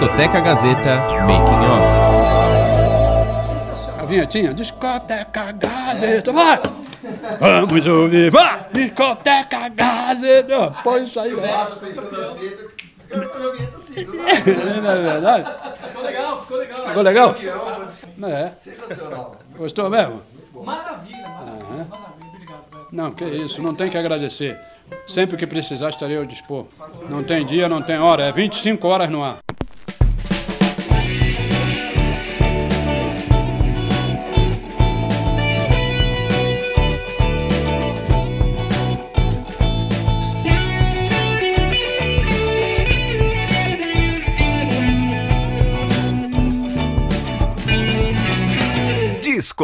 Discoteca 0.00 0.40
Gazeta 0.40 0.96
Making 1.26 1.60
Off. 1.68 1.84
A 3.98 4.04
vinhetinha, 4.06 4.54
discoteca 4.54 5.52
Gazeta, 5.52 6.32
vai! 6.32 6.58
Vamos 7.38 7.86
ouvir, 7.86 8.30
vai! 8.30 8.64
Discoteca 8.72 9.68
Gazeta, 9.68 10.74
põe 10.82 11.02
isso 11.02 11.20
aí, 11.20 11.34
velho. 11.34 11.76
pensando 11.76 12.10
na 12.12 12.32
vinheta, 12.32 12.62
eu 13.10 13.20
a 13.20 13.52
vinheta 13.52 13.76
assim, 13.76 14.04
do 14.06 14.16
Não 14.16 14.90
é 14.90 15.02
verdade? 15.02 15.52
Ficou 15.82 16.02
legal, 16.02 16.40
ficou 16.40 16.56
legal. 16.56 16.86
Ficou 16.86 17.02
legal? 17.02 17.36
nada. 18.16 18.34
É. 18.34 18.52
Sensacional. 18.54 19.36
Gostou 19.54 19.90
mesmo? 19.90 20.22
Maravilha, 20.54 21.28
maravilha, 21.28 21.86
maravilha. 21.90 22.26
Obrigado, 22.26 22.64
velho. 22.72 22.86
Não, 22.90 23.10
que 23.10 23.24
isso, 23.26 23.60
não 23.60 23.74
tem 23.74 23.90
que 23.90 23.98
agradecer. 23.98 24.58
Sempre 25.06 25.36
que 25.36 25.46
precisar, 25.46 25.90
estarei 25.90 26.16
ao 26.16 26.24
dispor. 26.24 26.64
Não 27.10 27.22
tem 27.22 27.44
dia, 27.44 27.68
não 27.68 27.82
tem 27.82 27.98
hora, 27.98 28.22
é 28.22 28.32
25 28.32 28.88
horas 28.88 29.10
no 29.10 29.22
ar. 29.22 29.36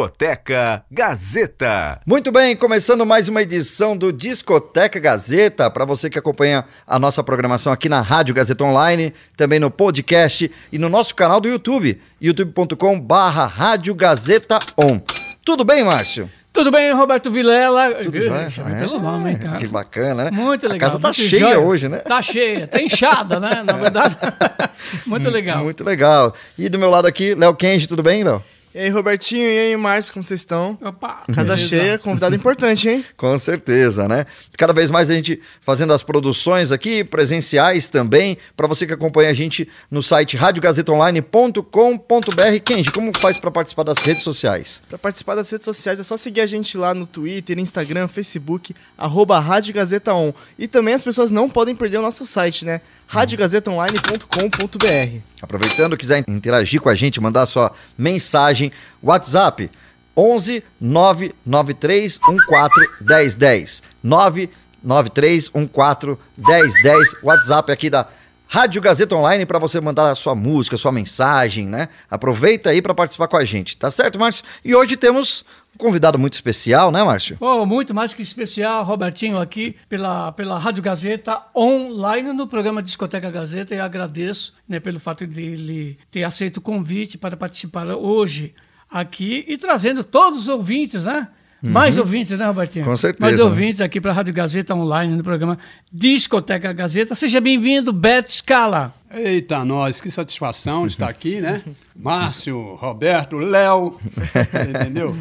Discoteca 0.01 0.83
Gazeta. 0.91 1.99
Muito 2.05 2.31
bem, 2.31 2.55
começando 2.55 3.03
mais 3.03 3.27
uma 3.29 3.41
edição 3.41 3.97
do 3.97 4.13
Discoteca 4.13 4.99
Gazeta. 4.99 5.71
Para 5.71 5.85
você 5.85 6.07
que 6.07 6.19
acompanha 6.19 6.63
a 6.85 6.99
nossa 6.99 7.23
programação 7.23 7.73
aqui 7.73 7.89
na 7.89 7.99
Rádio 7.99 8.35
Gazeta 8.35 8.63
Online, 8.63 9.11
também 9.35 9.59
no 9.59 9.71
podcast 9.71 10.51
e 10.71 10.77
no 10.77 10.87
nosso 10.87 11.15
canal 11.15 11.41
do 11.41 11.47
YouTube, 11.49 11.99
youtube.com/barra 12.21 13.47
Rádio 13.47 13.95
Gazeta 13.95 14.59
On. 14.77 15.01
Tudo 15.43 15.65
bem, 15.65 15.83
Márcio? 15.83 16.29
Tudo 16.53 16.69
bem, 16.69 16.93
Roberto 16.93 17.31
Vilela? 17.31 17.95
Tudo 18.03 18.21
jóia? 18.21 18.51
Chama 18.51 18.75
É. 18.75 18.79
pelo 18.79 18.99
nome, 18.99 19.31
hein, 19.31 19.37
cara. 19.37 19.57
Que 19.57 19.65
bacana, 19.65 20.25
né? 20.25 20.31
Muito 20.31 20.67
A 20.67 20.69
legal. 20.69 20.89
casa 20.91 21.01
tá 21.01 21.07
muito 21.07 21.27
cheia 21.27 21.39
jóia. 21.41 21.59
hoje, 21.59 21.89
né? 21.89 21.97
Tá 21.97 22.21
cheia, 22.21 22.67
tá 22.67 22.79
inchada, 22.79 23.39
né? 23.39 23.63
Na 23.65 23.73
verdade. 23.73 24.15
muito 25.07 25.27
legal. 25.27 25.63
Muito 25.63 25.83
legal. 25.83 26.35
E 26.55 26.69
do 26.69 26.77
meu 26.77 26.91
lado 26.91 27.07
aqui, 27.07 27.33
Léo 27.33 27.55
Kenji, 27.55 27.87
tudo 27.87 28.03
bem, 28.03 28.23
Léo? 28.23 28.43
E 28.77 28.79
aí, 28.79 28.89
Robertinho, 28.89 29.41
e 29.41 29.57
aí, 29.57 29.75
Márcio, 29.75 30.13
como 30.13 30.23
vocês 30.23 30.41
estão? 30.41 30.77
Opa, 30.79 31.23
Casa 31.33 31.55
beleza. 31.55 31.67
cheia, 31.67 31.97
convidado 31.97 32.35
importante, 32.35 32.87
hein? 32.87 33.03
Com 33.17 33.35
certeza, 33.39 34.07
né? 34.07 34.27
Cada 34.55 34.71
vez 34.71 34.91
mais 34.91 35.09
a 35.09 35.15
gente 35.15 35.41
fazendo 35.61 35.93
as 35.93 36.03
produções 36.03 36.71
aqui, 36.71 37.03
presenciais 37.03 37.89
também, 37.89 38.37
para 38.55 38.67
você 38.67 38.85
que 38.85 38.93
acompanha 38.93 39.31
a 39.31 39.33
gente 39.33 39.67
no 39.89 40.03
site 40.03 40.37
radiogazetaonline.com.br. 40.37 42.59
Kenji, 42.63 42.91
como 42.91 43.11
faz 43.17 43.39
para 43.39 43.49
participar 43.49 43.81
das 43.81 43.97
redes 43.97 44.21
sociais? 44.21 44.79
Pra 44.87 44.99
participar 44.99 45.33
das 45.33 45.49
redes 45.49 45.65
sociais 45.65 45.99
é 45.99 46.03
só 46.03 46.15
seguir 46.15 46.41
a 46.41 46.45
gente 46.45 46.77
lá 46.77 46.93
no 46.93 47.07
Twitter, 47.07 47.57
Instagram, 47.57 48.07
Facebook, 48.07 48.75
arroba 48.95 49.39
Rádio 49.39 49.73
Gazeta 49.73 50.13
On. 50.13 50.31
E 50.55 50.67
também 50.67 50.93
as 50.93 51.03
pessoas 51.03 51.31
não 51.31 51.49
podem 51.49 51.73
perder 51.73 51.97
o 51.97 52.03
nosso 52.03 52.27
site, 52.27 52.63
né? 52.63 52.81
radiogazetaonline.com.br 53.07 55.21
Aproveitando, 55.41 55.97
quiser 55.97 56.23
interagir 56.27 56.81
com 56.81 56.89
a 56.89 56.95
gente, 56.95 57.21
mandar 57.21 57.45
sua 57.45 57.71
mensagem, 57.97 58.71
WhatsApp 59.01 59.71
11 60.15 60.63
993 60.81 62.17
14 62.17 62.89
1010. 63.01 63.83
993 64.03 65.49
14 65.71 66.17
1010. 66.37 67.23
WhatsApp 67.23 67.71
aqui 67.71 67.89
da 67.89 68.07
Rádio 68.47 68.81
Gazeta 68.81 69.15
Online 69.15 69.45
para 69.45 69.59
você 69.59 69.79
mandar 69.81 70.09
a 70.09 70.15
sua 70.15 70.33
música, 70.33 70.77
sua 70.77 70.91
mensagem, 70.91 71.67
né? 71.67 71.89
Aproveita 72.09 72.69
aí 72.69 72.81
para 72.81 72.95
participar 72.95 73.27
com 73.27 73.37
a 73.37 73.43
gente, 73.43 73.75
tá 73.75 73.91
certo, 73.91 74.17
Márcio? 74.17 74.43
E 74.63 74.73
hoje 74.73 74.95
temos 74.95 75.43
um 75.77 75.85
convidado 75.85 76.17
muito 76.17 76.33
especial, 76.33 76.91
né, 76.91 77.03
Márcio? 77.03 77.37
Oh, 77.39 77.63
muito 77.65 77.93
mais 77.93 78.11
que 78.11 78.23
especial, 78.23 78.83
Robertinho 78.83 79.39
aqui 79.39 79.75
pela, 79.87 80.31
pela 80.31 80.57
Rádio 80.57 80.81
Gazeta 80.81 81.39
online 81.55 82.33
no 82.33 82.47
programa 82.47 82.81
Discoteca 82.81 83.29
Gazeta 83.29 83.75
e 83.75 83.79
agradeço 83.79 84.55
né, 84.67 84.79
pelo 84.79 84.99
fato 84.99 85.27
de 85.27 85.41
ele 85.41 85.99
ter 86.09 86.23
aceito 86.23 86.57
o 86.57 86.61
convite 86.61 87.17
para 87.17 87.37
participar 87.37 87.85
hoje 87.87 88.53
aqui 88.89 89.45
e 89.47 89.55
trazendo 89.55 90.03
todos 90.03 90.39
os 90.39 90.47
ouvintes, 90.47 91.03
né? 91.03 91.27
Mais 91.61 91.97
ouvintes, 91.97 92.37
né, 92.37 92.45
Robertinho? 92.45 92.85
Com 92.85 92.95
certeza, 92.95 93.19
Mais 93.21 93.39
ouvintes 93.39 93.81
aqui 93.81 93.99
para 93.99 94.11
a 94.11 94.13
Rádio 94.13 94.33
Gazeta 94.33 94.75
online 94.75 95.15
no 95.15 95.23
programa 95.23 95.57
Discoteca 95.91 96.71
Gazeta. 96.71 97.15
Seja 97.15 97.41
bem-vindo, 97.41 97.91
Beto 97.91 98.31
Scala. 98.31 98.93
Eita, 99.09 99.65
nós, 99.65 99.99
que 99.99 100.11
satisfação 100.11 100.85
estar 100.87 101.09
aqui, 101.09 101.41
né? 101.41 101.63
Márcio, 101.95 102.75
Roberto, 102.75 103.37
Léo, 103.37 103.99
entendeu? 104.69 105.15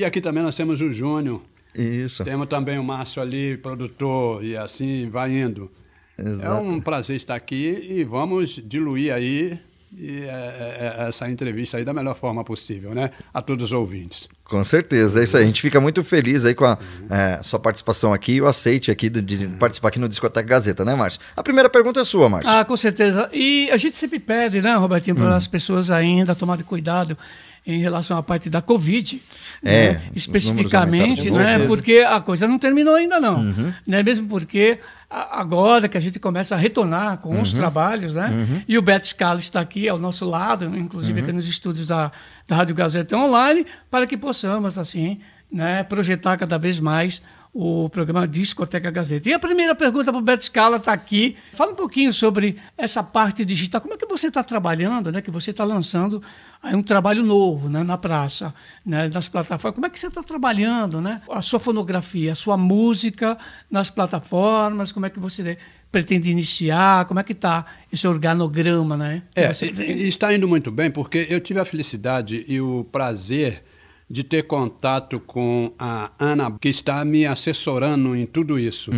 E 0.00 0.04
aqui 0.06 0.18
também 0.18 0.42
nós 0.42 0.54
temos 0.54 0.80
o 0.80 0.90
Júnior, 0.90 1.42
Isso. 1.74 2.24
temos 2.24 2.46
também 2.46 2.78
o 2.78 2.82
Márcio 2.82 3.20
ali, 3.20 3.58
produtor, 3.58 4.42
e 4.42 4.56
assim 4.56 5.10
vai 5.10 5.30
indo. 5.30 5.70
É 6.16 6.26
Exato. 6.26 6.62
um 6.62 6.80
prazer 6.80 7.16
estar 7.16 7.34
aqui 7.34 7.86
e 7.86 8.02
vamos 8.02 8.62
diluir 8.64 9.12
aí 9.12 9.60
e, 9.94 10.22
é, 10.22 10.24
é, 10.24 10.94
é, 11.04 11.08
essa 11.08 11.28
entrevista 11.28 11.76
aí 11.76 11.84
da 11.84 11.92
melhor 11.92 12.14
forma 12.14 12.42
possível, 12.42 12.94
né? 12.94 13.10
A 13.34 13.42
todos 13.42 13.64
os 13.64 13.72
ouvintes. 13.72 14.26
Com 14.44 14.64
certeza, 14.64 15.20
é 15.20 15.24
isso 15.24 15.36
aí. 15.36 15.42
A 15.42 15.46
gente 15.46 15.60
fica 15.60 15.78
muito 15.78 16.02
feliz 16.02 16.46
aí 16.46 16.54
com 16.54 16.64
a 16.64 16.78
é, 17.10 17.42
sua 17.42 17.58
participação 17.58 18.14
aqui 18.14 18.32
e 18.32 18.40
o 18.40 18.46
aceite 18.46 18.90
aqui 18.90 19.10
de, 19.10 19.20
de 19.20 19.46
participar 19.58 19.88
aqui 19.88 19.98
no 19.98 20.08
Discoteca 20.08 20.48
Gazeta, 20.48 20.82
né, 20.82 20.94
Márcio? 20.94 21.20
A 21.36 21.42
primeira 21.42 21.68
pergunta 21.68 22.00
é 22.00 22.04
sua, 22.06 22.26
Márcio. 22.26 22.50
Ah, 22.50 22.64
com 22.64 22.76
certeza. 22.76 23.28
E 23.34 23.68
a 23.70 23.76
gente 23.76 23.94
sempre 23.94 24.18
pede, 24.18 24.62
né, 24.62 24.74
Robertinho, 24.76 25.14
para 25.14 25.36
as 25.36 25.46
pessoas 25.46 25.90
ainda 25.90 26.34
tomarem 26.34 26.64
cuidado 26.64 27.18
em 27.66 27.78
relação 27.80 28.16
à 28.16 28.22
parte 28.22 28.48
da 28.48 28.62
Covid. 28.62 29.20
É, 29.62 29.92
né? 29.92 30.02
Especificamente, 30.14 31.30
né? 31.30 31.66
Porque 31.66 32.04
a 32.06 32.20
coisa 32.20 32.48
não 32.48 32.58
terminou 32.58 32.94
ainda 32.94 33.20
não. 33.20 33.42
Né? 33.86 34.02
Mesmo 34.02 34.28
porque 34.28 34.78
agora 35.08 35.88
que 35.88 35.98
a 35.98 36.00
gente 36.00 36.18
começa 36.18 36.54
a 36.54 36.58
retornar 36.58 37.18
com 37.18 37.40
os 37.40 37.52
trabalhos, 37.52 38.14
né? 38.14 38.30
E 38.66 38.78
o 38.78 38.82
Beto 38.82 39.06
Scala 39.06 39.38
está 39.38 39.60
aqui 39.60 39.88
ao 39.88 39.98
nosso 39.98 40.24
lado, 40.24 40.64
inclusive 40.76 41.20
aqui 41.20 41.32
nos 41.32 41.48
estúdios 41.48 41.86
da, 41.86 42.12
da 42.46 42.56
Rádio 42.56 42.74
Gazeta 42.74 43.16
Online, 43.16 43.66
para 43.90 44.06
que 44.06 44.16
possamos, 44.16 44.78
assim, 44.78 45.20
né, 45.50 45.82
projetar 45.82 46.36
cada 46.36 46.58
vez 46.58 46.78
mais 46.78 47.22
o 47.52 47.88
programa 47.88 48.28
Discoteca 48.28 48.90
Gazeta. 48.90 49.28
E 49.28 49.32
a 49.32 49.38
primeira 49.38 49.74
pergunta 49.74 50.12
para 50.12 50.18
o 50.18 50.22
Beto 50.22 50.44
Scala 50.44 50.76
está 50.76 50.92
aqui. 50.92 51.36
Fala 51.52 51.72
um 51.72 51.74
pouquinho 51.74 52.12
sobre 52.12 52.56
essa 52.78 53.02
parte 53.02 53.44
digital. 53.44 53.80
Como 53.80 53.94
é 53.94 53.96
que 53.96 54.06
você 54.06 54.28
está 54.28 54.42
trabalhando, 54.42 55.10
né? 55.10 55.20
Que 55.20 55.30
você 55.30 55.50
está 55.50 55.64
lançando 55.64 56.22
aí 56.62 56.76
um 56.76 56.82
trabalho 56.82 57.24
novo 57.24 57.68
né? 57.68 57.82
na 57.82 57.98
praça, 57.98 58.54
né? 58.86 59.08
nas 59.12 59.28
plataformas. 59.28 59.74
Como 59.74 59.86
é 59.86 59.90
que 59.90 59.98
você 59.98 60.06
está 60.06 60.22
trabalhando, 60.22 61.00
né? 61.00 61.22
A 61.28 61.42
sua 61.42 61.58
fonografia, 61.58 62.32
a 62.32 62.36
sua 62.36 62.56
música 62.56 63.36
nas 63.68 63.90
plataformas, 63.90 64.92
como 64.92 65.06
é 65.06 65.10
que 65.10 65.18
você 65.18 65.58
pretende 65.90 66.30
iniciar, 66.30 67.04
como 67.06 67.18
é 67.18 67.24
que 67.24 67.32
está 67.32 67.66
esse 67.92 68.06
organograma, 68.06 68.96
né? 68.96 69.22
É, 69.34 69.50
está 69.50 70.32
indo 70.32 70.46
muito 70.46 70.70
bem, 70.70 70.88
porque 70.88 71.26
eu 71.28 71.40
tive 71.40 71.58
a 71.58 71.64
felicidade 71.64 72.44
e 72.46 72.60
o 72.60 72.84
prazer 72.84 73.64
de 74.10 74.24
ter 74.24 74.42
contato 74.42 75.20
com 75.20 75.72
a 75.78 76.10
Ana, 76.18 76.50
que 76.60 76.68
está 76.68 77.04
me 77.04 77.24
assessorando 77.24 78.16
em 78.16 78.26
tudo 78.26 78.58
isso. 78.58 78.90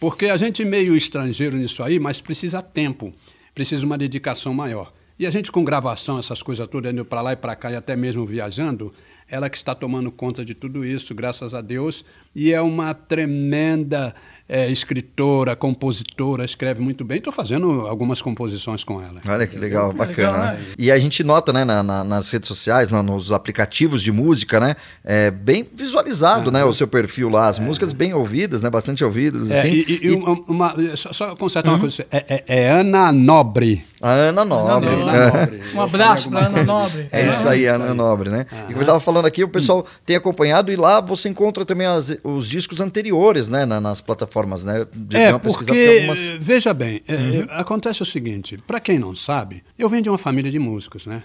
Porque 0.00 0.26
a 0.26 0.36
gente 0.38 0.64
meio 0.64 0.96
estrangeiro 0.96 1.58
nisso 1.58 1.82
aí, 1.82 1.98
mas 1.98 2.22
precisa 2.22 2.62
tempo, 2.62 3.12
precisa 3.54 3.84
uma 3.84 3.98
dedicação 3.98 4.54
maior. 4.54 4.90
E 5.18 5.26
a 5.26 5.30
gente 5.30 5.52
com 5.52 5.62
gravação, 5.62 6.18
essas 6.18 6.42
coisas 6.42 6.66
todas, 6.66 6.90
indo 6.90 7.04
para 7.04 7.20
lá 7.20 7.34
e 7.34 7.36
para 7.36 7.54
cá 7.54 7.70
e 7.70 7.76
até 7.76 7.94
mesmo 7.94 8.24
viajando, 8.24 8.90
ela 9.28 9.50
que 9.50 9.58
está 9.58 9.74
tomando 9.74 10.10
conta 10.10 10.42
de 10.42 10.54
tudo 10.54 10.82
isso, 10.82 11.14
graças 11.14 11.54
a 11.54 11.60
Deus. 11.60 12.02
E 12.34 12.54
é 12.54 12.62
uma 12.62 12.94
tremenda 12.94 14.14
eh, 14.52 14.68
escritora, 14.70 15.54
compositora, 15.54 16.44
escreve 16.44 16.82
muito 16.82 17.04
bem. 17.04 17.18
Estou 17.18 17.32
fazendo 17.32 17.86
algumas 17.86 18.20
composições 18.20 18.82
com 18.82 19.00
ela. 19.00 19.20
Olha 19.28 19.46
que 19.46 19.56
legal, 19.56 19.90
Que 19.92 19.96
bacana. 19.98 20.16
legal, 20.32 20.38
né? 20.38 20.52
né? 20.54 20.64
E 20.76 20.90
a 20.90 20.98
gente 20.98 21.22
nota, 21.22 21.52
né, 21.52 21.64
na- 21.64 21.82
na- 21.82 22.02
nas 22.04 22.28
redes 22.30 22.48
sociais, 22.48 22.90
na- 22.90 23.02
nos 23.02 23.30
aplicativos 23.32 24.02
de 24.02 24.10
música, 24.10 24.58
né, 24.58 24.74
é 25.04 25.30
bem 25.30 25.64
visualizado, 25.74 26.50
né, 26.50 26.64
o 26.64 26.74
seu 26.74 26.88
perfil 26.88 27.28
lá, 27.28 27.46
as 27.46 27.58
músicas 27.58 27.92
bem 27.92 28.12
ouvidas, 28.12 28.60
né, 28.62 28.68
bastante 28.68 29.04
ouvidas, 29.04 29.50
É, 29.50 29.60
assim. 29.60 29.68
e, 29.68 29.80
e- 29.88 30.06
e 30.06 30.10
uma, 30.12 30.32
uma- 30.48 30.96
só, 30.96 31.12
só 31.12 31.36
consertar 31.36 31.70
uma 31.70 31.78
coisa, 31.78 32.04
é, 32.10 32.24
é- 32.28 32.44
é 32.64 32.70
Ana 32.70 33.12
Nobre. 33.12 33.84
A 34.02 34.12
Ana 34.12 34.46
Nobre. 34.46 34.88
Ana 34.88 35.12
né? 35.12 35.26
Nobre. 35.26 35.60
Um 35.74 35.80
abraço 35.82 36.30
para 36.30 36.46
Ana 36.46 36.62
Nobre. 36.64 37.06
É 37.12 37.26
isso 37.28 37.46
aí, 37.46 37.66
Ana 37.66 37.92
Nobre, 37.92 38.30
né? 38.30 38.46
E 38.50 38.72
como 38.72 38.78
eu 38.78 38.80
estava 38.80 38.98
falando 38.98 39.26
aqui, 39.26 39.44
o 39.44 39.48
pessoal 39.48 39.84
tem 40.06 40.16
acompanhado 40.16 40.72
e 40.72 40.76
lá 40.76 41.02
você 41.02 41.28
encontra 41.28 41.66
também 41.66 41.86
as- 41.86 42.16
os 42.24 42.48
discos 42.48 42.80
anteriores, 42.80 43.48
né, 43.50 43.66
na- 43.66 43.78
nas 43.78 44.00
plataformas, 44.00 44.39
né? 44.64 44.86
De- 44.92 45.16
É, 45.16 45.32
porque, 45.38 45.64
algumas- 45.98 46.18
veja 46.40 46.72
bem, 46.74 47.00
eh, 47.08 47.14
eh, 47.14 47.46
acontece 47.50 48.02
o 48.02 48.06
seguinte, 48.06 48.58
para 48.66 48.80
quem 48.80 48.98
não 48.98 49.14
sabe, 49.14 49.62
eu 49.78 49.88
venho 49.88 50.02
de 50.02 50.08
uma 50.08 50.18
família 50.18 50.50
de 50.50 50.58
músicos, 50.58 51.06
né? 51.06 51.24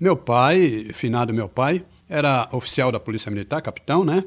Meu 0.00 0.16
pai, 0.16 0.88
finado 0.94 1.32
meu 1.32 1.48
pai, 1.48 1.84
era 2.08 2.48
oficial 2.52 2.90
da 2.92 2.98
Polícia 3.00 3.30
Militar, 3.30 3.60
capitão, 3.62 4.04
né? 4.04 4.24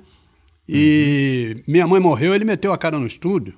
E 0.68 1.58
minha 1.68 1.86
mãe 1.88 2.00
morreu, 2.00 2.34
ele 2.34 2.44
meteu 2.46 2.74
a 2.74 2.78
cara 2.78 2.98
no 2.98 3.06
estúdio 3.06 3.54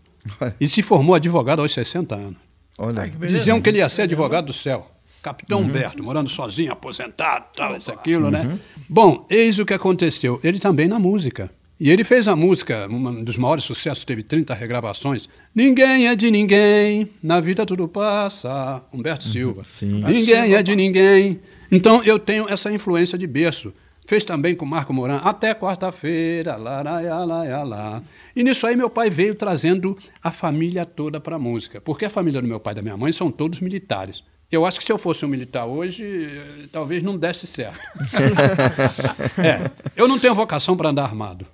e 0.60 0.68
se 0.68 0.82
formou 0.82 1.16
advogado 1.16 1.62
aos 1.62 1.72
60 1.72 2.16
anos. 2.16 2.38
Olha. 2.78 3.02
Ai, 3.04 3.10
que 3.10 3.18
beleza. 3.18 3.38
Diziam 3.40 3.62
que 3.62 3.70
ele 3.70 3.78
ia 3.80 3.88
ser 3.90 4.04
advogado 4.04 4.48
do 4.48 4.54
céu. 4.54 4.92
Capitão 5.22 5.62
Humberto, 5.62 6.04
morando 6.04 6.30
sozinho, 6.30 6.72
aposentado, 6.72 7.46
tal, 7.56 7.76
isso, 7.76 7.92
aquilo, 7.92 8.30
né? 8.30 8.58
Bom, 8.88 9.26
eis 9.30 9.58
o 9.60 9.66
que 9.66 9.74
aconteceu. 9.74 10.40
Ele 10.44 10.60
também 10.60 10.88
na 10.88 11.00
música. 11.00 11.50
E 11.80 11.92
ele 11.92 12.04
fez 12.04 12.28
a 12.28 12.36
música, 12.36 12.88
um 12.90 13.24
dos 13.24 13.38
maiores 13.38 13.64
sucessos, 13.64 14.04
teve 14.04 14.24
30 14.24 14.54
regravações. 14.56 15.30
Ninguém 15.54 16.08
é 16.08 16.16
de 16.16 16.32
ninguém, 16.32 17.08
na 17.22 17.40
vida 17.40 17.68
tudo 17.68 17.88
passa. 17.88 18.82
Humberto 18.92 19.26
Silva. 19.26 19.64
sim. 19.64 20.04
Ninguém 20.04 20.56
é 20.56 20.64
de 20.64 20.76
ninguém. 20.76 21.40
Então 21.72 22.04
eu 22.04 22.18
tenho 22.18 22.50
essa 22.50 22.72
influência 22.72 23.18
de 23.18 23.28
berço. 23.28 23.72
Fez 24.08 24.24
também 24.24 24.56
com 24.56 24.66
Marco 24.66 24.94
Moran, 24.94 25.18
até 25.18 25.54
quarta-feira, 25.54 26.56
lá, 26.56 26.82
lá, 26.82 27.02
lá, 27.02 27.26
lá, 27.26 27.64
lá. 27.64 28.04
E 28.34 28.42
nisso 28.42 28.66
aí 28.66 28.76
meu 28.76 28.90
pai 28.90 29.10
veio 29.10 29.36
trazendo 29.36 29.98
a 30.24 30.32
família 30.32 30.86
toda 30.86 31.20
para 31.20 31.36
a 31.36 31.40
música. 31.40 31.82
Porque 31.82 32.06
a 32.06 32.10
família 32.10 32.42
do 32.42 32.48
meu 32.48 32.60
pai 32.60 32.72
e 32.72 32.76
da 32.78 32.82
minha 32.82 32.96
mãe 32.96 33.12
são 33.12 33.30
todos 33.30 33.60
militares. 33.60 34.24
Eu 34.52 34.66
acho 34.66 34.80
que 34.80 34.86
se 34.86 34.92
eu 34.92 34.98
fosse 34.98 35.26
um 35.26 35.28
militar 35.28 35.66
hoje, 35.66 36.04
eh, 36.06 36.68
talvez 36.72 37.04
não 37.04 37.18
desse 37.18 37.46
certo. 37.46 37.80
é, 39.44 39.70
eu 39.96 40.08
não 40.08 40.18
tenho 40.18 40.34
vocação 40.34 40.76
para 40.78 40.90
andar 40.90 41.04
armado. 41.04 41.46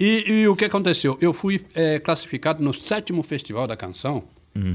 E, 0.00 0.24
e 0.32 0.48
o 0.48 0.56
que 0.56 0.64
aconteceu? 0.64 1.18
Eu 1.20 1.32
fui 1.32 1.64
eh, 1.74 1.98
classificado 1.98 2.62
no 2.62 2.72
sétimo 2.72 3.22
Festival 3.22 3.66
da 3.66 3.76
Canção, 3.76 4.24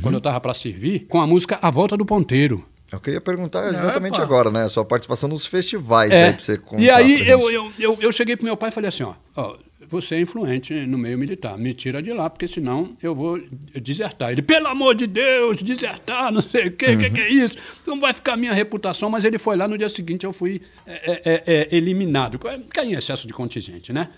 quando 0.01 0.15
eu 0.15 0.19
estava 0.19 0.39
para 0.39 0.53
servir, 0.53 1.05
com 1.09 1.19
a 1.19 1.27
música 1.27 1.57
A 1.61 1.69
Volta 1.71 1.97
do 1.97 2.05
Ponteiro. 2.05 2.63
É 2.91 2.95
o 2.95 2.99
que 3.01 3.09
eu 3.09 3.15
ia 3.15 3.21
perguntar 3.21 3.67
exatamente 3.67 4.13
Opa. 4.13 4.23
agora, 4.23 4.49
né? 4.49 4.63
A 4.63 4.69
sua 4.69 4.85
participação 4.85 5.27
nos 5.27 5.45
festivais 5.45 6.11
É. 6.11 6.27
aí 6.27 6.33
pra 6.33 6.41
você 6.41 6.57
contar 6.57 6.81
E 6.81 6.89
aí 6.89 7.17
pra 7.17 7.27
eu, 7.33 7.51
eu, 7.51 7.71
eu, 7.77 7.97
eu 7.99 8.11
cheguei 8.13 8.37
pro 8.37 8.45
meu 8.45 8.55
pai 8.55 8.69
e 8.69 8.71
falei 8.71 8.87
assim, 8.87 9.03
ó, 9.03 9.13
ó, 9.35 9.57
você 9.87 10.15
é 10.15 10.21
influente 10.21 10.73
no 10.85 10.97
meio 10.97 11.17
militar, 11.17 11.57
me 11.57 11.73
tira 11.73 12.01
de 12.01 12.11
lá, 12.11 12.29
porque 12.29 12.47
senão 12.47 12.93
eu 13.01 13.15
vou 13.15 13.39
desertar. 13.81 14.31
Ele, 14.31 14.41
pelo 14.41 14.67
amor 14.67 14.95
de 14.95 15.07
Deus, 15.07 15.61
desertar, 15.61 16.31
não 16.31 16.41
sei 16.41 16.67
o 16.67 16.71
quê, 16.71 16.95
o 16.95 16.99
que, 16.99 17.09
que 17.09 17.21
é 17.21 17.29
isso? 17.29 17.57
Como 17.85 18.01
vai 18.01 18.13
ficar 18.13 18.33
a 18.33 18.37
minha 18.37 18.53
reputação? 18.53 19.09
Mas 19.09 19.25
ele 19.25 19.37
foi 19.37 19.55
lá, 19.55 19.67
no 19.67 19.77
dia 19.77 19.89
seguinte 19.89 20.25
eu 20.25 20.33
fui 20.33 20.61
é, 20.85 20.91
é, 20.91 21.21
é, 21.25 21.43
é, 21.47 21.75
eliminado. 21.75 22.39
Cai 22.39 22.85
em 22.85 22.93
excesso 22.93 23.27
de 23.27 23.33
contingente, 23.33 23.93
né? 23.93 24.09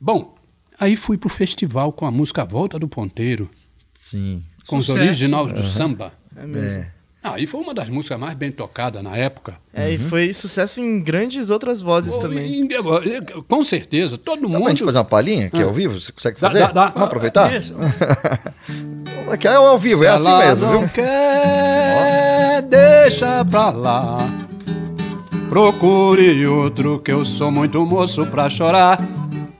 Bom, 0.00 0.34
aí 0.78 0.96
fui 0.96 1.18
pro 1.18 1.28
festival 1.28 1.92
com 1.92 2.06
a 2.06 2.10
música 2.10 2.44
Volta 2.44 2.78
do 2.78 2.88
Ponteiro, 2.88 3.50
Sim. 3.94 4.42
com 4.66 4.76
os 4.78 4.86
Sucesso. 4.86 5.04
originais 5.04 5.52
do 5.52 5.62
samba. 5.64 6.12
É 6.36 6.46
mesmo. 6.46 6.84
É. 7.24 7.28
Ah, 7.28 7.34
e 7.38 7.46
foi 7.46 7.60
uma 7.60 7.72
das 7.72 7.88
músicas 7.88 8.18
mais 8.18 8.34
bem 8.34 8.50
tocadas 8.50 9.02
na 9.02 9.16
época. 9.16 9.54
É, 9.72 9.90
e 9.92 9.98
foi 9.98 10.32
sucesso 10.34 10.80
em 10.80 11.00
grandes 11.02 11.50
outras 11.50 11.80
vozes 11.80 12.14
Pô, 12.14 12.20
também. 12.22 12.64
e- 12.64 13.42
Com 13.48 13.62
certeza, 13.64 14.18
todo 14.18 14.42
Dá 14.42 14.48
mundo. 14.48 14.60
pra 14.62 14.70
gente 14.70 14.84
fazer 14.84 14.98
uma 14.98 15.04
palhinha 15.04 15.46
aqui 15.46 15.62
ao 15.62 15.72
vivo? 15.72 16.00
Você 16.00 16.10
consegue 16.10 16.40
Dá- 16.40 16.48
fazer? 16.48 16.60
dá- 16.60 16.72
dá. 16.72 16.86
Vamos 16.88 17.02
aproveitar? 17.04 17.54
Isso. 17.54 17.74
Aqui 19.30 19.46
é 19.46 19.54
ao 19.54 19.78
vivo, 19.78 20.02
é 20.04 20.08
Se 20.08 20.14
assim 20.14 20.28
ela 20.30 20.38
mesmo, 20.46 20.66
não 20.66 20.80
viu? 20.80 20.88
quer, 20.90 22.62
deixa 22.62 23.44
pra 23.44 23.70
lá. 23.70 24.28
Procure 25.48 26.46
outro 26.46 26.98
que 26.98 27.12
eu 27.12 27.24
sou 27.24 27.50
muito 27.52 27.84
moço 27.86 28.26
pra 28.26 28.48
chorar. 28.50 28.98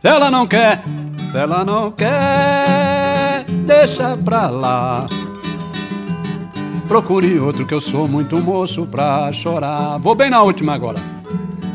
Se 0.00 0.08
ela 0.08 0.30
não 0.30 0.46
quer, 0.46 0.82
se 1.28 1.36
ela 1.38 1.64
não 1.64 1.92
quer, 1.92 3.44
deixa 3.66 4.16
pra 4.16 4.48
lá. 4.50 5.06
Procure 6.88 7.38
outro 7.38 7.67
que 7.67 7.75
eu 7.75 7.81
sou 7.81 8.06
muito 8.06 8.38
moço 8.38 8.87
pra 8.87 9.32
chorar. 9.32 9.99
Vou 9.99 10.14
bem 10.14 10.31
na 10.31 10.43
última 10.43 10.75
agora. 10.75 10.99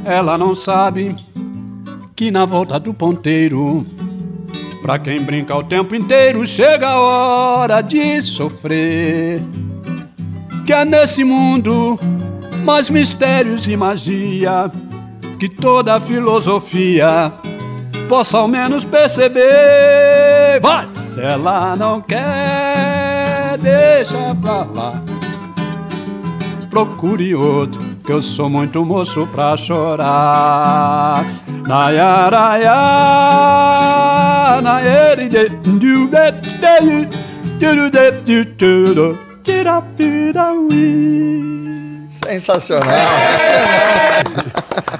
Ela 0.05 0.37
não 0.37 0.53
sabe 0.53 1.15
que 2.15 2.31
na 2.31 2.45
volta 2.45 2.79
do 2.79 2.93
ponteiro 2.93 3.85
Pra 4.81 4.97
quem 4.97 5.21
brinca 5.21 5.53
o 5.53 5.63
tempo 5.63 5.93
inteiro, 5.95 6.47
chega 6.47 6.87
a 6.87 6.99
hora 6.99 7.81
de 7.81 8.21
sofrer. 8.21 9.41
Que 10.65 10.71
há 10.71 10.85
nesse 10.85 11.25
mundo 11.25 11.99
mais 12.63 12.89
mistérios 12.89 13.67
e 13.67 13.75
magia 13.75 14.71
que 15.39 15.49
toda 15.49 15.99
filosofia 15.99 17.33
possa 18.07 18.37
ao 18.37 18.47
menos 18.47 18.85
perceber. 18.85 20.59
Vai! 20.61 20.87
Se 21.11 21.21
ela 21.21 21.75
não 21.75 21.99
quer, 21.99 22.96
deixa 23.57 24.35
pra 24.35 24.63
lá. 24.63 25.03
Procure 26.69 27.33
outro, 27.35 27.79
que 28.05 28.11
eu 28.11 28.21
sou 28.21 28.49
muito 28.49 28.85
moço 28.85 29.25
pra 29.27 29.57
chorar. 29.57 31.25
Nayaraya, 31.67 32.73
dudeteyu, 35.63 36.99
tirapidaui. 39.43 40.77
Sensacional. 42.09 42.87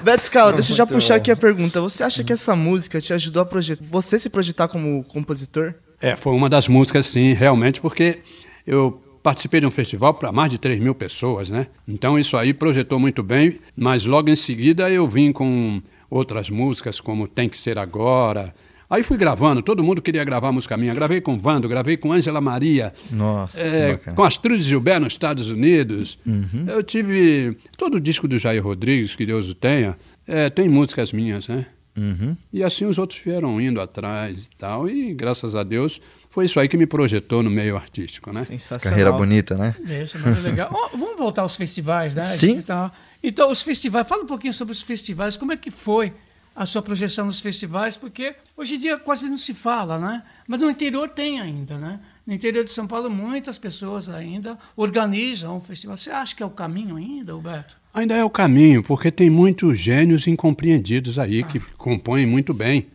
Beto 0.03 0.25
Scala, 0.25 0.53
deixa 0.53 0.71
eu 0.71 0.75
já 0.75 0.85
puxar 0.85 1.15
bom. 1.15 1.17
aqui 1.17 1.31
a 1.31 1.35
pergunta. 1.35 1.81
Você 1.81 2.03
acha 2.03 2.23
que 2.23 2.31
essa 2.31 2.55
música 2.55 3.01
te 3.01 3.13
ajudou 3.13 3.41
a 3.43 3.45
projetar, 3.45 3.83
você 3.89 4.17
se 4.17 4.29
projetar 4.29 4.67
como 4.67 5.03
compositor? 5.03 5.73
É, 6.01 6.15
foi 6.15 6.33
uma 6.33 6.49
das 6.49 6.67
músicas, 6.67 7.07
sim, 7.07 7.33
realmente, 7.33 7.81
porque 7.81 8.19
eu 8.67 9.01
participei 9.23 9.61
de 9.61 9.65
um 9.65 9.71
festival 9.71 10.13
para 10.13 10.31
mais 10.31 10.51
de 10.51 10.57
3 10.57 10.79
mil 10.79 10.93
pessoas, 10.93 11.49
né? 11.49 11.67
Então 11.87 12.19
isso 12.19 12.35
aí 12.37 12.53
projetou 12.53 12.99
muito 12.99 13.23
bem, 13.23 13.59
mas 13.75 14.05
logo 14.05 14.29
em 14.29 14.35
seguida 14.35 14.89
eu 14.91 15.07
vim 15.07 15.31
com 15.31 15.81
outras 16.09 16.49
músicas, 16.49 16.99
como 16.99 17.27
Tem 17.27 17.47
Que 17.49 17.57
Ser 17.57 17.77
Agora. 17.77 18.53
Aí 18.89 19.03
fui 19.03 19.17
gravando, 19.17 19.61
todo 19.61 19.83
mundo 19.83 20.01
queria 20.01 20.23
gravar 20.23 20.51
música 20.53 20.77
minha. 20.77 20.93
Gravei 20.93 21.19
com 21.19 21.37
Vando, 21.37 21.67
gravei 21.67 21.97
com 21.97 22.13
Ângela 22.13 22.39
Maria. 22.39 22.93
Nossa, 23.11 23.61
é, 23.61 23.97
com 23.97 24.23
Astrude 24.23 24.63
Gilberto 24.63 25.01
nos 25.01 25.13
Estados 25.13 25.49
Unidos. 25.49 26.17
Uhum. 26.25 26.65
Eu 26.67 26.81
tive 26.81 27.57
todo 27.77 27.95
o 27.95 27.99
disco 27.99 28.29
do 28.29 28.37
Jair 28.37 28.63
Rodrigues, 28.63 29.13
que 29.13 29.25
Deus 29.25 29.49
o 29.49 29.55
tenha, 29.55 29.97
é, 30.25 30.49
tem 30.49 30.69
músicas 30.69 31.11
minhas, 31.11 31.49
né? 31.49 31.65
Uhum. 31.97 32.37
E 32.53 32.63
assim 32.63 32.85
os 32.85 32.97
outros 32.97 33.19
vieram 33.19 33.59
indo 33.59 33.81
atrás 33.81 34.45
e 34.45 34.55
tal. 34.55 34.87
E 34.87 35.13
graças 35.13 35.53
a 35.53 35.63
Deus 35.63 35.99
foi 36.37 36.45
isso 36.45 36.59
aí 36.59 36.67
que 36.67 36.77
me 36.77 36.85
projetou 36.85 37.41
no 37.41 37.49
meio 37.49 37.75
artístico, 37.75 38.31
né? 38.31 38.43
Sensacional. 38.43 38.91
Carreira 38.95 39.11
bonita, 39.11 39.57
né? 39.57 39.75
Isso, 40.03 40.19
muito 40.19 40.39
legal. 40.41 40.69
Ó, 40.71 40.89
vamos 40.95 41.17
voltar 41.17 41.41
aos 41.41 41.55
festivais, 41.55 42.13
né? 42.13 42.21
A 42.21 42.25
Sim. 42.25 42.61
tá- 42.61 42.91
Então, 43.23 43.49
os 43.49 43.63
festivais, 43.63 44.07
fala 44.07 44.21
um 44.21 44.27
pouquinho 44.27 44.53
sobre 44.53 44.71
os 44.71 44.83
festivais, 44.83 45.35
como 45.35 45.51
é 45.51 45.57
que 45.57 45.71
foi 45.71 46.13
a 46.55 46.63
sua 46.67 46.83
projeção 46.83 47.25
nos 47.25 47.39
festivais, 47.39 47.97
porque 47.97 48.35
hoje 48.55 48.75
em 48.75 48.77
dia 48.77 48.99
quase 48.99 49.27
não 49.27 49.35
se 49.35 49.55
fala, 49.55 49.97
né? 49.97 50.21
Mas 50.47 50.59
no 50.59 50.69
interior 50.69 51.09
tem 51.09 51.41
ainda, 51.41 51.75
né? 51.79 51.99
No 52.23 52.31
interior 52.35 52.63
de 52.63 52.69
São 52.69 52.85
Paulo, 52.85 53.09
muitas 53.09 53.57
pessoas 53.57 54.07
ainda 54.07 54.59
organizam 54.75 55.57
um 55.57 55.59
festival. 55.59 55.97
Você 55.97 56.11
acha 56.11 56.35
que 56.35 56.43
é 56.43 56.45
o 56.45 56.51
caminho 56.51 56.97
ainda, 56.97 57.33
Roberto? 57.33 57.75
Ainda 57.95 58.13
é 58.15 58.23
o 58.23 58.29
caminho, 58.29 58.83
porque 58.83 59.09
tem 59.09 59.27
muitos 59.27 59.79
gênios 59.79 60.27
incompreendidos 60.27 61.17
aí 61.17 61.41
que 61.41 61.59
compõem 61.77 62.27
muito 62.27 62.53
bem. 62.53 62.85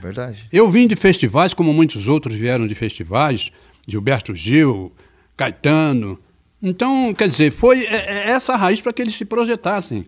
Verdade. 0.00 0.46
Eu 0.52 0.68
vim 0.70 0.86
de 0.86 0.96
festivais, 0.96 1.52
como 1.54 1.72
muitos 1.72 2.08
outros 2.08 2.34
vieram 2.34 2.66
de 2.66 2.74
festivais, 2.74 3.50
Gilberto 3.86 4.34
Gil, 4.34 4.92
Caetano. 5.36 6.18
Então, 6.62 7.14
quer 7.14 7.28
dizer, 7.28 7.52
foi 7.52 7.84
é- 7.84 7.94
é 7.94 8.30
essa 8.30 8.54
a 8.54 8.56
raiz 8.56 8.80
para 8.80 8.92
que 8.92 9.00
eles 9.02 9.14
se 9.14 9.24
projetassem. 9.24 10.04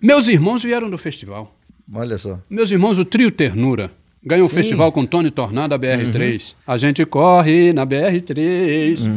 Meus 0.00 0.28
irmãos 0.28 0.62
vieram 0.62 0.90
do 0.90 0.98
festival. 0.98 1.56
Olha 1.94 2.18
só. 2.18 2.38
Meus 2.48 2.70
irmãos, 2.70 2.98
o 2.98 3.04
Trio 3.04 3.30
Ternura. 3.30 3.90
Ganhou 4.24 4.46
um 4.46 4.48
Sim. 4.48 4.56
festival 4.56 4.92
com 4.92 5.04
Tony 5.04 5.30
Tornado, 5.30 5.74
a 5.74 5.78
BR3. 5.78 6.54
A 6.66 6.76
gente 6.76 7.04
corre 7.04 7.72
na 7.72 7.84
BR3. 7.84 9.08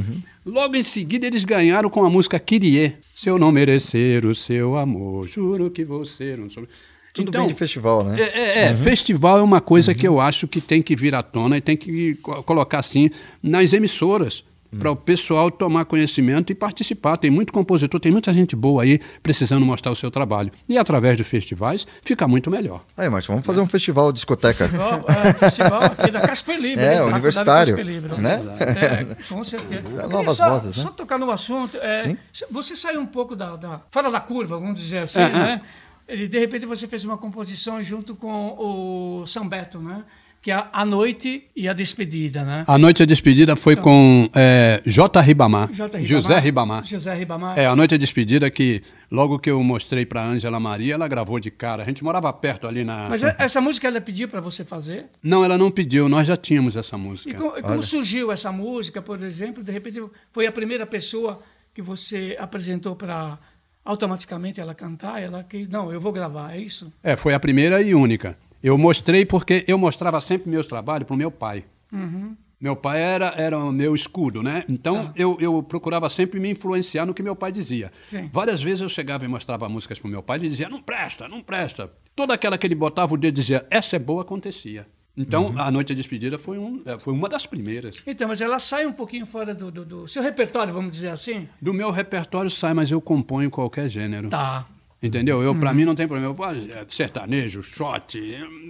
Logo 0.46 0.76
em 0.76 0.84
seguida, 0.84 1.28
eles 1.28 1.46
ganharam 1.46 1.90
com 1.90 2.04
a 2.04 2.10
música 2.10 2.40
Kyrie. 2.40 2.96
Se 3.14 3.30
eu 3.30 3.38
não 3.38 3.52
merecer 3.52 4.26
o 4.26 4.34
seu 4.34 4.78
amor, 4.78 5.28
juro 5.28 5.70
que 5.70 5.84
você 5.86 6.36
não 6.36 6.50
sou. 6.50 6.68
Tudo 7.16 7.30
Então, 7.30 7.42
bem 7.46 7.50
de 7.54 7.58
festival, 7.58 8.04
né? 8.04 8.16
é, 8.20 8.40
é, 8.40 8.64
é, 8.66 8.76
festival 8.76 9.40
é 9.40 9.42
uma 9.42 9.62
coisa 9.62 9.94
que 9.96 10.08
eu 10.08 10.20
acho 10.20 10.48
que 10.48 10.60
tem 10.62 10.82
que 10.82 10.96
vir 10.96 11.16
à 11.16 11.24
tona 11.24 11.58
e 11.58 11.62
tem 11.62 11.76
que 11.78 12.16
co- 12.16 12.44
colocar 12.44 12.80
assim 12.80 13.10
nas 13.42 13.74
emissoras. 13.74 14.44
Para 14.78 14.92
o 14.92 14.96
pessoal 14.96 15.50
tomar 15.50 15.86
conhecimento 15.86 16.52
e 16.52 16.56
participar. 16.56 17.16
Tem 17.16 17.32
muito 17.32 17.54
compositor, 17.54 17.98
tem 17.98 18.12
muita 18.12 18.34
gente 18.34 18.58
boa 18.58 18.84
aí 18.84 19.00
precisando 19.24 19.66
mostrar 19.66 19.90
o 19.90 19.96
seu 19.96 20.12
trabalho. 20.12 20.52
E 20.68 20.78
através 20.78 21.18
dos 21.18 21.30
festivais 21.30 21.88
fica 22.04 22.28
muito 22.28 22.52
melhor. 22.52 22.84
Aí, 22.98 23.08
Márcio, 23.08 23.32
vamos 23.32 23.46
fazer 23.46 23.62
um 23.62 23.70
festival 23.70 24.12
discoteca. 24.12 24.68
Festival, 24.68 25.06
é, 25.08 25.34
festival 25.34 25.82
aqui 25.82 26.12
da 26.12 26.20
Casper 26.20 26.60
Libre. 26.60 26.84
É, 26.84 26.90
né? 26.90 26.96
Da 26.98 27.06
universitário, 27.06 27.76
Libre, 27.80 28.18
né? 28.18 28.42
É, 28.60 29.16
com 29.34 29.42
certeza. 29.46 29.82
Novas 30.10 30.36
só, 30.36 30.50
vozes, 30.50 30.76
né? 30.76 30.84
Só 30.84 30.90
tocar 30.90 31.18
no 31.18 31.32
assunto. 31.32 31.78
é. 31.78 32.18
Você 32.52 32.76
saiu 32.76 33.00
um 33.00 33.06
pouco 33.06 33.34
da, 33.34 33.56
da- 33.56 33.80
fora 33.90 34.12
da 34.12 34.20
curva, 34.20 34.58
vamos 34.60 34.78
dizer 34.82 34.98
assim, 34.98 35.22
É, 35.22 35.24
é. 35.24 35.30
né? 35.32 35.62
Ele, 36.08 36.28
de 36.28 36.40
repente 36.40 36.66
você 36.66 36.88
fez 36.88 37.04
uma 37.06 37.18
composição 37.18 37.82
junto 37.82 38.16
com 38.16 38.56
o 38.58 39.26
São 39.26 39.48
Beto, 39.48 39.80
né? 39.80 40.04
que 40.46 40.52
é 40.52 40.64
a 40.72 40.86
noite 40.86 41.48
e 41.56 41.68
a 41.68 41.74
despedida, 41.74 42.44
né? 42.44 42.66
A 42.68 42.78
noite 42.78 43.02
a 43.02 43.06
despedida 43.08 43.56
foi 43.56 43.76
com 43.76 44.30
é, 44.36 44.80
J. 44.86 45.20
Ribamar, 45.20 45.72
J. 45.74 45.98
Ribamar, 45.98 46.06
José 46.08 46.40
Ribamar. 46.40 46.86
José 46.86 47.16
Ribamar. 47.16 47.58
É, 47.58 47.66
a 47.66 47.76
noite 47.76 47.96
a 47.96 47.98
despedida 47.98 48.48
que 48.52 48.84
logo 49.10 49.40
que 49.40 49.50
eu 49.50 49.64
mostrei 49.64 50.06
para 50.06 50.24
Ângela 50.24 50.60
Maria, 50.60 50.94
ela 50.94 51.08
gravou 51.08 51.40
de 51.40 51.50
cara. 51.50 51.82
A 51.82 51.86
gente 51.88 52.04
morava 52.04 52.32
perto 52.32 52.68
ali 52.68 52.84
na. 52.84 53.10
Mas 53.10 53.24
é- 53.24 53.36
essa 53.40 53.60
música 53.60 53.88
ela 53.88 54.00
pediu 54.00 54.28
para 54.28 54.40
você 54.40 54.64
fazer? 54.64 55.08
Não, 55.24 55.44
ela 55.44 55.58
não 55.58 55.72
pediu, 55.72 56.08
nós 56.08 56.28
já 56.28 56.38
tínhamos 56.38 56.76
essa 56.76 56.96
E, 56.96 57.00
música. 57.00 57.32
e 57.32 57.62
como 57.64 57.82
surgiu 57.82 58.32
essa 58.32 58.52
música, 58.52 59.02
por 59.02 59.24
exemplo? 59.24 59.64
De 59.64 59.72
repente 59.72 60.00
foi 60.32 60.46
a 60.46 60.52
primeira 60.52 60.86
pessoa 60.86 61.42
que 61.74 61.82
você 61.82 62.38
apresentou 62.40 62.96
para 62.96 63.40
automaticamente 63.86 64.60
ela 64.60 64.74
cantar, 64.74 65.22
ela 65.22 65.44
que 65.44 65.68
não, 65.68 65.94
eu 65.94 66.02
vou 66.02 66.12
gravar, 66.12 66.56
é 66.56 66.60
isso? 66.60 66.92
É, 67.04 67.16
foi 67.16 67.36
a 67.36 67.40
primeira 67.40 67.82
e 67.82 67.94
única. 67.94 68.36
Eu 68.62 68.78
mostrei 68.78 69.26
porque 69.26 69.64
eu 69.68 69.78
mostrava 69.78 70.20
sempre 70.20 70.50
meus 70.50 70.66
trabalhos 70.66 71.06
para 71.06 71.14
o 71.14 71.18
meu 71.18 71.30
pai. 71.30 71.64
Uhum. 71.94 72.36
Meu 72.60 72.76
pai 72.76 73.00
era, 73.00 73.34
era 73.38 73.58
o 73.58 73.72
meu 73.72 73.94
escudo, 73.94 74.42
né? 74.42 74.64
Então 74.68 75.12
eu, 75.16 75.38
eu 75.40 75.62
procurava 75.62 76.10
sempre 76.10 76.40
me 76.40 76.50
influenciar 76.50 77.06
no 77.06 77.14
que 77.14 77.22
meu 77.22 77.36
pai 77.36 77.52
dizia. 77.52 77.92
Sim. 78.04 78.28
Várias 78.32 78.64
vezes 78.64 78.82
eu 78.82 78.90
chegava 78.90 79.24
e 79.24 79.28
mostrava 79.28 79.70
músicas 79.70 80.00
para 80.00 80.08
o 80.08 80.12
meu 80.12 80.24
pai 80.24 80.38
e 80.38 80.42
ele 80.42 80.50
dizia: 80.50 80.68
não 80.68 80.82
presta, 80.82 81.28
não 81.28 81.44
presta. 81.44 81.92
Toda 82.16 82.34
aquela 82.34 82.58
que 82.58 82.66
ele 82.66 82.74
botava 82.74 83.14
o 83.14 83.18
dedo 83.18 83.36
dizia: 83.36 83.68
essa 83.70 83.98
é 83.98 84.00
boa, 84.00 84.24
acontecia. 84.24 84.88
Então 85.18 85.54
a 85.58 85.72
Noite 85.72 85.90
da 85.94 85.96
Despedida 85.96 86.38
foi, 86.38 86.58
um, 86.58 86.82
é, 86.86 87.00
foi 87.00 87.14
uma 87.14 87.30
das 87.30 87.46
primeiras. 87.46 88.04
Então, 88.06 88.28
mas 88.28 88.42
ela 88.42 88.60
sai 88.60 88.86
um 88.86 88.92
pouquinho 88.92 89.26
fora 89.26 89.54
do, 89.56 89.72
do- 89.72 89.86
do 89.86 90.08
seu 90.08 90.22
repertório, 90.22 90.74
vamos 90.74 90.94
dizer 90.94 91.10
assim? 91.10 91.48
Do 91.62 91.74
meu 91.74 91.90
repertório 91.92 92.50
sai, 92.50 92.74
mas 92.74 92.92
eu 92.92 93.00
componho 93.00 93.50
qualquer 93.50 93.88
gênero. 93.90 94.30
Tá. 94.30 94.68
Entendeu? 95.02 95.42
Eu, 95.44 95.54
para 95.56 95.74
mim, 95.74 95.86
não 95.86 95.94
tem 95.96 96.08
problema. 96.08 96.36
Eu, 96.38 96.46
é, 96.74 96.86
sertanejo, 96.90 97.62
shot, 97.64 98.18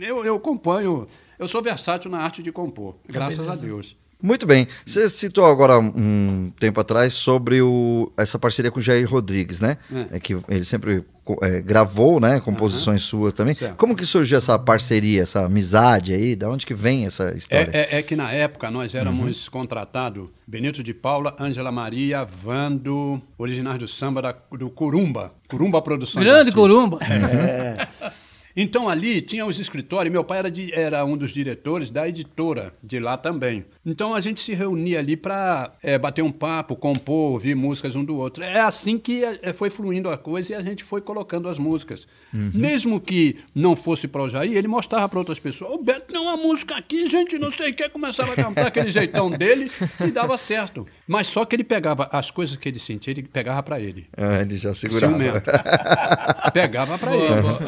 eu, 0.02 0.25
eu 0.25 0.40
componho. 0.40 1.08
Eu 1.40 1.48
sou 1.48 1.62
versátil 1.62 2.10
na 2.12 2.20
arte 2.20 2.44
de 2.44 2.52
compor, 2.52 2.96
graças 3.08 3.48
a 3.50 3.56
Deus. 3.56 3.96
Muito 4.25 4.48
bem. 4.48 4.67
Você 4.84 5.08
citou 5.08 5.46
agora 5.46 5.77
um 5.79 6.51
tempo 6.60 6.79
atrás 6.79 7.13
sobre 7.13 7.62
o, 7.62 8.12
essa 8.17 8.39
parceria 8.39 8.72
com 8.72 8.79
o 8.79 8.82
Jair 8.82 9.08
Rodrigues, 9.08 9.62
né? 9.62 9.77
É. 10.12 10.17
É, 10.17 10.20
que 10.20 10.36
ele 10.50 10.65
sempre 10.65 11.03
é, 11.44 11.62
gravou, 11.62 12.20
né? 12.20 12.39
Composições 12.39 13.03
suas 13.03 13.34
também. 13.34 13.53
Certo. 13.53 13.75
Como 13.75 13.96
que 13.96 14.03
surgiu 14.03 14.39
essa 14.39 14.58
parceria, 14.58 15.22
essa 15.22 15.46
amizade 15.46 16.12
aí? 16.12 16.36
Da 16.36 16.50
onde 16.50 16.65
que 16.65 16.74
vem 16.74 17.05
essa 17.05 17.36
história? 17.36 17.70
É, 17.72 17.96
é- 17.96 18.00
é 18.00 18.01
que 18.01 18.15
na 18.15 18.32
época 18.32 18.72
nós 18.72 18.96
éramos 18.96 19.48
contratados 19.48 20.27
Benito 20.48 20.82
de 20.82 20.94
Paula, 20.94 21.36
Ângela 21.39 21.72
Maria, 21.72 22.25
Vando, 22.25 23.22
originais 23.38 23.77
do 23.77 23.88
samba 23.88 24.24
da, 24.24 24.36
do 24.58 24.72
Curumba. 24.72 25.34
Curumba 25.48 25.84
Produções. 25.84 26.25
Grande 26.25 26.50
Artísticas. 26.50 26.62
Corumba. 26.62 26.98
Então 28.58 28.88
ali 28.88 29.22
tinha 29.22 29.46
os 29.46 29.60
escritórios, 29.60 30.12
meu 30.12 30.24
pai 30.24 30.40
era, 30.40 30.50
de- 30.52 30.74
era 30.74 31.04
um 31.04 31.18
dos 31.18 31.32
diretores 31.34 31.90
da 31.90 32.08
editora 32.08 32.74
de 32.82 33.00
lá 33.00 33.18
também. 33.18 33.66
Então 33.86 34.16
a 34.16 34.22
gente 34.22 34.40
se 34.40 34.54
reunia 34.54 35.00
ali 35.00 35.18
para 35.18 35.74
bater 36.02 36.22
um 36.22 36.32
papo, 36.32 36.76
compor, 36.76 37.32
ouvir 37.34 37.56
músicas 37.56 37.96
um 37.96 38.04
do 38.06 38.16
outro. 38.18 38.44
É 38.44 38.60
assim 38.62 38.98
que 38.98 39.24
eh, 39.24 39.54
foi 39.54 39.70
fluindo 39.70 40.10
a 40.10 40.18
coisa 40.18 40.54
e 40.54 40.56
a 40.56 40.62
gente 40.62 40.84
foi 40.84 41.02
colocando 41.02 41.50
as 41.50 41.58
músicas. 41.58 42.08
Mesmo 42.34 43.00
que 43.00 43.38
não 43.54 43.76
fosse 43.76 44.08
para 44.08 44.22
o 44.22 44.30
Jair, 44.30 44.54
ele 44.58 44.68
mostrava 44.68 45.08
para 45.10 45.20
outras 45.20 45.40
pessoas: 45.40 45.72
Ô 45.72 45.78
Beto, 45.84 46.12
tem 46.14 46.20
uma 46.20 46.36
música 46.38 46.76
aqui, 46.76 47.10
gente, 47.10 47.38
não 47.38 47.52
sei 47.52 47.72
o 47.72 47.74
que, 47.74 47.88
começava 47.90 48.34
a 48.34 48.36
cantar 48.36 48.68
aquele 48.68 48.90
jeitão 48.90 49.30
dele 49.30 49.72
e 50.06 50.12
dava 50.12 50.38
certo. 50.38 50.86
Mas 51.08 51.28
só 51.28 51.46
que 51.46 51.56
ele 51.56 51.64
pegava 51.64 52.10
as 52.12 52.32
coisas 52.32 52.56
que 52.58 52.68
ele 52.70 52.80
sentia, 52.80 53.12
ele 53.12 53.24
pegava 53.24 53.62
para 53.64 53.80
ele. 53.80 54.08
Ah, 54.18 54.42
ele 54.42 54.58
já 54.58 54.74
segurava. 54.74 55.14
Ciumento. 55.18 55.52
Pegava 56.54 56.98
para 56.98 57.16
ele. 57.16 57.26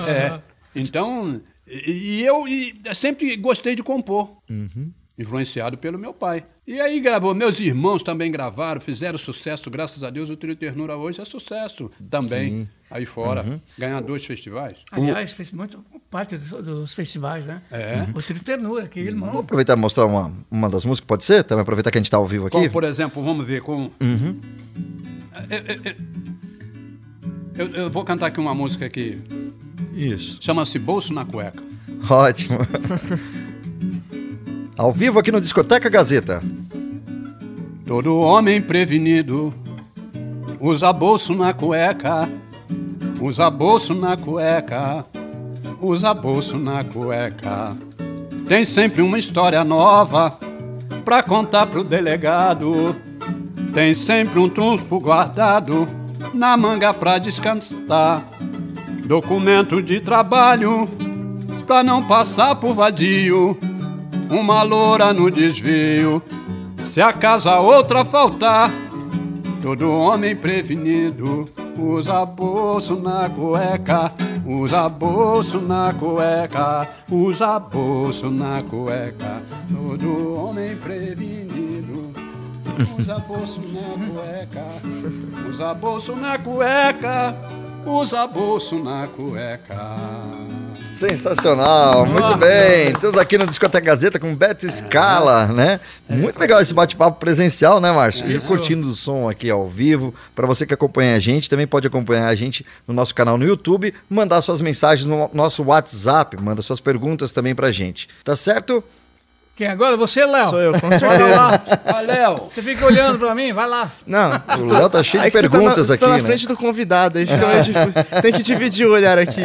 É. 0.08 0.39
Então, 0.79 1.41
e, 1.67 1.91
e 1.91 2.25
eu 2.25 2.48
e 2.48 2.74
sempre 2.93 3.36
gostei 3.36 3.75
de 3.75 3.84
compor. 3.84 4.38
Influenciado 5.19 5.77
pelo 5.79 5.98
meu 5.98 6.13
pai. 6.13 6.46
E 6.65 6.79
aí 6.79 7.00
gravou, 7.00 7.34
meus 7.34 7.60
irmãos 7.60 8.03
também 8.03 8.31
gravaram, 8.31 8.79
fizeram 8.79 9.17
sucesso, 9.17 9.67
graças 9.69 10.03
a 10.03 10.12
Deus 10.12 10.29
o 10.29 10.38
Trio 10.38 10.55
Ternura 10.55 10.96
hoje 10.96 11.19
é 11.19 11.25
sucesso 11.25 11.89
também, 12.10 12.69
aí 12.91 13.05
fora. 13.05 13.43
Ganhar 13.77 14.00
dois 14.01 14.25
festivais. 14.25 14.77
Aliás, 14.91 15.31
fez 15.31 15.51
muito 15.51 15.84
parte 16.12 16.38
dos, 16.38 16.50
dos 16.63 16.93
festivais, 16.93 17.46
né? 17.46 17.62
É. 17.72 18.05
O 18.13 18.22
Trio 18.22 18.43
Ternura, 18.43 18.88
que 18.88 19.00
irmão. 19.00 19.29
Vamos 19.29 19.46
aproveitar 19.46 19.75
e 19.75 19.79
mostrar 19.79 20.05
uma, 20.05 20.31
uma 20.51 20.69
das 20.69 20.86
músicas, 20.86 21.07
pode 21.07 21.25
ser? 21.25 21.43
Também 21.43 21.63
aproveitar 21.63 21.89
que 21.89 21.98
a 21.98 22.01
gente 22.01 22.07
está 22.07 22.17
ao 22.17 22.27
vivo 22.27 22.48
aqui. 22.48 22.57
Como, 22.57 22.69
por 22.69 22.84
exemplo, 22.84 23.24
vamos 23.24 23.48
ver 23.48 23.62
com. 23.62 23.89
É, 25.50 25.55
é, 25.55 25.89
é, 25.89 25.96
Eu, 27.57 27.69
eu 27.69 27.89
vou 27.89 28.03
cantar 28.03 28.27
aqui 28.27 28.39
uma 28.39 28.53
música 28.53 28.86
aqui, 28.86 29.19
Isso. 29.97 30.37
chama-se 30.39 30.77
Bolso 30.77 31.13
na 31.13 31.25
Cueca. 31.25 31.61
Ótimo. 32.09 32.59
ao 34.77 34.93
vivo 34.93 35.17
aqui 35.17 35.31
no 35.31 35.41
Discoteca 35.41 35.89
Gazeta. 35.89 36.41
Todo 37.85 38.19
homem 38.19 38.61
prevenido 38.61 39.53
usa 40.59 40.93
bolso 40.93 41.33
na 41.33 41.53
cueca, 41.53 42.29
usa 43.19 43.49
bolso 43.49 43.93
na 43.93 44.15
cueca, 44.15 45.05
usa 45.81 46.13
bolso 46.13 46.57
na 46.57 46.83
cueca. 46.83 47.75
Tem 48.47 48.63
sempre 48.63 49.01
uma 49.01 49.17
história 49.17 49.63
nova 49.63 50.37
pra 51.03 51.23
contar 51.23 51.67
pro 51.67 51.83
delegado. 51.83 52.95
Tem 53.73 53.93
sempre 53.93 54.39
um 54.39 54.49
trunfo 54.49 54.99
guardado 54.99 55.87
na 56.33 56.55
manga 56.55 56.93
pra 56.93 57.17
descansar. 57.17 58.27
Documento 59.07 59.81
de 59.81 60.01
trabalho 60.01 60.87
pra 61.65 61.81
não 61.81 62.05
passar 62.05 62.55
por 62.55 62.73
vadio. 62.73 63.57
Uma 64.29 64.61
loura 64.61 65.13
no 65.13 65.31
desvio 65.31 66.21
se 66.83 67.01
acaso 67.01 67.49
a 67.49 67.59
outra 67.59 68.05
faltar, 68.05 68.71
todo 69.61 69.91
homem 69.91 70.35
prevenido 70.35 71.45
usa 71.77 72.25
bolso 72.25 72.95
na 72.95 73.29
cueca, 73.29 74.13
usa 74.45 74.87
bolso 74.87 75.59
na 75.59 75.93
cueca, 75.93 76.87
usa 77.11 77.59
bolso 77.59 78.31
na 78.31 78.63
cueca. 78.63 79.41
Todo 79.69 80.35
homem 80.35 80.77
prevenido 80.77 82.13
usa 82.97 83.19
bolso 83.19 83.61
na 83.61 84.05
cueca, 84.07 84.65
usa 85.49 85.73
bolso 85.73 86.15
na 86.15 86.37
cueca, 86.37 87.35
usa 87.88 88.27
bolso 88.27 88.77
na 88.84 89.08
cueca. 89.08 89.96
Sensacional, 90.94 92.06
muito 92.06 92.36
bem. 92.38 92.89
Estamos 92.89 93.17
aqui 93.17 93.38
no 93.38 93.46
Discoteca 93.46 93.86
Gazeta 93.86 94.20
com 94.20 94.36
Beto 94.36 94.70
Scala, 94.70 95.46
né? 95.48 95.79
Muito 96.10 96.39
legal 96.39 96.60
esse 96.60 96.74
bate-papo 96.74 97.20
presencial, 97.20 97.79
né, 97.79 97.91
Márcio? 97.91 98.29
E 98.29 98.39
curtindo 98.41 98.89
o 98.89 98.96
som 98.96 99.29
aqui 99.29 99.50
ao 99.50 99.67
vivo. 99.67 100.13
Para 100.36 100.48
você 100.48 100.65
que 100.65 100.74
acompanha 100.74 101.15
a 101.15 101.20
gente, 101.20 101.50
também 101.50 101.67
pode 101.67 101.88
acompanhar 101.88 102.27
a 102.27 102.36
gente 102.36 102.65
no 102.88 102.94
nosso 102.94 103.13
canal 103.13 103.38
no 103.38 103.46
YouTube, 103.46 103.94
mandar 104.10 104.41
suas 104.41 104.60
mensagens 104.60 105.06
no 105.06 105.29
nosso 105.34 105.63
WhatsApp, 105.63 106.36
manda 106.41 106.62
suas 106.62 106.79
perguntas 106.79 107.32
também 107.32 107.53
pra 107.53 107.72
gente. 107.72 108.10
Tá 108.24 108.36
certo? 108.36 108.84
Quem 109.57 109.65
agora? 109.67 109.97
Você, 109.97 110.23
Léo? 110.23 110.47
Sou 110.49 110.61
eu, 110.61 110.71
com 110.79 110.91
certeza. 110.91 111.35
lá. 111.35 111.61
Ah, 111.85 112.01
Léo, 112.01 112.43
Você 112.53 112.61
fica 112.61 112.85
olhando 112.85 113.17
pra 113.17 113.33
mim? 113.33 113.51
Vai 113.51 113.67
lá. 113.67 113.91
Não, 114.05 114.29
O 114.61 114.71
Léo 114.71 114.89
tá 114.89 115.01
cheio 115.01 115.21
de 115.21 115.25
Aí 115.25 115.31
que 115.31 115.37
você 115.39 115.49
tá 115.49 115.57
na- 115.57 115.59
perguntas 115.63 115.87
você 115.87 115.93
aqui, 115.93 115.99
tá 116.01 116.07
na 116.09 116.17
né? 116.17 116.23
frente 116.23 116.47
do 116.47 116.55
convidado, 116.55 117.17
aí 117.17 117.25
fica 117.25 117.47
meio 117.47 117.63
difícil. 117.63 118.21
Tem 118.21 118.31
que 118.33 118.43
dividir 118.43 118.85
o 118.87 118.91
olhar 118.93 119.17
aqui. 119.17 119.41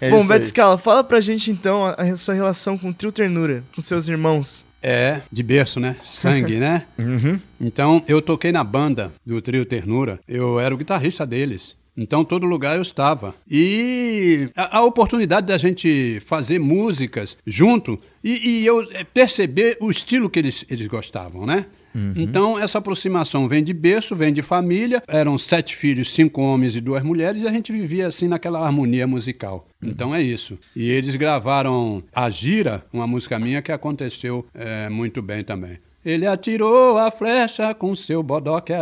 É 0.00 0.10
Bom, 0.10 0.26
Beto. 0.26 0.46
Scala, 0.46 0.76
fala 0.76 1.02
pra 1.02 1.20
gente 1.20 1.50
então 1.50 1.86
a, 1.86 1.92
a 1.94 2.16
sua 2.16 2.34
relação 2.34 2.76
com 2.76 2.90
o 2.90 2.94
Trio 2.94 3.10
Ternura, 3.10 3.64
com 3.74 3.80
seus 3.80 4.08
irmãos. 4.08 4.62
É, 4.82 5.22
de 5.32 5.42
berço, 5.42 5.80
né? 5.80 5.96
Sangue, 6.04 6.56
né? 6.58 6.82
Então, 7.58 8.02
eu 8.06 8.20
toquei 8.20 8.52
na 8.52 8.62
banda 8.62 9.10
do 9.24 9.40
Trio 9.40 9.64
Ternura, 9.64 10.20
eu 10.28 10.60
era 10.60 10.74
o 10.74 10.76
guitarrista 10.76 11.24
deles. 11.24 11.74
Então, 11.96 12.24
todo 12.24 12.46
lugar 12.46 12.76
eu 12.76 12.82
estava. 12.82 13.34
E 13.50 14.48
a, 14.56 14.78
a 14.78 14.82
oportunidade 14.82 15.46
da 15.46 15.58
gente 15.58 16.18
fazer 16.20 16.58
músicas 16.58 17.36
junto 17.46 17.98
e, 18.22 18.60
e 18.60 18.66
eu 18.66 18.82
eh, 18.92 19.04
perceber 19.04 19.76
o 19.80 19.90
estilo 19.90 20.28
que 20.28 20.38
eles, 20.38 20.64
eles 20.68 20.86
gostavam, 20.86 21.46
né? 21.46 21.66
Então, 22.16 22.58
essa 22.58 22.78
aproximação 22.78 23.46
vem 23.46 23.62
de 23.62 23.72
berço, 23.72 24.16
vem 24.16 24.32
de 24.32 24.42
família. 24.42 25.00
Eram 25.06 25.38
sete 25.38 25.76
filhos, 25.76 26.12
cinco 26.12 26.42
homens 26.42 26.74
e 26.74 26.80
duas 26.80 27.04
mulheres, 27.04 27.42
e 27.42 27.46
a 27.46 27.52
gente 27.52 27.70
vivia 27.70 28.08
assim 28.08 28.26
naquela 28.26 28.58
harmonia 28.58 29.06
musical. 29.06 29.68
Então 29.80 30.12
é 30.12 30.20
isso. 30.20 30.58
E 30.74 30.90
eles 30.90 31.14
gravaram 31.14 32.02
A 32.12 32.28
Gira, 32.30 32.84
uma 32.92 33.06
música 33.06 33.38
minha 33.38 33.62
que 33.62 33.70
aconteceu 33.70 34.44
eh, 34.52 34.88
muito 34.88 35.22
bem 35.22 35.44
também. 35.44 35.78
Ele 36.04 36.26
atirou 36.26 36.98
a 36.98 37.10
flecha 37.10 37.72
com 37.72 37.94
seu 37.94 38.22
bodó 38.22 38.60
que 38.60 38.74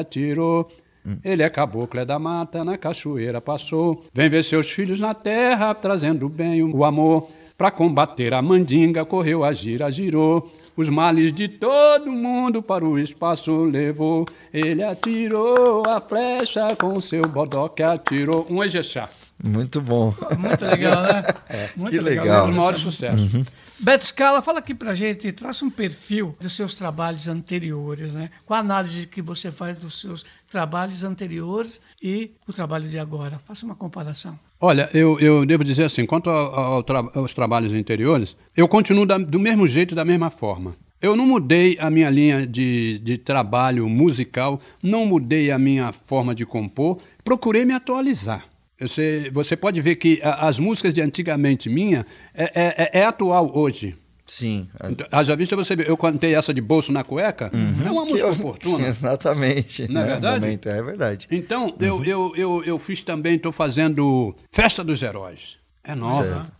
Ele 1.24 1.42
é 1.42 1.48
caboclo, 1.50 1.98
é 2.00 2.04
da 2.04 2.18
mata, 2.18 2.64
na 2.64 2.78
cachoeira 2.78 3.40
passou. 3.40 4.04
Vem 4.14 4.28
ver 4.28 4.44
seus 4.44 4.70
filhos 4.70 5.00
na 5.00 5.14
terra, 5.14 5.74
trazendo 5.74 6.28
bem 6.28 6.62
o 6.62 6.84
amor. 6.84 7.28
Pra 7.58 7.70
combater 7.70 8.32
a 8.34 8.40
mandinga, 8.42 9.04
correu 9.04 9.44
a 9.44 9.52
gira, 9.52 9.90
girou. 9.90 10.52
Os 10.76 10.88
males 10.88 11.32
de 11.32 11.48
todo 11.48 12.10
mundo 12.12 12.62
para 12.62 12.84
o 12.84 12.98
espaço 12.98 13.64
levou. 13.64 14.24
Ele 14.52 14.82
atirou 14.82 15.82
a 15.86 16.00
flecha 16.00 16.74
com 16.76 17.00
seu 17.00 17.22
bodó 17.22 17.68
que 17.68 17.82
atirou. 17.82 18.46
Um 18.48 18.62
ejexá. 18.64 19.08
Muito 19.44 19.80
bom. 19.80 20.14
Muito 20.38 20.64
legal, 20.64 21.02
né? 21.02 21.24
Muito 21.76 21.90
que 21.92 21.98
É 21.98 22.00
um 22.00 22.04
legal. 22.04 22.46
dos 22.46 22.56
maiores 22.56 22.80
sucessos. 22.80 23.44
Beto 23.78 24.06
Scala, 24.06 24.40
fala 24.40 24.60
aqui 24.60 24.74
pra 24.74 24.94
gente, 24.94 25.32
traça 25.32 25.64
um 25.64 25.70
perfil 25.70 26.36
dos 26.40 26.52
seus 26.54 26.74
trabalhos 26.74 27.26
anteriores, 27.26 28.14
né? 28.14 28.30
Qual 28.46 28.56
a 28.56 28.60
análise 28.60 29.06
que 29.08 29.20
você 29.20 29.50
faz 29.50 29.76
dos 29.76 30.00
seus 30.00 30.24
trabalhos 30.48 31.02
anteriores 31.02 31.80
e 32.00 32.30
o 32.46 32.52
trabalho 32.52 32.88
de 32.88 32.96
agora? 32.98 33.40
Faça 33.46 33.66
uma 33.66 33.74
comparação. 33.74 34.38
Olha, 34.60 34.88
eu, 34.94 35.18
eu 35.18 35.44
devo 35.44 35.64
dizer 35.64 35.84
assim, 35.84 36.06
quanto 36.06 36.30
ao- 36.30 36.54
ao 36.54 36.82
tra- 36.84 37.10
aos 37.14 37.34
trabalhos 37.34 37.72
anteriores, 37.72 38.36
eu 38.56 38.68
continuo 38.68 39.04
da- 39.04 39.18
do 39.18 39.40
mesmo 39.40 39.66
jeito, 39.66 39.96
da 39.96 40.04
mesma 40.04 40.30
forma. 40.30 40.76
Eu 41.00 41.16
não 41.16 41.26
mudei 41.26 41.76
a 41.80 41.90
minha 41.90 42.08
linha 42.08 42.46
de, 42.46 43.00
de 43.00 43.18
trabalho 43.18 43.88
musical, 43.88 44.60
não 44.80 45.04
mudei 45.04 45.50
a 45.50 45.58
minha 45.58 45.92
forma 45.92 46.32
de 46.32 46.46
compor, 46.46 47.00
procurei 47.24 47.64
me 47.64 47.72
atualizar. 47.74 48.44
Você, 48.82 49.30
você 49.32 49.56
pode 49.56 49.80
ver 49.80 49.96
que 49.96 50.20
as 50.22 50.58
músicas 50.58 50.92
de 50.94 51.00
antigamente 51.00 51.68
minha 51.68 52.04
é, 52.34 52.44
é- 52.54 52.74
é- 52.84 53.00
é 53.00 53.04
atual 53.04 53.50
hoje. 53.56 53.96
Sim. 54.26 54.68
Então, 54.88 55.06
Haja 55.12 55.36
vista 55.36 55.54
você 55.56 55.74
eu 55.86 55.96
cantei 55.96 56.34
essa 56.34 56.54
de 56.54 56.60
bolso 56.60 56.90
na 56.92 57.04
cueca, 57.04 57.50
é 57.84 57.90
uma 57.90 58.04
música 58.04 58.30
oportuna. 58.30 58.86
Exatamente. 58.88 59.86
Não 59.90 60.00
é 60.00 60.04
né? 60.04 60.10
verdade? 60.12 60.40
Momento, 60.40 60.68
é 60.68 60.82
verdade. 60.82 61.26
Então, 61.30 61.74
eu, 61.80 62.02
eu, 62.04 62.32
eu, 62.36 62.64
eu 62.64 62.78
fiz 62.78 63.02
também, 63.02 63.34
estou 63.36 63.52
fazendo 63.52 64.34
Festa 64.50 64.82
dos 64.82 65.02
Heróis. 65.02 65.56
É 65.84 65.94
nova. 65.94 66.24
Certo. 66.24 66.52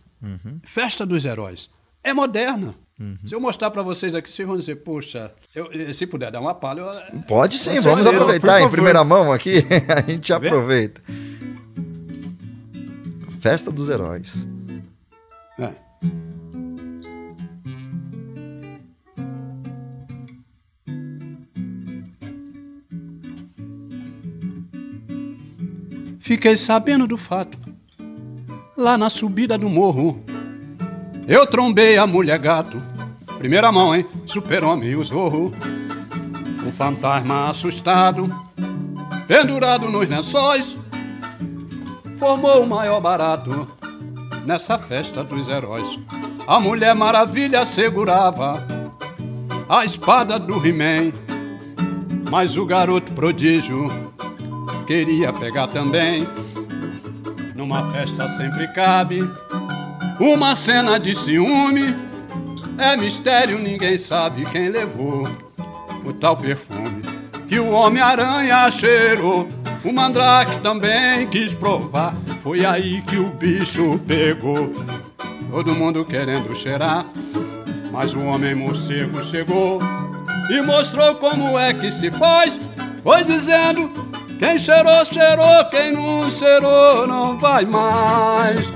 Festa 0.63 1.05
dos 1.05 1.25
Heróis. 1.25 1.69
É 2.03 2.13
moderna. 2.13 2.75
Se 3.25 3.33
eu 3.35 3.39
mostrar 3.41 3.69
para 3.71 3.81
vocês 3.81 4.13
aqui, 4.15 4.29
vocês 4.29 4.47
vão 4.47 4.55
dizer, 4.57 4.75
poxa, 4.77 5.31
eu- 5.53 5.69
eh, 5.73 5.91
se 5.91 6.05
puder 6.05 6.31
dar 6.31 6.39
uma 6.39 6.53
palha, 6.53 6.79
eu- 6.81 7.19
Pode 7.27 7.57
sim, 7.57 7.77
vamos 7.81 8.05
aproveitar 8.07 8.61
em 8.61 8.69
primeira 8.69 9.03
mão 9.03 9.31
aqui. 9.33 9.65
A 9.93 10.09
gente 10.09 10.27
ver? 10.39 10.47
aproveita. 10.47 11.01
Festa 13.43 13.69
dos 13.69 13.89
Heróis. 13.89 14.47
É. 15.59 15.73
Fiquei 26.19 26.55
sabendo 26.55 27.05
do 27.05 27.17
fato 27.17 27.57
lá 28.77 28.97
na 28.97 29.09
subida 29.09 29.57
do 29.57 29.67
morro. 29.67 30.23
Eu 31.27 31.45
trombei 31.45 31.97
a 31.97 32.07
mulher 32.07 32.39
gato, 32.39 32.81
primeira 33.39 33.69
mão, 33.73 33.93
hein? 33.93 34.05
Super-homem 34.25 34.91
e 34.91 34.95
o 34.95 36.71
fantasma 36.71 37.49
assustado, 37.49 38.29
pendurado 39.27 39.89
nos 39.89 40.07
lençóis, 40.07 40.77
formou 42.17 42.63
o 42.63 42.67
maior 42.67 42.99
barato 42.99 43.67
nessa 44.45 44.77
festa 44.77 45.23
dos 45.23 45.47
heróis. 45.47 45.99
A 46.47 46.59
Mulher 46.59 46.93
Maravilha 46.93 47.65
segurava 47.65 48.61
a 49.69 49.85
espada 49.85 50.37
do 50.37 50.65
He-Man, 50.65 51.11
mas 52.29 52.57
o 52.57 52.65
garoto 52.65 53.11
prodígio 53.13 53.89
queria 54.85 55.31
pegar 55.31 55.67
também. 55.67 56.27
Numa 57.55 57.89
festa 57.91 58.27
sempre 58.27 58.67
cabe 58.73 59.29
uma 60.19 60.55
cena 60.55 60.99
de 60.99 61.15
ciúme. 61.15 61.95
É 62.77 62.97
mistério, 62.97 63.59
ninguém 63.59 63.97
sabe 63.97 64.45
quem 64.45 64.69
levou 64.69 65.27
o 66.03 66.11
tal 66.11 66.35
perfume 66.35 67.03
que 67.47 67.59
o 67.59 67.69
Homem-Aranha 67.69 68.69
cheirou. 68.71 69.47
O 69.83 69.91
Mandrake 69.91 70.59
também 70.61 71.27
quis 71.27 71.53
provar. 71.53 72.13
Foi 72.41 72.65
aí 72.65 73.01
que 73.01 73.17
o 73.17 73.27
bicho 73.27 73.99
pegou. 74.07 74.73
Todo 75.51 75.75
mundo 75.75 76.05
querendo 76.05 76.55
cheirar. 76.55 77.05
Mas 77.91 78.13
o 78.13 78.21
homem 78.21 78.55
morcego 78.55 79.21
chegou 79.21 79.79
e 80.49 80.61
mostrou 80.61 81.15
como 81.15 81.59
é 81.59 81.73
que 81.73 81.91
se 81.91 82.09
faz. 82.11 82.59
Foi 83.03 83.23
dizendo: 83.23 83.91
quem 84.39 84.57
cheirou, 84.57 85.05
cheirou, 85.05 85.65
quem 85.69 85.91
não 85.91 86.31
cheirou, 86.31 87.05
não 87.05 87.37
vai 87.37 87.65
mais. 87.65 88.71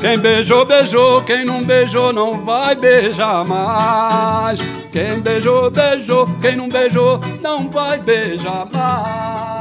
Quem 0.00 0.18
beijou, 0.18 0.64
beijou, 0.64 1.22
quem 1.22 1.44
não 1.44 1.64
beijou, 1.64 2.12
não 2.12 2.44
vai 2.44 2.74
beijar 2.76 3.44
mais. 3.44 4.60
Quem 4.92 5.20
beijou, 5.20 5.70
beijou, 5.70 6.28
quem 6.40 6.54
não 6.54 6.68
beijou, 6.68 7.18
não 7.40 7.68
vai 7.68 7.98
beijar 7.98 8.68
mais. 8.72 9.57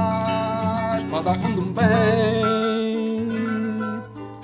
Bem. 1.21 2.43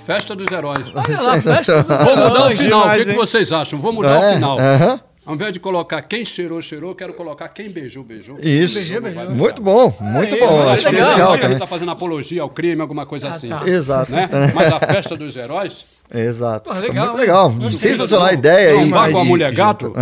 Festa 0.06 0.36
dos 0.36 0.52
heróis. 0.52 0.84
Olha 0.94 1.22
lá, 1.22 1.42
festa 1.42 1.84
dos 1.84 1.98
Vou 1.98 2.18
mudar 2.18 2.48
o 2.48 2.52
final. 2.52 2.80
O 2.80 2.84
que, 2.84 2.90
demais, 2.98 3.06
que 3.08 3.14
vocês 3.14 3.52
acham? 3.52 3.80
Vou 3.80 3.94
mudar 3.94 4.22
É, 4.22 4.32
o 4.32 4.34
final. 4.36 4.60
aham. 4.60 5.00
Ao 5.26 5.36
invés 5.36 5.54
de 5.54 5.60
colocar 5.62 6.02
quem 6.02 6.26
cheirou, 6.26 6.62
cheirou, 6.62 6.94
quero 6.94 7.14
colocar 7.14 7.48
quem 7.48 7.70
beijou, 7.70 8.04
beijou. 8.04 8.38
Isso. 8.42 8.76
Beijou, 8.76 9.02
beijou. 9.02 9.30
Muito 9.32 9.62
bom, 9.62 9.96
muito 10.02 10.36
Aí, 10.36 10.42
bom. 10.42 10.62
Acho 10.64 10.74
é 10.74 10.78
que 10.90 10.96
legal, 10.98 11.10
legal 11.14 11.28
a 11.30 11.32
gente 11.32 11.42
também. 11.42 11.56
está 11.56 11.68
fazendo 11.68 11.92
apologia 11.92 12.42
ao 12.42 12.50
crime, 12.50 12.82
alguma 12.82 13.06
coisa 13.06 13.28
Ah, 13.28 13.30
assim. 13.30 13.48
tá. 13.48 13.62
Exato. 13.66 14.12
Né? 14.12 14.28
Mas 14.54 14.74
a 14.74 14.80
festa 14.82 15.16
dos 15.16 15.34
heróis. 15.38 15.86
Exato. 16.14 16.70
Pô, 16.70 16.78
legal, 16.80 17.06
muito 17.06 17.18
legal. 17.20 17.50
Gostei. 17.52 17.80
Sensacional 17.92 18.28
a 18.28 18.34
ideia 18.34 18.70
aí. 18.72 18.78
Trombar 18.78 19.12
com 19.12 19.18
a 19.20 19.26
mulher 19.26 19.54
gato. 19.54 19.94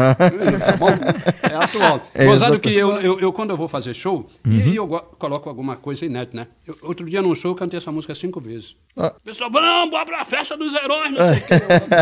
bom? 0.78 0.88
É 1.52 1.56
atual. 1.56 2.02
É, 2.16 2.26
Gozado 2.26 2.60
que 2.60 2.74
eu, 2.74 2.96
eu, 3.02 3.20
eu, 3.20 3.34
quando 3.34 3.50
eu 3.52 3.58
vou 3.58 3.68
fazer 3.68 3.94
show, 3.94 4.28
e 4.46 4.76
eu 4.76 4.88
coloco 4.88 5.48
alguma 5.50 5.76
coisa 5.76 6.06
inédita, 6.06 6.38
né? 6.38 6.48
Eu- 6.66 6.78
outro 6.84 7.06
dia 7.06 7.22
num 7.22 7.36
show 7.36 7.52
eu 7.52 7.56
cantei 7.56 7.78
essa 7.78 7.92
música 7.92 8.16
cinco 8.16 8.40
vezes. 8.40 8.76
Ah. 8.98 9.14
O 9.18 9.22
pessoal, 9.22 9.50
não, 9.52 9.90
bora 9.90 10.06
pra 10.06 10.26
festa 10.26 10.56
dos 10.58 10.74
heróis, 10.74 11.12
não 11.12 11.18
sei 11.34 11.38
o 11.38 11.46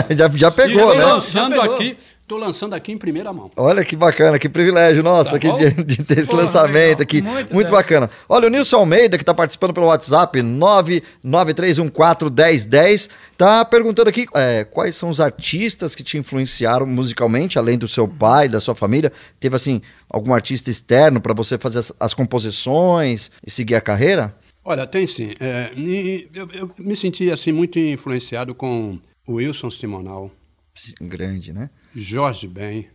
quê. 0.08 0.14
já, 0.16 0.30
já 0.30 0.48
E 0.48 0.52
pegou, 0.52 0.88
tô 0.92 0.96
né? 0.98 1.06
lançando 1.06 1.56
Já 1.56 1.62
pegou. 1.62 1.76
aqui, 1.76 1.98
tô 2.30 2.38
lançando 2.38 2.76
aqui 2.76 2.92
em 2.92 2.98
primeira 2.98 3.34
mão. 3.34 3.50
Olha 3.58 3.84
que 3.84 3.96
bacana, 3.96 4.38
que 4.38 4.48
privilégio 4.48 5.02
nosso 5.02 5.32
Tá 5.32 5.38
aqui 5.38 5.52
de, 5.52 5.84
de 5.84 6.04
ter 6.04 6.20
esse 6.20 6.30
Porra, 6.30 6.44
lançamento 6.44 7.00
legal. 7.00 7.02
aqui. 7.02 7.24
Muito, 7.24 7.56
Muito 7.56 7.72
bacana. 7.72 8.08
Olha, 8.30 8.46
o 8.46 8.52
Nilson 8.52 8.76
Almeida, 8.78 9.18
que 9.18 9.24
está 9.24 9.34
participando 9.34 9.74
pelo 9.74 9.88
WhatsApp, 9.88 10.40
993141010, 10.40 13.10
tá 13.36 13.66
perguntando 13.66 14.10
aqui 14.10 14.28
é, 14.36 14.64
quais 14.64 14.96
são 14.96 15.10
os 15.10 15.20
artistas 15.20 15.96
que 15.96 16.04
te 16.04 16.20
influenciaram 16.20 16.86
musicalmente, 16.86 17.58
além 17.58 17.80
do 17.80 17.88
seu 17.88 18.08
pai, 18.08 18.48
da 18.48 18.62
sua 18.62 18.76
família. 18.76 19.12
Teve, 19.40 19.56
assim, 19.56 19.82
algum 20.08 20.32
artista 20.32 20.70
externo 20.70 21.20
para 21.20 21.34
você 21.34 21.58
fazer 21.58 21.80
as, 21.80 21.92
as 22.00 22.14
composições 22.14 23.32
e 23.44 23.50
seguir 23.50 23.74
a 23.74 23.82
carreira? 23.82 24.36
Olha, 24.64 24.86
tem 24.86 25.08
sim. 25.08 25.34
É, 25.40 25.72
eu, 26.32 26.48
eu 26.54 26.70
me 26.78 26.96
senti 26.96 27.32
assim 27.32 27.52
muito 27.52 27.80
influenciado 27.80 28.54
com 28.54 29.00
o 29.26 29.38
Wilson 29.38 29.72
Simonal, 29.72 30.30
Grande, 31.02 31.52
né? 31.54 31.70
Jorge 31.96 32.48
Ben. 32.48 32.88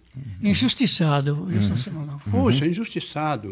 Injustiçado, 0.42 1.44
Wilson 1.44 1.76
Simonal. 1.76 2.18
Puxa, 2.30 2.66
injustiçado. 2.66 3.50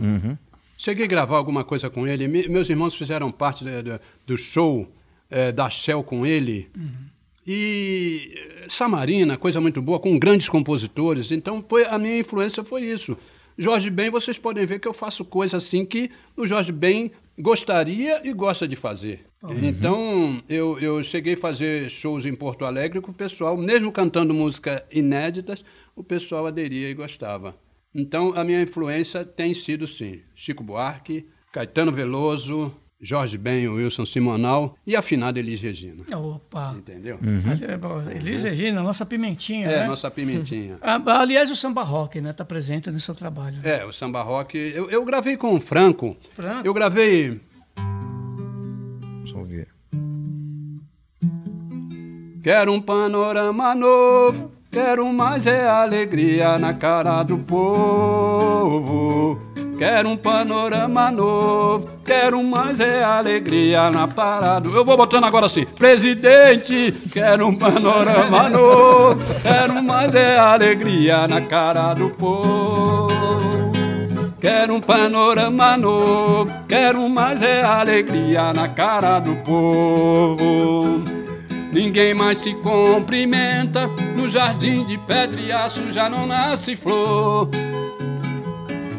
Cheguei 0.79 1.05
a 1.05 1.09
gravar 1.09 1.37
alguma 1.37 1.64
coisa 1.64 1.88
com 1.90 2.07
ele. 2.07 2.27
Me- 2.29 2.49
meus 2.49 2.68
irmãos 2.68 2.95
fizeram 2.97 3.31
parte 3.31 3.64
da- 3.64 3.83
da- 3.83 4.01
do 4.27 4.37
show 4.37 4.92
eh, 5.31 5.51
da 5.53 5.68
Shell 5.71 6.03
com 6.05 6.25
ele. 6.27 6.68
E 7.47 8.33
eh, 8.64 8.66
Samarina, 8.68 9.37
coisa 9.37 9.61
muito 9.61 9.81
boa, 9.83 9.99
com 9.99 10.18
grandes 10.18 10.49
compositores. 10.49 11.31
Então, 11.31 11.64
foi, 11.68 11.85
a 11.87 11.99
minha 11.99 12.18
influência 12.18 12.62
foi 12.64 12.83
isso. 12.83 13.16
Jorge 13.59 13.90
Ben, 13.90 14.11
vocês 14.11 14.38
podem 14.38 14.64
ver 14.64 14.79
que 14.79 14.88
eu 14.88 14.95
faço 14.95 15.25
coisa 15.25 15.57
assim 15.57 15.85
que 15.85 16.11
o 16.37 16.47
Jorge 16.47 16.73
Ben 16.73 17.11
gostaria 17.38 18.27
e 18.27 18.33
gosta 18.33 18.66
de 18.66 18.77
fazer. 18.77 19.27
Então, 19.62 20.42
eu, 20.49 20.79
eu 20.79 21.03
cheguei 21.03 21.35
a 21.35 21.37
fazer 21.37 21.90
shows 21.90 22.25
em 22.25 22.35
Porto 22.35 22.64
Alegre 22.64 23.01
com 23.01 23.11
o 23.11 23.14
pessoal, 23.14 23.57
mesmo 23.57 23.90
cantando 23.90 24.33
músicas 24.33 24.83
inéditas, 24.92 25.64
o 25.97 26.05
pessoal 26.05 26.47
aderia 26.47 26.88
e 26.88 26.95
gostava. 26.95 27.57
Então, 27.95 28.33
a 28.35 28.45
minha 28.45 28.62
influência 28.62 29.25
tem 29.25 29.53
sido, 29.53 29.87
sim, 29.87 30.21
Chico 30.35 30.62
Buarque, 30.62 31.27
Caetano 31.53 31.90
Veloso, 31.92 32.75
Jorge 33.05 33.37
Ben, 33.37 33.67
Wilson 33.69 34.07
Simonal 34.07 34.77
e 34.87 34.95
a 34.95 35.01
afinada 35.01 35.37
Elis 35.41 35.61
Regina. 35.61 36.05
Opa. 36.17 36.73
Entendeu? 36.79 37.19
É 37.69 37.77
bom, 37.77 38.01
Elis 38.09 38.45
Regina, 38.45 38.81
nossa 38.81 39.05
pimentinha, 39.05 39.67
É, 39.67 39.81
né? 39.81 39.87
nossa 39.87 40.09
pimentinha. 40.11 40.79
Ah, 40.83 41.03
Aliás, 41.21 41.51
o 41.51 41.57
samba 41.57 41.83
rock, 41.83 42.21
né? 42.21 42.31
Está 42.31 42.45
presente 42.45 42.91
no 42.93 43.01
seu 43.01 43.15
trabalho. 43.15 43.57
né? 43.57 43.81
É, 43.81 43.85
o 43.85 43.93
samba 43.93 44.23
rock. 44.23 44.57
Eu, 44.57 44.88
eu 44.88 45.05
gravei 45.05 45.37
com 45.37 45.55
o 45.57 45.61
Franco. 45.61 46.17
Franco? 46.35 46.65
Eu 46.67 46.73
gravei. 46.73 47.41
Vamos 47.77 49.33
ouvir. 49.35 49.67
Quero 52.43 52.73
um 52.73 52.81
panorama 52.81 53.75
novo, 53.75 54.51
quero 54.71 55.12
mais 55.12 55.47
é 55.47 55.69
alegria 55.69 56.59
na 56.59 56.73
cara 56.75 57.23
do 57.23 57.38
povo. 57.38 59.03
Quero 59.83 60.11
um 60.11 60.16
panorama 60.16 61.11
novo, 61.11 61.88
quero 62.05 62.40
mais 62.40 62.79
é 62.79 63.03
alegria 63.03 63.90
na 63.90 64.07
parada. 64.07 64.68
Eu 64.68 64.85
vou 64.85 64.97
botando 64.97 65.25
agora 65.25 65.47
assim, 65.47 65.64
presidente, 65.64 66.92
quero 67.12 67.49
um 67.49 67.59
panorama 67.59 68.49
novo, 68.49 69.18
quero 69.42 69.83
mais 69.83 70.14
é 70.14 70.38
alegria 70.38 71.27
na 71.27 71.40
cara 71.40 71.95
do 71.95 72.11
povo. 72.11 73.09
quero 74.40 74.73
um 74.77 74.81
panorama 74.81 75.77
novo, 75.77 76.49
quero 76.68 77.09
mais 77.09 77.42
é 77.42 77.64
alegria 77.64 78.53
na 78.53 78.68
cara 78.68 79.18
do 79.18 79.35
povo. 79.35 81.03
Ninguém 81.73 82.14
mais 82.14 82.38
se 82.38 82.55
cumprimenta, 82.55 83.88
no 84.14 84.29
jardim 84.29 84.85
de 84.85 84.97
pedra 84.97 85.40
e 85.40 85.51
aço 85.51 85.90
já 85.90 86.09
não 86.09 86.25
nasce 86.25 86.77
flor. 86.77 87.49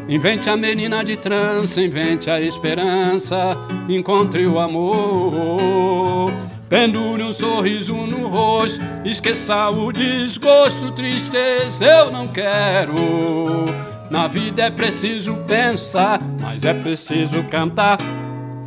Invente 0.08 0.50
a 0.50 0.58
menina 0.58 1.04
de 1.04 1.16
trança, 1.16 1.82
invente 1.82 2.30
a 2.30 2.40
esperança, 2.42 3.58
encontre 3.88 4.46
o 4.46 4.60
amor. 4.60 6.32
Pendure 6.68 7.24
um 7.24 7.32
sorriso 7.32 7.96
no 8.08 8.28
rosto, 8.28 8.82
esqueça 9.06 9.70
o 9.70 9.92
desgosto, 9.92 10.92
tristeza 10.92 11.86
eu 11.86 12.12
não 12.12 12.28
quero. 12.28 13.66
Na 14.10 14.28
vida 14.28 14.64
é 14.64 14.72
preciso 14.72 15.36
pensar, 15.48 16.20
mas 16.42 16.66
é 16.66 16.74
preciso 16.74 17.44
cantar. 17.44 17.98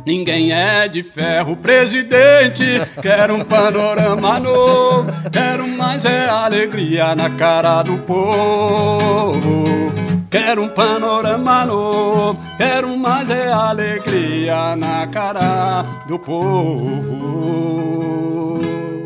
Ninguém 0.05 0.53
é 0.53 0.87
de 0.87 1.03
ferro, 1.03 1.57
presidente. 1.57 2.63
Quero 3.01 3.35
um 3.35 3.41
panorama 3.43 4.39
novo, 4.39 5.05
quero 5.31 5.67
mais 5.67 6.05
é 6.05 6.29
alegria 6.29 7.13
na 7.13 7.29
cara 7.29 7.83
do 7.83 7.97
povo. 7.99 9.67
Quero 10.29 10.61
um 10.61 10.69
panorama 10.69 11.65
novo, 11.65 12.37
quero 12.57 12.97
mais 12.97 13.29
é 13.29 13.47
alegria 13.47 14.75
na 14.75 15.07
cara 15.07 15.83
do 16.05 16.19
povo. 16.19 17.47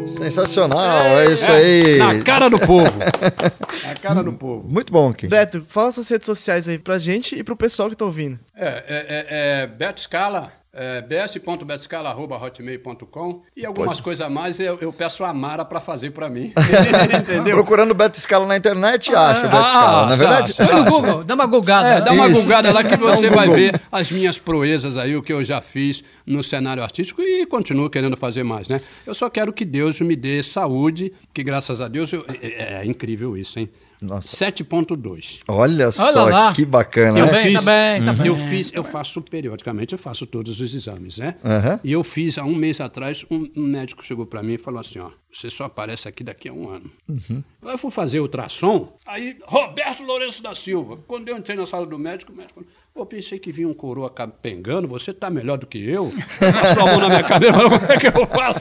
Sensacional, 0.07 1.19
é 1.19 1.31
isso 1.31 1.51
aí. 1.51 1.97
Na 1.97 2.19
cara 2.23 2.49
do 2.49 2.57
povo. 2.59 2.91
Na 3.85 3.95
cara 3.95 4.23
do 4.23 4.33
povo. 4.33 4.67
Muito 4.67 4.91
bom, 4.91 5.13
Kim. 5.13 5.27
Beto, 5.27 5.63
fala 5.67 5.91
suas 5.91 6.09
redes 6.09 6.25
sociais 6.25 6.67
aí 6.67 6.79
pra 6.79 6.97
gente 6.97 7.35
e 7.35 7.43
pro 7.43 7.55
pessoal 7.55 7.89
que 7.89 7.95
tá 7.95 8.05
ouvindo. 8.05 8.39
É, 8.55 8.67
é, 8.67 8.83
é, 8.87 9.25
é 9.63 9.67
Beto 9.67 10.01
Scala, 10.01 10.51
é, 10.73 11.01
bs.betoscala.hotmail.com 11.01 13.41
e 13.55 13.65
algumas 13.65 13.99
coisas 13.99 14.25
a 14.25 14.29
mais 14.29 14.59
eu, 14.59 14.77
eu 14.81 14.93
peço 14.93 15.23
a 15.23 15.33
Mara 15.33 15.65
para 15.65 15.79
fazer 15.81 16.11
para 16.11 16.29
mim. 16.29 16.53
Entendeu? 17.19 17.55
Procurando 17.55 17.93
Beto 17.93 18.19
Scala 18.19 18.45
na 18.45 18.55
internet, 18.57 19.13
acha 19.13 19.43
Beto 19.43 19.55
Ah, 19.57 19.69
Scala, 19.69 20.05
não 20.07 20.13
é 20.13 20.17
verdade? 20.17 20.51
acha. 20.51 20.65
Põe 20.65 20.75
no 20.75 20.85
Google, 20.85 21.23
dá 21.23 21.33
uma 21.35 21.45
gulgada. 21.45 21.87
É, 21.89 22.01
dá 22.01 22.11
uma 22.13 22.27
Isso. 22.29 22.41
gulgada 22.41 22.71
lá 22.71 22.83
que 22.83 22.95
você 22.97 23.29
um 23.29 23.33
vai 23.33 23.49
ver 23.49 23.81
as 23.91 24.11
minhas 24.11 24.37
proezas 24.39 24.97
aí, 24.97 25.15
o 25.15 25.21
que 25.21 25.33
eu 25.33 25.43
já 25.43 25.61
fiz 25.61 26.03
no 26.25 26.43
cenário 26.43 26.81
artístico 26.83 27.21
e 27.21 27.45
continuo 27.45 27.89
querendo 27.89 28.15
fazer 28.15 28.43
mais, 28.43 28.67
né? 28.67 28.79
Eu 29.05 29.13
só 29.13 29.29
quero 29.29 29.51
que 29.51 29.65
Deus 29.65 29.99
me 30.01 30.15
dê 30.15 30.41
saúde, 30.41 31.11
que 31.33 31.43
graças 31.43 31.81
a 31.81 31.87
Deus 31.87 32.11
eu- 32.13 32.25
é, 32.41 32.81
é 32.81 32.85
incrível 32.85 33.35
isso, 33.37 33.59
hein? 33.59 33.69
Nossa. 34.01 34.35
7.2. 34.35 35.41
Olha 35.47 35.91
só, 35.91 36.25
lá. 36.25 36.53
que 36.53 36.65
bacana. 36.65 37.19
Eu 37.19 37.27
né? 37.27 37.31
bem, 37.31 37.43
fiz, 37.43 37.65
tá 37.65 37.71
bem, 37.71 38.03
tá 38.03 38.13
bem. 38.13 38.27
eu 38.27 38.35
fiz, 38.35 38.73
eu 38.73 38.83
faço 38.83 39.21
periodicamente, 39.21 39.93
eu 39.93 39.99
faço 39.99 40.25
todos 40.25 40.59
os 40.59 40.73
exames, 40.73 41.17
né? 41.17 41.35
Aham. 41.43 41.79
E 41.83 41.91
eu 41.91 42.03
fiz 42.03 42.37
há 42.39 42.43
um 42.43 42.55
mês 42.55 42.81
atrás, 42.81 43.23
um, 43.29 43.47
um 43.55 43.61
médico 43.63 44.03
chegou 44.03 44.25
para 44.25 44.41
mim 44.41 44.53
e 44.53 44.57
falou 44.57 44.79
assim, 44.79 44.97
ó, 44.97 45.11
você 45.31 45.51
só 45.51 45.65
aparece 45.65 46.07
aqui 46.07 46.23
daqui 46.23 46.49
a 46.49 46.53
um 46.53 46.69
ano. 46.69 46.91
Uhum. 47.07 47.43
Eu 47.61 47.77
fui 47.77 47.91
fazer 47.91 48.19
ultrassom, 48.19 48.91
aí 49.05 49.37
Roberto 49.43 50.03
Lourenço 50.03 50.41
da 50.41 50.55
Silva. 50.55 50.97
Quando 51.07 51.29
eu 51.29 51.37
entrei 51.37 51.55
na 51.55 51.67
sala 51.67 51.85
do 51.85 51.99
médico, 51.99 52.33
o 52.33 52.35
médico 52.35 52.55
falou, 52.59 52.69
eu 52.95 53.05
pensei 53.05 53.39
que 53.39 53.51
vinha 53.51 53.67
um 53.67 53.73
coroa 53.73 54.09
capengando, 54.09 54.87
você 54.87 55.13
tá 55.13 55.29
melhor 55.29 55.57
do 55.57 55.65
que 55.65 55.77
eu. 55.77 56.13
Passou 56.39 56.83
a 56.83 56.85
mão 56.85 56.99
na 56.99 57.09
minha 57.09 57.23
cabeça, 57.23 57.53
falou, 57.55 57.71
como 57.71 57.91
é 57.91 57.97
que 57.97 58.07
eu 58.07 58.27
faço? 58.27 58.59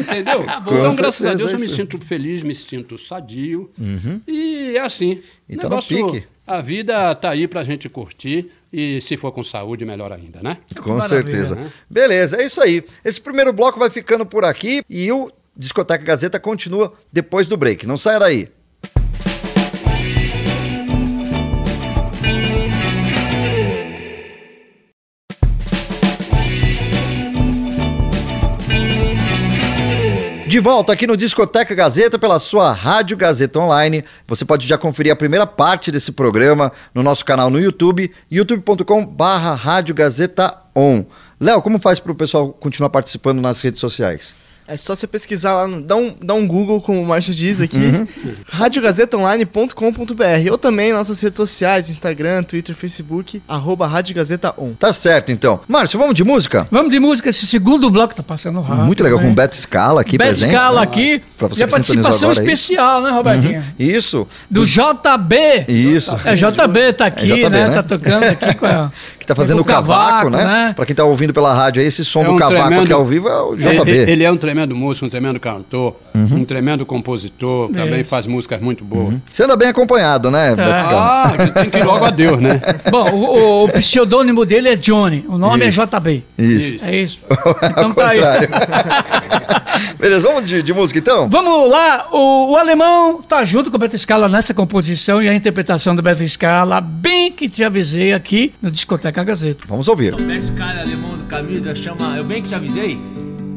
Entendeu? 0.00 0.42
então, 0.42 0.96
graças 0.96 1.26
a 1.26 1.34
Deus, 1.34 1.52
é 1.52 1.56
eu 1.56 1.60
me 1.60 1.66
isso. 1.66 1.76
sinto 1.76 2.04
feliz, 2.04 2.42
me 2.42 2.54
sinto 2.54 2.96
sadio. 2.96 3.70
E 4.26 4.74
é 4.76 4.80
assim. 4.80 5.22
E 5.48 5.56
tá. 5.56 5.68
A 6.46 6.62
vida 6.62 7.14
tá 7.14 7.30
aí 7.30 7.46
pra 7.46 7.62
gente 7.62 7.88
curtir 7.90 8.50
e 8.72 9.00
se 9.02 9.16
for 9.18 9.32
com 9.32 9.44
saúde, 9.44 9.84
melhor 9.84 10.12
ainda, 10.12 10.42
né? 10.42 10.58
Com 10.82 10.96
Maravilha, 10.96 11.22
certeza. 11.22 11.54
né? 11.56 11.70
Beleza, 11.90 12.40
é 12.40 12.46
isso 12.46 12.60
aí. 12.62 12.82
Esse 13.04 13.20
primeiro 13.20 13.52
bloco 13.52 13.78
vai 13.78 13.90
ficando 13.90 14.24
por 14.24 14.44
aqui 14.44 14.82
e 14.88 15.12
o 15.12 15.30
Discoteca 15.54 16.02
Gazeta 16.02 16.40
continua 16.40 16.92
depois 17.12 17.46
do 17.46 17.56
break. 17.56 17.86
Não 17.86 17.98
saia 17.98 18.18
daí. 18.18 18.48
De 30.48 30.60
volta 30.60 30.94
aqui 30.94 31.06
no 31.06 31.14
Discoteca 31.14 31.74
Gazeta 31.74 32.18
pela 32.18 32.38
sua 32.38 32.72
Rádio 32.72 33.18
Gazeta 33.18 33.58
Online. 33.58 34.02
Você 34.26 34.46
pode 34.46 34.66
já 34.66 34.78
conferir 34.78 35.12
a 35.12 35.16
primeira 35.16 35.46
parte 35.46 35.92
desse 35.92 36.10
programa 36.10 36.72
no 36.94 37.02
nosso 37.02 37.22
canal 37.22 37.50
no 37.50 37.60
YouTube, 37.60 38.10
youtube.com/barra 38.30 39.54
Rádio 39.54 39.94
Gazeta 39.94 40.56
On. 40.74 41.04
Léo, 41.38 41.60
como 41.60 41.78
faz 41.78 42.00
para 42.00 42.12
o 42.12 42.14
pessoal 42.14 42.50
continuar 42.50 42.88
participando 42.88 43.42
nas 43.42 43.60
redes 43.60 43.78
sociais? 43.78 44.34
É 44.70 44.76
só 44.76 44.94
você 44.94 45.06
pesquisar 45.06 45.54
lá, 45.54 45.66
no- 45.66 45.80
dá 45.80 45.96
um, 45.96 46.14
dá 46.22 46.34
um 46.34 46.46
Google, 46.46 46.78
como 46.82 47.00
o 47.00 47.06
Márcio 47.06 47.34
diz 47.34 47.58
aqui, 47.60 47.78
Uhum. 47.78 48.06
radiogazetaonline.com.br 48.50 50.50
ou 50.50 50.58
também 50.58 50.92
nossas 50.92 51.20
redes 51.20 51.36
sociais, 51.36 51.88
Instagram, 51.88 52.42
Twitter, 52.42 52.74
Facebook, 52.74 53.42
arroba 53.48 53.86
Rádio 53.86 54.14
Gazeta 54.14 54.52
On. 54.58 54.72
Tá 54.74 54.92
certo, 54.92 55.32
então. 55.32 55.60
Márcio, 55.66 55.98
vamos 55.98 56.14
de 56.14 56.24
música? 56.24 56.66
Vamos 56.70 56.90
de 56.92 57.00
música, 57.00 57.28
esse 57.28 57.46
segundo 57.46 57.90
bloco 57.90 58.14
tá 58.14 58.22
passando 58.22 58.60
rápido. 58.60 58.84
Muito 58.84 59.02
legal, 59.02 59.18
com 59.18 59.26
né? 59.26 59.32
o 59.32 59.34
Beto 59.34 59.56
Scala 59.56 60.00
aqui 60.02 60.18
Beto 60.18 60.30
presente. 60.30 60.50
Scala 60.50 60.80
né? 60.80 60.86
aqui. 60.86 61.22
Pra 61.36 61.48
você 61.48 61.60
e 61.60 61.64
a 61.64 61.68
participação 61.68 62.30
aí. 62.30 62.36
especial, 62.36 63.02
né, 63.02 63.10
Robertinho? 63.10 63.62
Isso, 63.78 64.26
Do 64.50 64.64
JB. 64.66 65.64
isso. 65.68 66.16
É, 66.24 66.34
JB 66.34 66.92
tá 66.92 67.06
aqui, 67.06 67.24
É 67.24 67.34
JB, 67.36 67.48
né? 67.48 67.68
né? 67.68 67.74
Tá 67.74 67.82
tocando 67.82 68.24
aqui 68.24 68.54
com 68.54 68.66
a. 68.66 68.92
Tá 69.28 69.34
fazendo 69.34 69.60
o 69.60 69.64
com 69.64 69.70
cavaco, 69.70 70.30
né? 70.30 70.72
Pra 70.74 70.86
quem 70.86 70.96
tá 70.96 71.04
ouvindo 71.04 71.32
pela 71.34 71.52
rádio 71.52 71.80
aí, 71.82 71.86
esse 71.86 72.02
som 72.04 72.22
É 72.22 72.24
do 72.24 72.32
um 72.32 72.36
cavaco 72.36 72.60
tremendo- 72.62 72.82
aqui 72.84 72.92
ao 72.92 73.04
vivo 73.04 73.28
é 73.28 73.40
o 73.42 73.52
Ele, 73.54 73.78
JB. 73.78 73.90
ele 74.10 74.24
é 74.24 74.32
um 74.32 74.36
tremendo 74.38 74.74
músico, 74.74 75.04
um 75.06 75.08
tremendo 75.10 75.38
cantor, 75.38 75.94
um 76.14 76.44
tremendo 76.44 76.86
compositor, 76.86 77.68
também 77.70 78.00
Isso. 78.00 78.08
faz 78.10 78.26
músicas 78.26 78.60
muito 78.60 78.82
boas. 78.84 79.14
Você 79.32 79.44
anda 79.44 79.54
bem 79.56 79.68
acompanhado, 79.68 80.30
né, 80.30 80.56
Beto 80.56 80.80
Scala? 80.80 81.22
Ah, 81.26 81.32
que 81.36 81.50
tem 81.52 81.70
que 81.70 81.76
ir 81.78 81.84
logo 81.84 82.04
a 82.04 82.10
Deus, 82.10 82.40
né? 82.40 82.60
Bom, 82.90 83.10
o, 83.12 83.64
o 83.64 83.68
pseudônimo 83.72 84.44
dele 84.46 84.70
é 84.70 84.76
Johnny, 84.76 85.24
o 85.28 85.36
nome 85.36 85.66
Isso. 85.66 85.80
é 85.82 85.86
JB. 85.86 86.24
Isso. 86.38 86.84
É 86.86 86.96
isso. 86.96 87.18
Ao 87.28 87.70
Então 87.70 87.92
tá 87.92 88.08
aí. 88.08 88.18
contrário. 88.20 88.48
Beleza, 89.98 90.28
vamos 90.28 90.48
de, 90.48 90.62
de 90.62 90.72
música 90.72 90.98
então? 90.98 91.28
Vamos 91.28 91.70
lá, 91.70 92.06
o, 92.12 92.52
o 92.52 92.56
alemão 92.56 93.20
tá 93.22 93.44
junto 93.44 93.70
com 93.70 93.76
o 93.76 93.78
Beto 93.80 93.96
Scala 93.98 94.28
nessa 94.28 94.52
composição 94.54 95.22
e 95.22 95.28
a 95.28 95.34
interpretação 95.34 95.94
do 95.94 96.02
Beto 96.02 96.26
Scala, 96.26 96.80
bem 96.80 97.30
que 97.30 97.48
te 97.48 97.62
avisei 97.62 98.12
aqui 98.12 98.52
no 98.62 98.70
Discoteca 98.70 99.17
Gazeta. 99.24 99.64
Vamos 99.68 99.88
ouvir. 99.88 100.14
Esse 100.30 100.52
cara 100.52 100.80
alemão 100.80 101.16
do 101.16 101.24
camisa 101.24 101.74
chama. 101.74 102.16
Eu 102.16 102.24
bem 102.24 102.42
que 102.42 102.48
te 102.48 102.54
avisei? 102.54 102.98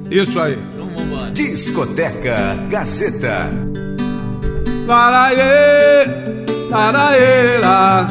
Isso 0.10 0.40
aí. 0.40 0.58
Então 0.74 0.90
vambora. 0.90 1.32
Discoteca 1.32 2.58
Gazeta. 2.70 3.50
Laraê, 4.88 6.06
laraê, 6.70 7.60
lá, 7.60 8.10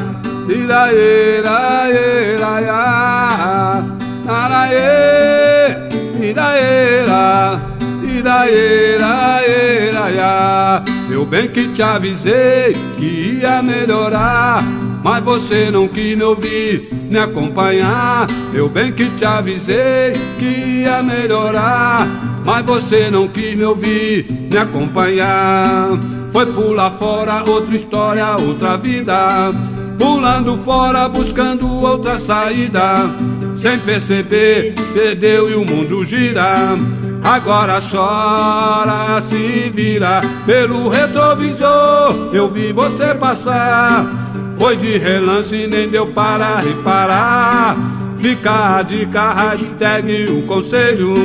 iraê, 0.49 1.41
raê, 1.41 2.35
raiá. 2.37 3.85
Laraê, 4.25 5.75
iraê, 6.21 7.05
lá, 7.05 7.61
iraê, 8.03 8.97
raê, 8.97 9.91
raiá. 9.91 10.83
Eu 11.11 11.25
bem 11.25 11.49
que 11.49 11.67
te 11.67 11.83
avisei 11.83 12.73
que 12.97 13.39
ia 13.41 13.61
melhorar, 13.61 14.63
mas 15.03 15.23
você 15.23 15.71
não 15.71 15.87
quis 15.87 16.15
me 16.15 16.23
ouvir, 16.23 16.89
me 17.09 17.17
acompanhar. 17.17 18.27
Eu 18.53 18.69
bem 18.69 18.91
que 18.91 19.09
te 19.11 19.25
avisei 19.25 20.13
que 20.37 20.81
ia 20.83 21.01
melhorar, 21.01 22.07
mas 22.45 22.65
você 22.65 23.09
não 23.09 23.27
quis 23.27 23.55
me 23.55 23.63
ouvir, 23.63 24.25
me 24.51 24.57
acompanhar. 24.57 25.89
Foi 26.31 26.45
pular 26.45 26.91
fora, 26.91 27.43
outra 27.49 27.75
história, 27.75 28.35
outra 28.37 28.77
vida. 28.77 29.51
Pulando 29.99 30.57
fora, 30.59 31.09
buscando 31.09 31.67
outra 31.67 32.17
saída. 32.17 33.09
Sem 33.55 33.77
perceber, 33.79 34.73
perdeu 34.93 35.49
e 35.49 35.55
o 35.55 35.65
mundo 35.65 36.03
gira. 36.05 36.77
Agora 37.23 37.79
chora, 37.79 39.21
se 39.21 39.69
vira 39.71 40.21
pelo 40.45 40.89
retrovisor. 40.89 42.29
Eu 42.33 42.49
vi 42.49 42.71
você 42.71 43.13
passar. 43.13 44.20
Foi 44.61 44.77
de 44.77 44.95
relance, 44.95 45.65
nem 45.65 45.89
deu 45.89 46.05
para 46.05 46.59
reparar. 46.59 47.75
Fica 48.15 48.77
a 48.77 48.83
dica, 48.83 49.33
hashtag 49.33 50.25
o 50.25 50.43
conselho. 50.43 51.15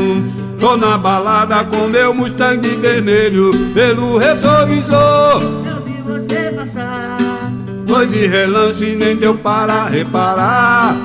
Tô 0.59 0.75
na 0.75 0.97
balada 0.97 1.63
com 1.65 1.87
meu 1.87 2.15
Mustang 2.15 2.67
vermelho 2.67 3.51
pelo 3.75 4.17
retrovisor. 4.17 5.43
Eu 5.43 5.85
vi 5.85 6.01
você 6.01 6.51
passar. 6.51 7.53
Foi 7.87 8.07
de 8.07 8.27
relance, 8.27 8.97
nem 8.97 9.15
deu 9.15 9.35
para 9.37 9.85
reparar. 9.85 10.97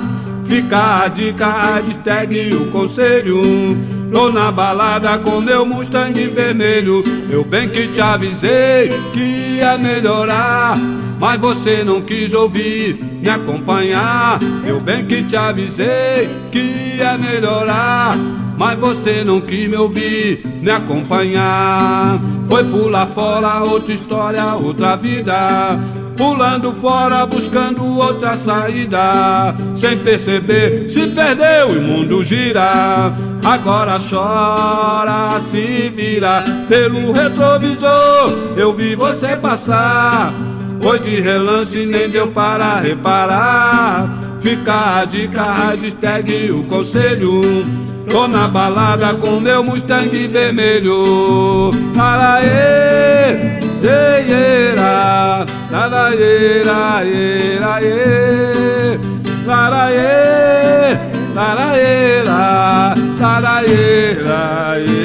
Fica 0.42 1.02
a 1.02 1.08
dica, 1.08 1.46
hashtag 1.74 2.54
o 2.54 2.70
conselho. 2.70 3.42
Tô 4.12 4.30
na 4.30 4.52
balada 4.52 5.18
com 5.18 5.40
meu 5.40 5.64
Mustang 5.64 6.12
vermelho. 6.28 7.02
Eu 7.30 7.42
bem 7.42 7.70
que 7.70 7.88
te 7.88 8.00
avisei 8.00 8.90
que 9.14 9.56
ia 9.56 9.78
melhorar. 9.78 10.76
Mas 11.18 11.40
você 11.40 11.82
não 11.82 12.02
quis 12.02 12.34
ouvir, 12.34 13.02
me 13.02 13.30
acompanhar. 13.30 14.38
Eu 14.66 14.80
bem 14.80 15.06
que 15.06 15.22
te 15.22 15.34
avisei 15.34 16.28
que 16.50 16.96
ia 16.98 17.16
melhorar. 17.16 18.18
Mas 18.58 18.78
você 18.78 19.24
não 19.24 19.40
quis 19.40 19.66
me 19.66 19.76
ouvir, 19.76 20.44
me 20.60 20.70
acompanhar. 20.70 22.20
Foi 22.46 22.64
pular 22.64 23.06
fora, 23.06 23.62
outra 23.62 23.94
história, 23.94 24.54
outra 24.54 24.94
vida. 24.94 25.80
Pulando 26.16 26.72
fora, 26.74 27.26
buscando 27.26 27.84
outra 27.84 28.36
saída. 28.36 29.54
Sem 29.74 29.98
perceber, 29.98 30.90
se 30.90 31.06
perdeu 31.08 31.74
e 31.74 31.78
o 31.78 31.82
mundo 31.82 32.22
gira. 32.22 33.12
Agora 33.44 33.98
chora, 33.98 35.40
se 35.40 35.90
vira. 35.94 36.44
Pelo 36.68 37.12
retrovisor, 37.12 38.30
eu 38.56 38.72
vi 38.72 38.94
você 38.94 39.36
passar. 39.36 40.32
Foi 40.80 40.98
de 40.98 41.20
relance, 41.20 41.86
nem 41.86 42.08
deu 42.08 42.28
para 42.28 42.80
reparar. 42.80 44.08
Fica 44.40 45.00
a 45.00 45.04
dica, 45.04 45.44
hashtag 45.44 46.50
o 46.50 46.64
conselho. 46.64 47.40
Tô 48.08 48.26
na 48.26 48.48
balada 48.48 49.14
com 49.14 49.40
meu 49.40 49.62
Mustang 49.62 50.26
vermelho. 50.26 51.70
Araê, 55.72 56.14
eira, 56.14 57.02
laraeira, 57.02 57.02
eira, 57.02 57.82
e. 57.82 59.00
Laraê, 59.46 60.98
laraeira, 61.34 62.94
laraeira, 63.18 64.76
eira, 64.76 65.01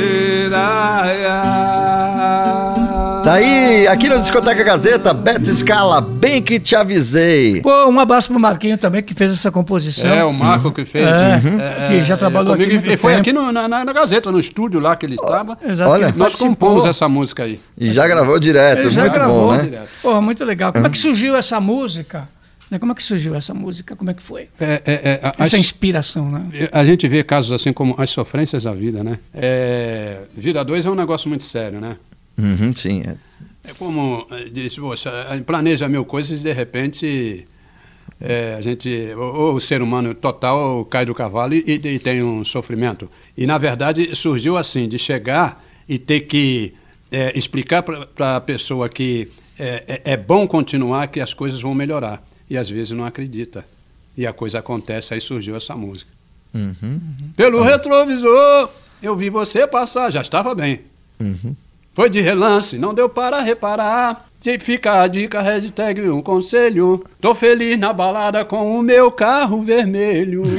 Aqui 3.90 4.10
no 4.10 4.20
Discoteca 4.20 4.64
Gazeta, 4.64 5.14
Beto 5.14 5.52
Scala, 5.54 6.02
bem 6.02 6.42
que 6.42 6.60
te 6.60 6.76
avisei. 6.76 7.62
Pô, 7.62 7.88
um 7.88 8.00
abraço 8.00 8.30
pro 8.30 8.40
Marquinho 8.40 8.78
também, 8.78 9.02
que 9.02 9.14
fez 9.14 9.32
essa 9.32 9.50
composição. 9.52 10.10
É, 10.10 10.24
o 10.26 10.34
Marco 10.34 10.72
que 10.72 10.84
fez. 10.86 11.06
É, 11.08 11.88
que 11.90 12.04
já 12.04 12.18
trabalhou 12.18 12.54
aqui 12.54 12.64
comigo, 12.66 12.82
muito 12.82 12.94
e 12.94 12.98
foi 12.98 13.12
tempo. 13.14 13.22
aqui 13.22 13.34
no- 13.34 13.52
na, 13.52 13.68
na- 13.68 13.86
na 13.86 13.94
Gazeta, 13.94 14.32
no 14.32 14.40
estúdio 14.40 14.80
lá 14.80 14.96
que 14.96 15.06
ele 15.06 15.16
estava. 15.16 15.58
Exato, 15.66 15.90
Olha, 15.92 16.14
Nós 16.16 16.36
compomos 16.36 16.86
essa 16.86 17.08
música 17.08 17.44
aí. 17.44 17.60
E 17.78 17.92
já 17.92 18.08
gravou 18.08 18.38
direto, 18.40 18.80
Ele 18.86 18.90
já 18.90 19.02
muito 19.02 19.14
gravou, 19.14 19.48
bom, 19.48 19.54
né? 19.54 19.64
direto. 19.64 19.90
Pô, 20.02 20.22
muito 20.22 20.44
legal. 20.44 20.74
Como 20.74 20.86
é 20.86 20.90
que 20.90 20.98
surgiu 20.98 21.36
essa 21.36 21.60
música? 21.60 22.28
Né, 22.70 22.78
Como 22.80 22.92
é 22.92 22.96
que 22.96 23.04
surgiu 23.04 23.34
essa 23.36 23.54
música? 23.54 23.96
Como 23.96 24.12
é 24.12 24.14
que 24.14 24.22
foi? 24.22 24.50
É, 24.60 24.82
é, 24.86 24.94
é, 24.94 25.20
a- 25.24 25.36
Essa 25.40 25.58
inspiração, 25.58 26.26
né? 26.26 26.44
A 26.74 26.84
gente 26.84 27.08
vê 27.08 27.24
casos 27.24 27.54
assim 27.54 27.72
como 27.72 27.96
as 27.98 28.10
sofrências 28.10 28.64
da 28.64 28.74
vida, 28.74 29.04
né? 29.06 29.18
É, 29.34 30.18
vida 30.36 30.64
2 30.66 30.86
é 30.86 30.90
um 30.90 30.96
negócio 30.96 31.30
muito 31.30 31.46
sério, 31.46 31.80
né? 31.80 31.96
Uhum, 32.38 32.74
sim. 32.76 33.04
é. 33.08 33.16
É 33.68 33.74
como 33.74 34.26
eh, 34.32 34.50
disse, 34.52 34.80
a- 35.08 35.42
planeja 35.46 35.88
mil 35.90 36.06
coisas 36.06 36.40
e 36.40 36.44
de 36.44 36.54
repente 36.54 37.46
eh, 38.22 38.56
a 38.58 38.62
gente, 38.62 38.90
ou, 39.18 39.56
o 39.56 39.60
ser 39.60 39.82
humano 39.82 40.14
total 40.16 40.86
cai 40.86 41.06
do 41.06 41.14
cavalo 41.14 41.54
e, 41.54 41.64
e- 41.68 42.00
tem 42.00 42.24
um 42.24 42.44
sofrimento. 42.46 43.10
E 43.38 43.46
na 43.46 43.58
verdade 43.58 44.16
surgiu 44.16 44.58
assim, 44.58 44.88
de 44.88 44.98
chegar 44.98 45.62
e 45.88 46.00
ter 46.00 46.22
que 46.22 46.74
eh, 47.12 47.34
explicar 47.36 47.84
para 47.84 48.38
a 48.38 48.42
pessoa 48.42 48.88
que 48.90 49.30
é, 49.60 50.02
é 50.14 50.18
bom 50.18 50.48
continuar, 50.48 51.08
que 51.08 51.20
as 51.20 51.34
coisas 51.34 51.60
vão 51.62 51.74
melhorar. 51.76 52.24
E 52.50 52.56
às 52.58 52.70
vezes 52.70 52.92
não 52.92 53.04
acredita. 53.06 53.66
E 54.16 54.26
a 54.26 54.32
coisa 54.32 54.60
acontece, 54.60 55.14
aí 55.14 55.20
surgiu 55.22 55.56
essa 55.56 55.76
música. 55.76 56.10
Uhum. 56.54 57.00
Pelo 57.36 57.62
retrovisor, 57.62 58.70
eu 59.02 59.16
vi 59.16 59.30
você 59.30 59.68
passar, 59.68 60.10
já 60.12 60.22
estava 60.22 60.56
bem. 60.56 60.82
Uhum. 61.20 61.56
Foi 61.98 62.12
de 62.12 62.22
relance, 62.22 62.78
não 62.78 62.94
deu 62.94 63.10
para 63.10 63.42
reparar. 63.42 64.28
Se 64.40 64.60
fica 64.60 65.02
a 65.02 65.08
dica, 65.08 65.42
hashtag 65.42 66.08
um 66.12 66.22
conselho. 66.22 67.04
Tô 67.20 67.34
feliz 67.34 67.76
na 67.76 67.92
balada 67.92 68.46
com 68.46 68.78
o 68.78 68.84
meu 68.84 69.12
carro 69.12 69.64
vermelho. 69.64 70.44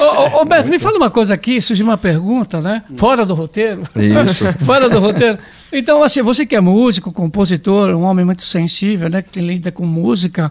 Ô, 0.00 0.02
ô, 0.02 0.42
ô, 0.42 0.44
Beto, 0.44 0.68
me 0.68 0.80
fala 0.80 0.96
uma 0.96 1.10
coisa 1.10 1.34
aqui, 1.34 1.60
surgiu 1.60 1.86
uma 1.86 1.96
pergunta, 1.96 2.60
né? 2.60 2.82
Fora 2.96 3.24
do 3.24 3.34
roteiro. 3.34 3.82
Isso. 3.94 4.44
Fora 4.66 4.88
do 4.88 4.98
roteiro. 4.98 5.38
Então, 5.72 6.02
assim, 6.02 6.22
você 6.22 6.44
que 6.44 6.56
é 6.56 6.60
músico, 6.60 7.12
compositor, 7.12 7.90
um 7.90 8.02
homem 8.02 8.24
muito 8.24 8.42
sensível, 8.42 9.08
né? 9.08 9.22
Que 9.22 9.40
lida 9.40 9.70
com 9.70 9.86
música. 9.86 10.50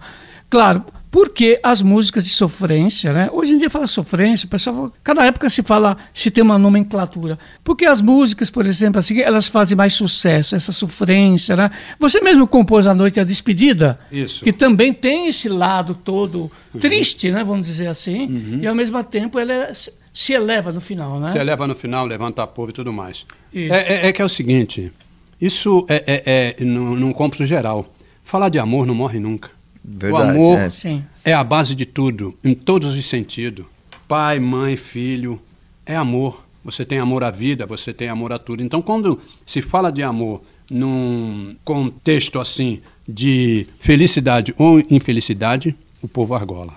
Claro, 0.49 0.85
por 1.11 1.29
que 1.29 1.59
as 1.63 1.81
músicas 1.81 2.25
de 2.25 2.31
sofrência, 2.31 3.13
né? 3.13 3.29
Hoje 3.31 3.53
em 3.53 3.57
dia 3.57 3.69
fala 3.69 3.87
sofrência, 3.87 4.47
pessoal, 4.47 4.91
cada 5.03 5.25
época 5.25 5.47
se 5.49 5.63
fala, 5.63 5.97
se 6.13 6.29
tem 6.29 6.43
uma 6.43 6.57
nomenclatura. 6.57 7.39
Porque 7.63 7.85
as 7.85 8.01
músicas, 8.01 8.49
por 8.49 8.65
exemplo, 8.65 8.99
assim, 8.99 9.21
elas 9.21 9.47
fazem 9.47 9.77
mais 9.77 9.93
sucesso, 9.93 10.55
essa 10.55 10.71
sofrência, 10.71 11.55
né? 11.55 11.71
Você 11.99 12.19
mesmo 12.19 12.45
compôs 12.47 12.85
a 12.85 12.93
noite 12.93 13.19
a 13.19 13.23
despedida, 13.23 13.97
Isso. 14.11 14.43
que 14.43 14.51
também 14.51 14.93
tem 14.93 15.27
esse 15.27 15.47
lado 15.47 15.95
todo 15.95 16.51
triste, 16.79 17.31
né? 17.31 17.43
Vamos 17.43 17.65
dizer 17.67 17.87
assim, 17.87 18.59
e 18.61 18.67
ao 18.67 18.75
mesmo 18.75 19.01
tempo 19.03 19.39
ela 19.39 19.53
é- 19.53 19.71
se 19.73 20.33
eleva 20.33 20.71
no 20.71 20.81
final, 20.81 21.19
né? 21.19 21.27
Você 21.27 21.43
leva 21.43 21.67
no 21.67 21.75
final, 21.75 22.05
levanta 22.05 22.43
a 22.43 22.47
povo 22.47 22.69
e 22.69 22.73
tudo 22.73 22.91
mais. 22.91 23.25
É, 23.53 23.67
é- 23.67 24.07
é 24.07 24.11
que 24.11 24.21
é 24.21 24.25
o 24.25 24.29
seguinte, 24.29 24.91
isso 25.39 25.85
é, 25.89 26.03
é, 26.07 26.55
é 26.59 26.63
num, 26.63 26.95
num 26.95 27.13
geral. 27.45 27.85
Falar 28.23 28.49
de 28.49 28.57
amor 28.57 28.85
não 28.87 28.95
morre 28.95 29.19
nunca. 29.19 29.54
Verdade, 29.87 30.23
o 30.23 30.31
amor 30.31 30.57
é. 30.57 31.03
É 31.23 31.33
a 31.33 31.43
base 31.43 31.75
de 31.75 31.85
tudo, 31.85 32.35
em 32.43 32.55
todos 32.55 32.95
os 32.95 33.05
sentidos. 33.05 33.65
Pai, 34.07 34.39
mãe, 34.39 34.75
filho, 34.75 35.39
é 35.85 35.95
amor. 35.95 36.43
Você 36.63 36.83
tem 36.83 36.97
amor 36.97 37.23
à 37.23 37.29
vida, 37.29 37.65
você 37.67 37.93
tem 37.93 38.09
amor 38.09 38.33
a 38.33 38.39
tudo. 38.39 38.63
Então, 38.63 38.81
quando 38.81 39.19
se 39.45 39.61
fala 39.61 39.91
de 39.91 40.01
amor 40.01 40.41
num 40.69 41.55
contexto 41.63 42.39
assim 42.39 42.81
de 43.07 43.67
felicidade 43.79 44.53
ou 44.57 44.79
infelicidade, 44.89 45.75
o 46.01 46.07
povo 46.07 46.33
argola. 46.33 46.73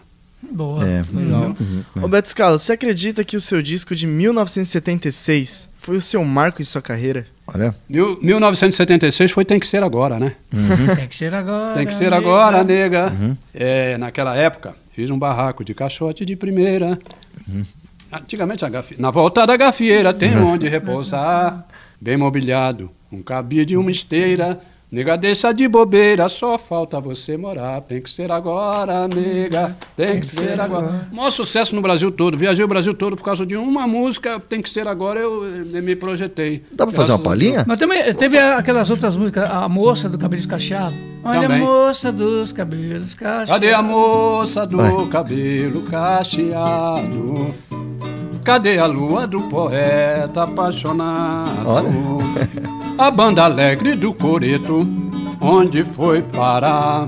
Boa. 0.50 0.86
É, 0.86 1.04
Legal. 1.12 1.56
Ô 2.02 2.08
Beto 2.08 2.28
Scala, 2.28 2.58
você 2.58 2.72
acredita 2.72 3.24
que 3.24 3.36
o 3.36 3.40
seu 3.40 3.62
disco 3.62 3.94
de 3.94 4.06
1976 4.06 5.68
foi 5.88 5.96
o 5.96 6.00
seu 6.02 6.22
marco 6.22 6.60
em 6.60 6.64
sua 6.66 6.82
carreira? 6.82 7.26
Olha. 7.46 7.74
Mil- 7.88 8.18
1976 8.20 9.30
foi 9.30 9.42
Tem 9.42 9.58
que 9.58 9.66
Ser 9.66 9.82
Agora, 9.82 10.20
né? 10.20 10.34
Tem 10.96 11.08
que 11.08 11.14
ser 11.16 11.34
agora. 11.34 11.72
Tem 11.74 11.86
que 11.86 11.94
ser 11.94 12.12
amiga. 12.12 12.28
agora, 12.30 12.62
nega. 12.62 13.10
É, 13.54 13.96
naquela 13.96 14.36
época, 14.36 14.74
fiz 14.92 15.08
um 15.08 15.18
barraco 15.18 15.64
de 15.64 15.72
caixote 15.72 16.26
de 16.26 16.36
primeira. 16.36 16.98
Antigamente, 18.12 18.66
a 18.66 18.68
gafi- 18.68 18.96
na 18.98 19.10
volta 19.10 19.46
da 19.46 19.56
gafieira 19.56 20.12
tem 20.12 20.36
onde 20.36 20.68
repousar. 20.68 21.66
Bem 21.98 22.18
mobiliado, 22.18 22.90
um 23.10 23.22
cabide 23.22 23.72
e 23.72 23.76
uma 23.78 23.90
esteira. 23.90 24.60
Nega, 24.90 25.18
deixa 25.18 25.52
de 25.52 25.68
bobeira, 25.68 26.30
só 26.30 26.56
falta 26.56 26.98
você 26.98 27.36
morar. 27.36 27.82
Tem 27.82 28.00
que 28.00 28.08
ser 28.08 28.32
agora, 28.32 29.06
nega. 29.06 29.76
Tem 29.94 30.18
que 30.18 30.26
ser 30.26 30.58
agora. 30.58 31.06
Maior 31.12 31.28
sucesso 31.30 31.76
no 31.76 31.82
Brasil 31.82 32.10
todo. 32.10 32.38
Viajei 32.38 32.64
o 32.64 32.68
Brasil 32.68 32.94
todo 32.94 33.14
por 33.14 33.22
causa 33.22 33.44
de 33.44 33.54
uma 33.54 33.86
música. 33.86 34.40
Tem 34.40 34.62
que 34.62 34.70
ser 34.70 34.88
agora, 34.88 35.20
eu, 35.20 35.44
eh, 35.74 35.80
me 35.82 35.94
projetei. 35.94 36.64
Dá 36.72 36.86
pra 36.86 36.96
fazer 36.96 37.12
uma 37.12 37.18
palhinha? 37.18 37.64
Mas 37.68 37.78
também 37.78 38.02
teve 38.14 38.38
aquelas 38.38 38.88
outras 38.88 39.14
músicas, 39.14 39.50
a 39.50 39.68
moça 39.68 40.08
do 40.08 40.16
cabelo 40.16 40.48
cacheado. 40.48 40.94
Olha 41.22 41.42
Também. 41.42 41.60
a 41.60 41.64
moça 41.66 42.10
dos 42.10 42.52
cabelos 42.52 43.12
cacheados. 43.12 43.50
Cadê 43.50 43.74
a 43.74 43.82
moça 43.82 44.66
do 44.66 44.78
Vai. 44.78 45.06
cabelo 45.08 45.82
cacheado? 45.82 47.54
Cadê 48.42 48.78
a 48.78 48.86
lua 48.86 49.26
do 49.26 49.42
poeta 49.42 50.44
apaixonado? 50.44 51.66
Olha. 51.66 51.90
A 52.98 53.12
banda 53.12 53.44
alegre 53.44 53.94
do 53.94 54.12
coreto, 54.12 54.84
onde 55.40 55.84
foi 55.84 56.20
parar? 56.20 57.06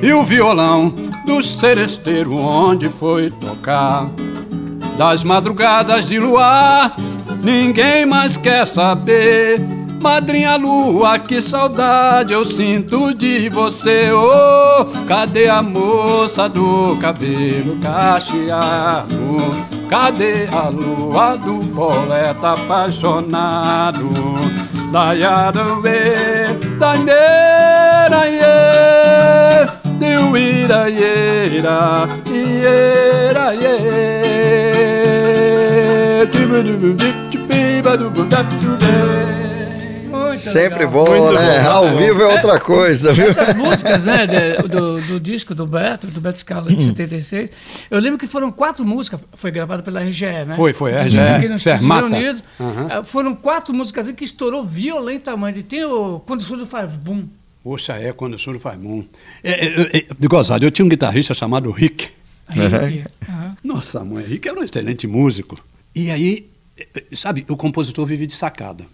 E 0.00 0.10
o 0.10 0.22
violão 0.22 0.88
do 1.26 1.42
seresteiro, 1.42 2.34
onde 2.34 2.88
foi 2.88 3.30
tocar? 3.30 4.08
Das 4.96 5.22
madrugadas 5.22 6.08
de 6.08 6.18
luar, 6.18 6.96
ninguém 7.44 8.06
mais 8.06 8.38
quer 8.38 8.66
saber. 8.66 9.60
Madrinha 10.00 10.56
Lua, 10.56 11.18
que 11.18 11.42
saudade 11.42 12.32
eu 12.32 12.44
sinto 12.44 13.12
de 13.12 13.50
você. 13.50 14.10
Oh, 14.12 14.86
cadê 15.06 15.46
a 15.46 15.60
moça 15.62 16.48
do 16.48 16.96
cabelo 16.96 17.78
cacheado? 17.80 19.12
Cadê 19.90 20.48
a 20.50 20.70
lua 20.70 21.36
do 21.36 21.58
poeta 21.74 22.54
apaixonado? 22.54 24.08
da 24.92 25.12
ya 25.14 25.50
do 25.50 25.80
we 25.82 25.98
da 26.80 26.92
ne 27.06 27.24
da 28.12 28.22
ye 28.40 28.56
de 30.00 30.10
we 30.32 30.66
da 30.68 30.86
ye 30.86 31.62
da 31.62 32.06
ye 32.30 33.32
da 33.36 33.46
ye 33.62 33.74
tu 36.32 36.40
bu 36.50 36.58
du 36.66 36.74
bu 36.82 36.90
du 37.00 37.08
tu 37.30 37.38
pe 37.48 37.60
ba 37.84 37.92
du 37.96 38.06
bu 38.14 38.22
da 38.32 38.40
tu 38.60 38.70
de 38.82 39.11
Muito 40.36 40.52
Sempre 40.52 40.84
legal. 40.86 40.92
bom, 41.04 41.10
Muito 41.10 41.32
né? 41.40 41.62
bom, 41.62 41.68
Ao 41.70 41.96
vivo 41.96 42.22
é 42.22 42.26
outra 42.34 42.58
coisa, 42.60 43.12
viu? 43.12 43.26
Essas 43.26 43.54
músicas, 43.56 44.04
né, 44.04 44.26
de- 44.26 44.68
do, 44.68 45.00
do 45.00 45.20
disco 45.20 45.54
do 45.54 45.66
Beto, 45.66 46.06
do 46.06 46.20
Beto 46.20 46.38
Scala 46.40 46.70
Hum. 46.70 46.74
de 46.74 46.82
76, 46.84 47.50
eu 47.90 47.98
lembro 48.00 48.18
que 48.18 48.26
foram 48.26 48.50
quatro 48.52 48.84
músicas, 48.84 49.20
foi 49.34 49.50
gravada 49.50 49.82
pela 49.82 50.00
RGE, 50.02 50.24
né? 50.46 50.54
Foi, 50.54 50.72
foi, 50.72 50.94
Aqui 50.96 51.16
RGE, 51.16 51.48
no 51.48 51.58
Fermata. 51.58 52.06
Estados 52.06 52.18
Unidos. 52.18 52.42
Ah, 52.90 53.02
Foram 53.02 53.34
quatro 53.34 53.74
músicas 53.74 54.10
que 54.12 54.24
estourou 54.24 54.62
violentamente. 54.64 55.62
Tem 55.62 55.84
o 55.84 56.20
Quando 56.26 56.40
o 56.40 56.44
Surdo 56.44 56.66
faz 56.66 56.90
boom. 56.92 57.24
Poxa, 57.64 57.92
é 57.94 58.12
quando 58.12 58.34
o 58.34 58.38
surdo 58.40 58.58
faz 58.58 58.76
boom. 58.76 59.04
É, 59.44 59.52
é, 59.66 59.96
é, 59.98 60.06
de 60.18 60.26
gozado, 60.28 60.64
eu 60.66 60.70
tinha 60.72 60.84
um 60.84 60.88
guitarrista 60.88 61.32
chamado 61.32 61.70
Rick. 61.70 62.08
Aí, 62.48 62.58
aham. 63.28 63.56
Nossa, 63.62 64.00
mãe, 64.04 64.24
Rick 64.24 64.48
era 64.48 64.58
um 64.58 64.64
excelente 64.64 65.06
músico. 65.06 65.56
E 65.94 66.10
aí, 66.10 66.48
eh, 66.76 66.86
sabe, 67.14 67.44
o 67.48 67.56
compositor 67.56 68.04
vive 68.04 68.26
de 68.26 68.32
sacada. 68.32 68.84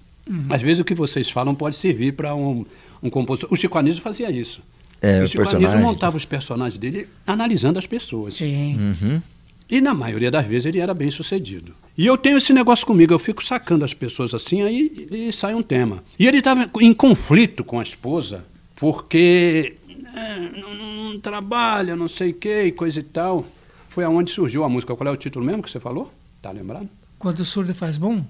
Às 0.48 0.60
vezes 0.62 0.78
o 0.80 0.84
que 0.84 0.94
vocês 0.94 1.30
falam 1.30 1.54
pode 1.54 1.76
servir 1.76 2.12
para 2.12 2.34
um, 2.34 2.64
um 3.02 3.08
compositor. 3.10 3.52
O 3.52 3.56
Chico 3.56 3.78
Anísio 3.78 4.02
fazia 4.02 4.30
isso. 4.30 4.60
É, 5.00 5.20
o 5.20 5.24
o 5.24 5.26
Chico 5.28 5.42
Anísio 5.42 5.58
personagem. 5.60 5.80
montava 5.86 6.16
os 6.16 6.24
personagens 6.24 6.78
dele 6.78 7.08
analisando 7.26 7.78
as 7.78 7.86
pessoas. 7.86 8.34
Sim. 8.34 8.76
Uhum. 8.78 9.22
E 9.70 9.80
na 9.80 9.92
maioria 9.94 10.30
das 10.30 10.46
vezes 10.46 10.66
ele 10.66 10.78
era 10.80 10.92
bem 10.94 11.10
sucedido. 11.10 11.74
E 11.96 12.06
eu 12.06 12.16
tenho 12.16 12.36
esse 12.38 12.52
negócio 12.52 12.86
comigo, 12.86 13.12
eu 13.12 13.18
fico 13.18 13.44
sacando 13.44 13.84
as 13.84 13.92
pessoas 13.92 14.32
assim, 14.32 14.62
aí 14.62 15.06
e 15.10 15.32
sai 15.32 15.54
um 15.54 15.62
tema. 15.62 16.02
E 16.18 16.26
ele 16.26 16.38
estava 16.38 16.70
em 16.80 16.94
conflito 16.94 17.62
com 17.64 17.78
a 17.80 17.82
esposa, 17.82 18.44
porque 18.76 19.74
é, 20.14 20.38
não, 20.60 20.74
não- 20.74 20.88
não 21.12 21.20
trabalha, 21.20 21.96
não 21.96 22.08
sei 22.08 22.30
o 22.30 22.34
que, 22.34 22.64
e 22.64 22.72
coisa 22.72 23.00
e 23.00 23.02
tal. 23.02 23.44
Foi 23.88 24.04
aonde 24.04 24.30
surgiu 24.30 24.62
a 24.64 24.68
música. 24.68 24.94
Qual 24.94 25.08
é 25.08 25.10
o 25.10 25.16
título 25.16 25.44
mesmo 25.44 25.62
que 25.62 25.70
você 25.70 25.80
falou? 25.80 26.12
Tá 26.40 26.50
lembrado? 26.50 26.88
Quando 27.18 27.40
o 27.40 27.44
Surdo 27.44 27.74
faz 27.74 27.98
boom. 27.98 28.22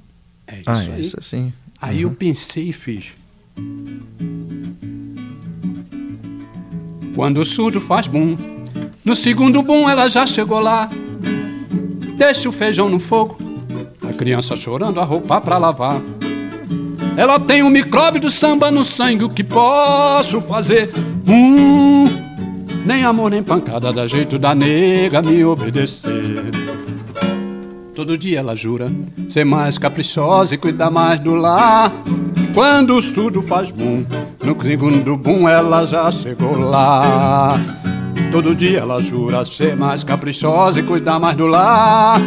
É 0.46 0.54
isso 0.60 0.64
Ah, 0.66 0.78
aí. 0.80 1.00
isso 1.02 1.16
assim. 1.18 1.52
Aí 1.80 2.02
eu 2.02 2.10
pensei 2.10 2.70
e 2.70 2.72
fiz. 2.72 3.12
Quando 7.14 7.40
o 7.40 7.44
surdo 7.44 7.80
faz 7.80 8.06
bum, 8.06 8.36
no 9.04 9.14
segundo 9.14 9.62
bum 9.62 9.88
ela 9.88 10.08
já 10.08 10.26
chegou 10.26 10.60
lá. 10.60 10.88
Deixa 12.16 12.48
o 12.48 12.52
feijão 12.52 12.88
no 12.88 12.98
fogo, 12.98 13.38
a 14.08 14.12
criança 14.12 14.56
chorando 14.56 15.00
a 15.00 15.04
roupa 15.04 15.40
pra 15.40 15.56
lavar. 15.56 16.00
Ela 17.16 17.38
tem 17.38 17.62
um 17.62 17.70
micróbio 17.70 18.20
do 18.20 18.30
samba 18.30 18.70
no 18.70 18.84
sangue, 18.84 19.24
o 19.24 19.30
que 19.30 19.42
posso 19.42 20.40
fazer? 20.42 20.92
Hum, 21.26 22.04
nem 22.84 23.04
amor 23.04 23.30
nem 23.30 23.42
pancada 23.42 23.92
dá 23.92 24.06
jeito 24.06 24.38
da 24.38 24.54
nega 24.54 25.22
me 25.22 25.44
obedecer. 25.44 26.44
Todo 27.98 28.16
dia 28.16 28.38
ela 28.38 28.54
jura 28.54 28.92
ser 29.28 29.44
mais 29.44 29.76
caprichosa 29.76 30.54
e 30.54 30.56
cuidar 30.56 30.88
mais 30.88 31.18
do 31.18 31.34
lar. 31.34 31.92
Quando 32.54 32.96
o 32.96 33.02
surdo 33.02 33.42
faz 33.42 33.72
bum, 33.72 34.04
no 34.40 34.56
segundo 34.62 35.16
bum 35.16 35.48
ela 35.48 35.84
já 35.84 36.08
chegou 36.12 36.56
lá. 36.56 37.58
Todo 38.30 38.54
dia 38.54 38.78
ela 38.78 39.02
jura 39.02 39.44
ser 39.44 39.74
mais 39.74 40.04
caprichosa 40.04 40.78
e 40.78 40.84
cuidar 40.84 41.18
mais 41.18 41.36
do 41.36 41.48
lar. 41.48 42.20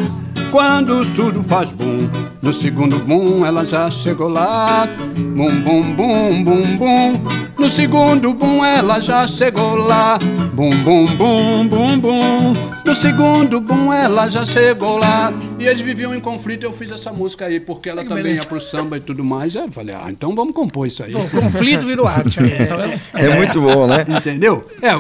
Quando 0.52 1.00
o 1.00 1.06
surdo 1.06 1.42
faz 1.42 1.72
bum, 1.72 2.00
no 2.42 2.52
segundo 2.52 3.00
bum 3.00 3.46
ela 3.46 3.64
já 3.64 3.90
chegou 3.90 4.28
lá. 4.28 4.90
Bum, 5.16 5.62
bum, 5.62 5.96
bum, 5.96 6.44
bum, 6.44 6.78
bum. 6.78 7.41
No 7.58 7.70
segundo 7.70 8.34
bum 8.34 8.64
ela 8.66 9.00
já 9.00 9.26
chegou 9.28 9.76
lá. 9.76 10.18
Bum, 10.54 10.72
bum, 10.84 11.06
bum, 11.16 11.68
bum, 11.68 12.00
bum. 12.00 12.54
No 12.86 12.96
segundo 12.96 13.62
bum 13.62 13.94
ela 13.94 14.28
já 14.30 14.44
chegou 14.44 14.98
lá. 14.98 15.32
E 15.60 15.68
eles 15.68 15.80
viviam 15.80 16.14
em 16.16 16.20
conflito. 16.20 16.66
Eu 16.66 16.74
fiz 16.74 16.92
essa 16.92 17.12
música 17.12 17.46
aí, 17.46 17.60
porque 17.60 17.90
ela 17.90 18.02
Que 18.02 18.10
também 18.10 18.24
beleza. 18.24 18.44
ia 18.44 18.50
pro 18.50 18.60
samba 18.60 18.98
e 18.98 19.00
tudo 19.00 19.24
mais. 19.24 19.56
Aí 19.56 19.64
eu 19.66 19.72
falei, 19.72 19.94
ah, 19.96 20.08
então 20.10 20.34
vamos 20.36 20.56
compor 20.56 20.88
isso 20.88 21.04
aí. 21.04 21.14
Conflito 21.14 21.86
virou 21.86 22.08
arte. 22.08 22.40
Aí, 22.40 22.48
vendo? 22.50 23.02
É 23.14 23.36
muito 23.36 23.62
bom, 23.62 23.86
né? 23.88 24.06
Entendeu? 24.10 24.68
É, 24.82 24.94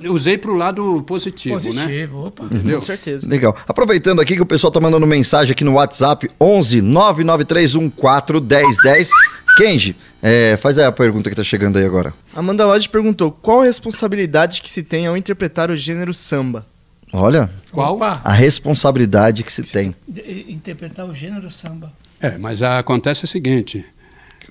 eu, 0.00 0.12
usei 0.12 0.38
pro 0.38 0.54
lado 0.54 1.02
positivo, 1.02 1.56
né? 1.56 1.62
Positivo, 1.62 2.26
opa. 2.26 2.44
Entendeu? 2.44 2.78
Com 2.78 2.84
certeza. 2.84 3.28
Legal. 3.28 3.56
Aproveitando 3.66 4.20
aqui 4.20 4.36
que 4.36 4.42
o 4.42 4.46
pessoal 4.46 4.70
tá 4.70 4.80
mandando 4.80 5.06
mensagem 5.06 5.52
aqui 5.52 5.64
no 5.64 5.74
WhatsApp 5.74 6.30
11 6.40 6.80
99314 6.80 8.40
1010. 8.84 9.10
Kenji, 9.58 9.96
é, 10.22 10.56
faz 10.56 10.78
aí 10.78 10.84
a 10.84 10.92
pergunta 10.92 11.28
que 11.28 11.36
tá 11.36 11.42
chegando 11.44 11.78
aí 11.78 11.84
agora. 11.84 12.14
Amanda 12.34 12.64
Lodge 12.66 12.88
perguntou 12.88 13.30
qual 13.30 13.60
a 13.62 13.64
responsabilidade 13.64 14.62
que 14.62 14.70
se 14.70 14.82
tem 14.82 15.06
ao 15.06 15.16
interpretar 15.16 15.70
o 15.70 15.76
gênero 15.76 16.14
samba. 16.14 16.64
Olha, 17.12 17.50
Qual? 17.72 17.96
Opa, 17.96 18.20
a 18.22 18.32
responsabilidade 18.32 19.42
que 19.42 19.52
se 19.52 19.62
tem. 19.62 19.94
de- 20.06 20.46
interpretar 20.48 21.06
o 21.06 21.14
gênero 21.14 21.50
samba. 21.50 21.92
É, 22.20 22.36
mas 22.36 22.60
acontece 22.62 23.24
o 23.24 23.26
seguinte: 23.26 23.84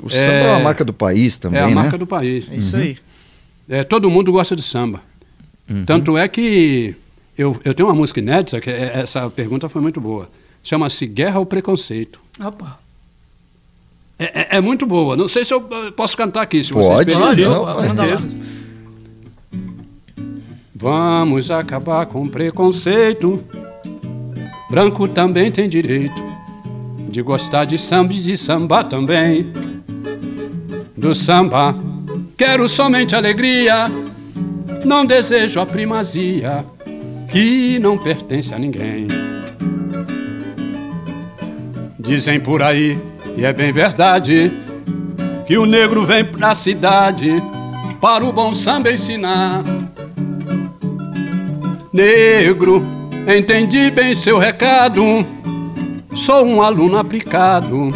O 0.02 0.10
samba 0.10 0.22
é, 0.24 0.52
uma 0.52 0.60
marca 0.60 0.84
do 0.84 0.94
país 0.94 1.38
também, 1.38 1.60
é 1.60 1.64
a 1.64 1.68
né? 1.68 1.74
marca 1.76 1.98
do 1.98 2.08
país. 2.08 2.46
É 2.52 2.56
isso 2.56 2.76
aí. 2.76 2.98
É, 3.70 3.84
todo 3.84 4.10
mundo 4.10 4.32
gosta 4.32 4.56
de 4.56 4.64
samba. 4.64 5.02
Uhum. 5.70 5.86
Tanto 5.86 6.18
é 6.18 6.28
que 6.28 6.96
eu, 7.38 7.60
eu 7.64 7.74
tenho 7.74 7.88
uma 7.90 7.96
música 7.96 8.20
inédita, 8.20 8.60
que 8.60 8.70
é- 8.70 9.00
essa 9.02 9.30
pergunta 9.30 9.70
foi 9.70 9.82
muito 9.82 10.02
boa. 10.02 10.30
Chama-se 10.64 11.06
Guerra 11.06 11.38
ao 11.38 11.46
Preconceito. 11.46 12.20
Opa. 12.40 12.80
É, 14.20 14.26
é- 14.26 14.48
é 14.58 14.62
muito 14.62 14.86
boa. 14.86 15.16
Não 15.16 15.28
sei 15.28 15.46
se 15.46 15.54
eu 15.54 15.64
eh, 15.72 15.92
posso 15.92 16.18
cantar 16.18 16.42
aqui, 16.42 16.64
se 16.64 16.74
Pode, 16.74 16.88
vocês 17.12 17.18
permitirem. 17.18 17.50
não, 17.50 17.66
com 17.66 17.76
certeza. 17.76 18.30
Vamos 20.76 21.50
acabar 21.52 22.06
com 22.06 22.28
preconceito. 22.28 23.44
Branco 24.70 25.08
também 25.08 25.52
tem 25.52 25.68
direito 25.70 26.22
de 27.10 27.22
gostar 27.22 27.66
de 27.66 27.78
samba 27.78 28.14
e 28.14 28.20
de 28.20 28.38
samba 28.38 28.84
também. 28.84 29.52
Do 30.96 31.14
samba, 31.16 31.76
quero 32.36 32.68
somente 32.68 33.16
alegria. 33.16 33.90
Não 34.86 35.06
desejo 35.06 35.60
a 35.60 35.66
primazia 35.66 36.66
que 37.30 37.80
não 37.80 37.98
pertence 37.98 38.54
a 38.54 38.60
ninguém. 38.60 39.08
Dizem 42.00 42.40
por 42.40 42.62
aí, 42.62 42.98
e 43.38 43.46
é 43.46 43.54
bem 43.54 43.72
verdade, 43.72 44.52
que 45.46 45.60
o 45.60 45.66
negro 45.68 46.04
vem 46.04 46.26
pra 46.26 46.56
cidade 46.56 47.32
para 48.02 48.26
o 48.26 48.34
bom 48.34 48.52
samba 48.52 48.92
ensinar. 48.92 49.64
Negro, 51.94 52.84
entendi 53.28 53.92
bem 53.92 54.16
seu 54.16 54.40
recado. 54.40 55.04
Sou 56.14 56.46
um 56.48 56.64
aluno 56.64 56.98
aplicado, 56.98 57.92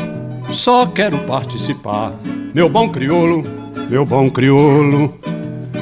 só 0.51 0.85
quero 0.85 1.17
participar. 1.19 2.13
Meu 2.53 2.69
bom 2.69 2.87
crioulo, 2.89 3.43
meu 3.89 4.05
bom 4.05 4.29
crioulo, 4.29 5.13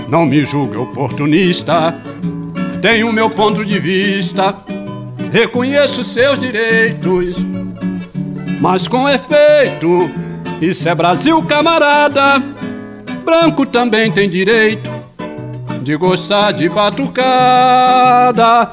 não 0.08 0.26
me 0.26 0.46
julgue 0.46 0.78
oportunista. 0.78 1.94
Tenho 2.82 3.12
meu 3.12 3.30
ponto 3.30 3.66
de 3.66 3.78
vista, 3.78 4.56
reconheço 5.34 6.02
seus 6.02 6.40
direitos, 6.40 7.36
mas 8.60 8.88
com 8.88 9.08
efeito, 9.08 10.10
isso 10.62 10.88
é 10.88 10.96
Brasil, 10.96 11.42
camarada. 11.44 12.44
Branco 13.24 13.66
também 13.66 14.12
tem 14.12 14.30
direito 14.30 14.90
de 15.82 15.96
gostar 15.96 16.52
de 16.52 16.68
batucada, 16.68 18.70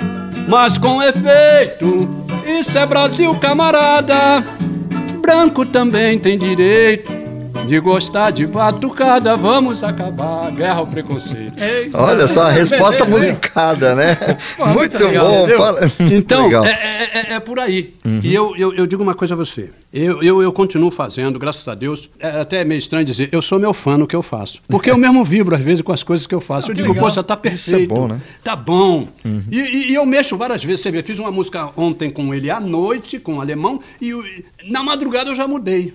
mas 0.49 0.77
com 0.77 1.03
efeito, 1.03 2.09
isso 2.45 2.77
é 2.79 2.85
Brasil, 2.85 3.35
camarada. 3.37 4.45
Branco 5.21 5.65
também 5.65 6.19
tem 6.19 6.37
direito 6.37 7.16
de 7.67 7.79
gostar 7.81 8.31
de 8.31 8.47
batucada. 8.47 9.37
Vamos 9.37 9.83
acabar 9.83 10.47
a 10.47 10.51
guerra 10.51 10.77
ao 10.81 10.87
preconceito. 10.87 11.55
Olha 11.93 12.27
só, 12.29 12.43
a 12.47 12.51
resposta 12.51 13.05
musicada, 13.05 13.95
né? 13.95 14.17
Muito 14.75 14.99
legal, 15.05 15.27
bom. 15.29 15.47
muito 16.01 16.15
Então, 16.15 16.65
é, 16.65 16.71
é- 16.71 17.19
é- 17.31 17.33
é 17.35 17.41
por 17.41 17.59
aí. 17.59 17.95
E 18.23 18.35
eu, 18.35 18.55
eu, 18.57 18.73
eu 18.75 18.87
digo 18.87 19.03
uma 19.03 19.15
coisa 19.15 19.35
a 19.35 19.37
você. 19.37 19.71
Eu, 19.93 20.23
eu, 20.23 20.43
eu 20.43 20.53
continuo 20.53 20.91
fazendo, 20.91 21.39
graças 21.39 21.67
a 21.67 21.75
Deus. 21.75 22.09
É 22.21 22.41
até 22.41 22.65
meio 22.65 22.79
estranho 22.79 23.05
dizer, 23.05 23.29
eu 23.33 23.41
sou 23.43 23.59
meu 23.59 23.73
fã 23.73 23.97
no 23.97 24.07
que 24.07 24.15
eu 24.15 24.23
faço. 24.23 24.61
Porque 24.69 24.91
eu 24.91 24.97
mesmo 24.99 25.25
vibro, 25.25 25.55
às 25.55 25.63
vezes, 25.63 25.81
com 25.81 25.93
as 25.93 26.03
coisas 26.03 26.27
que 26.27 26.35
eu 26.35 26.41
faço. 26.41 26.71
eu 26.71 26.75
digo, 26.75 26.89
legal. 26.89 27.05
poxa, 27.05 27.23
tá 27.23 27.37
perfeito. 27.37 27.89
bom, 27.95 28.07
né? 28.09 28.21
Tá 28.45 28.55
bom. 28.55 29.09
E, 29.51 29.59
e- 29.61 29.91
e 29.93 29.95
eu 29.95 30.05
mexo 30.07 30.37
várias 30.37 30.63
vezes. 30.63 30.81
Você 30.83 30.91
vê, 30.91 31.03
fiz 31.03 31.19
uma 31.19 31.31
música 31.31 31.69
ontem 31.77 32.11
com 32.11 32.33
ele 32.35 32.51
à 32.51 32.61
noite, 32.61 33.19
com 33.19 33.37
o 33.37 33.41
alemão, 33.41 33.81
e 34.01 34.13
na 34.69 34.83
madrugada 34.83 35.31
eu 35.31 35.35
já 35.35 35.47
mudei. 35.47 35.95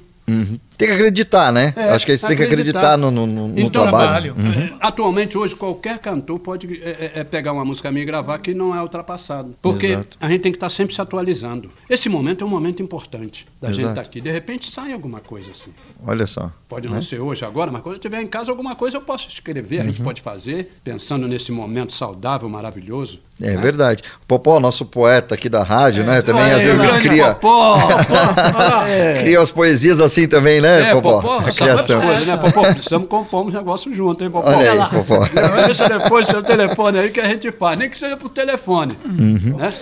Tem 0.81 0.87
que 0.89 0.95
acreditar, 0.95 1.51
né? 1.51 1.73
É, 1.77 1.89
Acho 1.89 2.07
que 2.07 2.17
você 2.17 2.25
tem 2.25 2.35
que 2.35 2.41
acreditar 2.41 2.97
no, 2.97 3.11
no- 3.11 3.27
no- 3.27 3.47
no 3.49 3.69
trabalho. 3.69 4.33
trabalho. 4.33 4.35
é, 4.59 4.73
Atualmente, 4.79 5.37
hoje, 5.37 5.55
qualquer 5.55 5.99
cantor 5.99 6.39
pode 6.39 6.81
é, 6.83 6.89
é, 6.89 7.11
é, 7.19 7.23
pegar 7.23 7.53
uma 7.53 7.63
música 7.63 7.91
minha 7.91 8.01
e 8.01 8.05
gravar 8.05 8.39
que 8.39 8.51
não 8.51 8.75
é 8.75 8.81
ultrapassado. 8.81 9.55
Porque 9.61 9.85
Exato. 9.87 10.17
a 10.19 10.27
gente 10.27 10.41
tem 10.41 10.51
que 10.51 10.55
estar 10.57 10.69
sempre 10.69 10.95
se 10.95 10.99
atualizando. 10.99 11.69
Esse 11.87 12.09
momento 12.09 12.43
é 12.43 12.47
um 12.47 12.49
momento 12.49 12.81
importante 12.81 13.45
da 13.61 13.67
gente 13.67 13.81
Exato. 13.81 13.91
estar 13.99 14.01
aqui. 14.09 14.19
De 14.19 14.31
repente 14.31 14.71
sai 14.71 14.91
alguma 14.91 15.19
coisa 15.19 15.51
assim. 15.51 15.69
Olha 16.03 16.25
só. 16.25 16.51
Pode 16.67 16.89
não 16.89 16.99
ser 16.99 17.19
hoje, 17.19 17.45
agora, 17.45 17.69
mas 17.71 17.83
quando 17.83 17.93
eu 17.93 17.99
estiver 17.99 18.19
em 18.19 18.25
casa, 18.27 18.49
alguma 18.49 18.75
coisa 18.75 18.97
eu 18.97 19.01
posso 19.01 19.27
escrever, 19.29 19.81
a 19.81 19.83
gente 19.83 20.01
pode 20.01 20.19
fazer, 20.21 20.71
pensando 20.83 21.27
nesse 21.27 21.51
momento 21.51 21.93
saudável, 21.93 22.49
maravilhoso. 22.49 23.19
É 23.43 23.57
verdade. 23.57 24.03
O 24.23 24.25
Popó, 24.27 24.59
nosso 24.59 24.85
poeta 24.85 25.33
aqui 25.35 25.49
da 25.49 25.63
rádio, 25.63 26.03
né? 26.03 26.21
Também 26.21 26.43
às 26.51 26.61
vezes 26.63 26.95
cria, 26.97 27.33
Popó. 27.35 27.75
É. 28.87 29.21
cria 29.21 29.39
as 29.39 29.51
poesias 29.51 29.99
assim 29.99 30.27
também, 30.27 30.61
né? 30.61 30.70
Né, 30.79 30.93
Popó? 30.93 31.21
Popó, 31.21 31.37
A 31.37 31.51
criação. 31.51 32.01
coisa, 32.01 32.25
né? 32.25 32.37
Popó, 32.37 32.61
precisamos 32.61 33.07
compor 33.07 33.45
um 33.45 33.49
negócio 33.49 33.93
junto, 33.93 34.23
hein, 34.23 34.29
Popó? 34.29 34.49
Olha 34.49 34.71
aí, 34.71 34.77
lá. 34.77 34.87
Popó. 34.87 35.19
Não, 35.19 35.65
Deixa 35.65 35.89
depois 35.89 36.27
seu 36.27 36.41
telefone 36.43 36.99
aí 36.99 37.09
que 37.09 37.19
a 37.19 37.27
gente 37.27 37.51
faz, 37.51 37.77
nem 37.77 37.89
que 37.89 37.97
seja 37.97 38.17
por 38.17 38.29
telefone. 38.29 38.97
Uhum. 39.05 39.55
Né? 39.57 39.73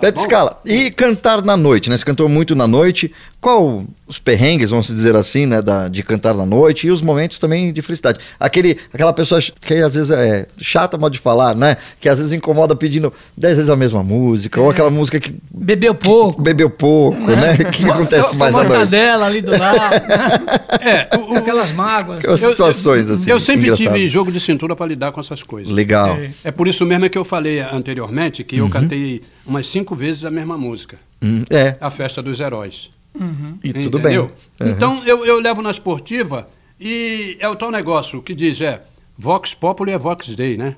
Beto 0.00 0.20
Scala, 0.20 0.60
e 0.64 0.90
cantar 0.90 1.42
na 1.42 1.56
noite, 1.56 1.88
né? 1.90 1.96
Você 1.96 2.04
cantou 2.04 2.28
muito 2.28 2.54
na 2.54 2.66
noite. 2.66 3.12
Qual 3.40 3.84
os 4.08 4.18
perrengues, 4.18 4.70
vamos 4.70 4.86
dizer 4.88 5.14
assim, 5.14 5.46
né? 5.46 5.62
Da, 5.62 5.88
de 5.88 6.02
cantar 6.02 6.34
na 6.34 6.44
noite 6.44 6.86
e 6.86 6.90
os 6.90 7.00
momentos 7.00 7.38
também 7.38 7.72
de 7.72 7.80
felicidade. 7.82 8.18
Aquele, 8.40 8.76
aquela 8.92 9.12
pessoa 9.12 9.40
que 9.60 9.74
às 9.74 9.94
vezes 9.94 10.10
é 10.10 10.46
chata, 10.58 10.98
modo 10.98 11.12
de 11.12 11.18
falar, 11.20 11.54
né? 11.54 11.76
Que 12.00 12.08
às 12.08 12.18
vezes 12.18 12.32
incomoda 12.32 12.74
pedindo 12.74 13.12
dez 13.36 13.56
vezes 13.56 13.70
a 13.70 13.76
mesma 13.76 14.02
música, 14.02 14.60
ou 14.60 14.68
aquela 14.70 14.90
música 14.90 15.20
que 15.20 15.34
Bebeu 15.50 15.94
pouco. 15.94 16.42
bebeu 16.42 16.68
pouco, 16.70 17.18
né? 17.30 17.54
O 17.54 17.70
que 17.70 17.84
acontece 17.88 18.34
mais 18.36 18.52
na 18.52 18.58
noite? 18.64 18.68
mortadela 18.76 19.26
ali 19.26 19.40
do 19.42 19.50
lado. 19.56 20.06
né? 20.08 20.28
É, 20.80 21.16
o- 21.16 21.34
o- 21.34 21.36
Aquelas 21.38 21.70
mágoas. 21.72 22.18
Aquelas 22.20 22.40
situações 22.40 23.08
assim. 23.10 23.30
eu 23.30 23.38
sempre 23.38 23.66
engraçadas. 23.66 23.92
tive 23.94 24.08
jogo 24.08 24.32
de 24.32 24.40
cintura 24.40 24.74
para 24.74 24.86
lidar 24.86 25.12
com 25.12 25.20
essas 25.20 25.42
coisas. 25.42 25.72
Legal. 25.72 26.16
É. 26.16 26.30
É 26.44 26.50
por 26.50 26.66
isso 26.66 26.84
mesmo 26.84 27.08
que 27.08 27.16
eu 27.18 27.24
falei 27.24 27.60
anteriormente 27.60 28.42
que 28.42 28.60
Uhum. 28.60 28.66
eu 28.66 28.70
cantei 28.72 29.22
umas 29.46 29.66
cinco 29.66 29.94
vezes 29.94 30.24
a 30.24 30.30
mesma 30.30 30.56
música. 30.58 30.98
Hum, 31.22 31.44
é, 31.50 31.76
A 31.80 31.90
Festa 31.90 32.22
dos 32.22 32.40
Heróis. 32.40 32.90
e 33.64 33.72
tudo 33.72 33.98
Entendeu? 33.98 34.30
bem. 34.58 34.66
Uhum. 34.68 34.74
Então 34.74 35.02
eu, 35.06 35.24
eu 35.24 35.40
levo 35.40 35.62
na 35.62 35.70
esportiva 35.70 36.48
e 36.78 37.36
é 37.40 37.48
o 37.48 37.56
tal 37.56 37.70
negócio 37.70 38.20
que 38.22 38.34
diz, 38.34 38.60
é, 38.60 38.82
Vox 39.16 39.54
Populi 39.54 39.92
é 39.92 39.98
Vox 39.98 40.34
Dei, 40.36 40.56
né? 40.56 40.76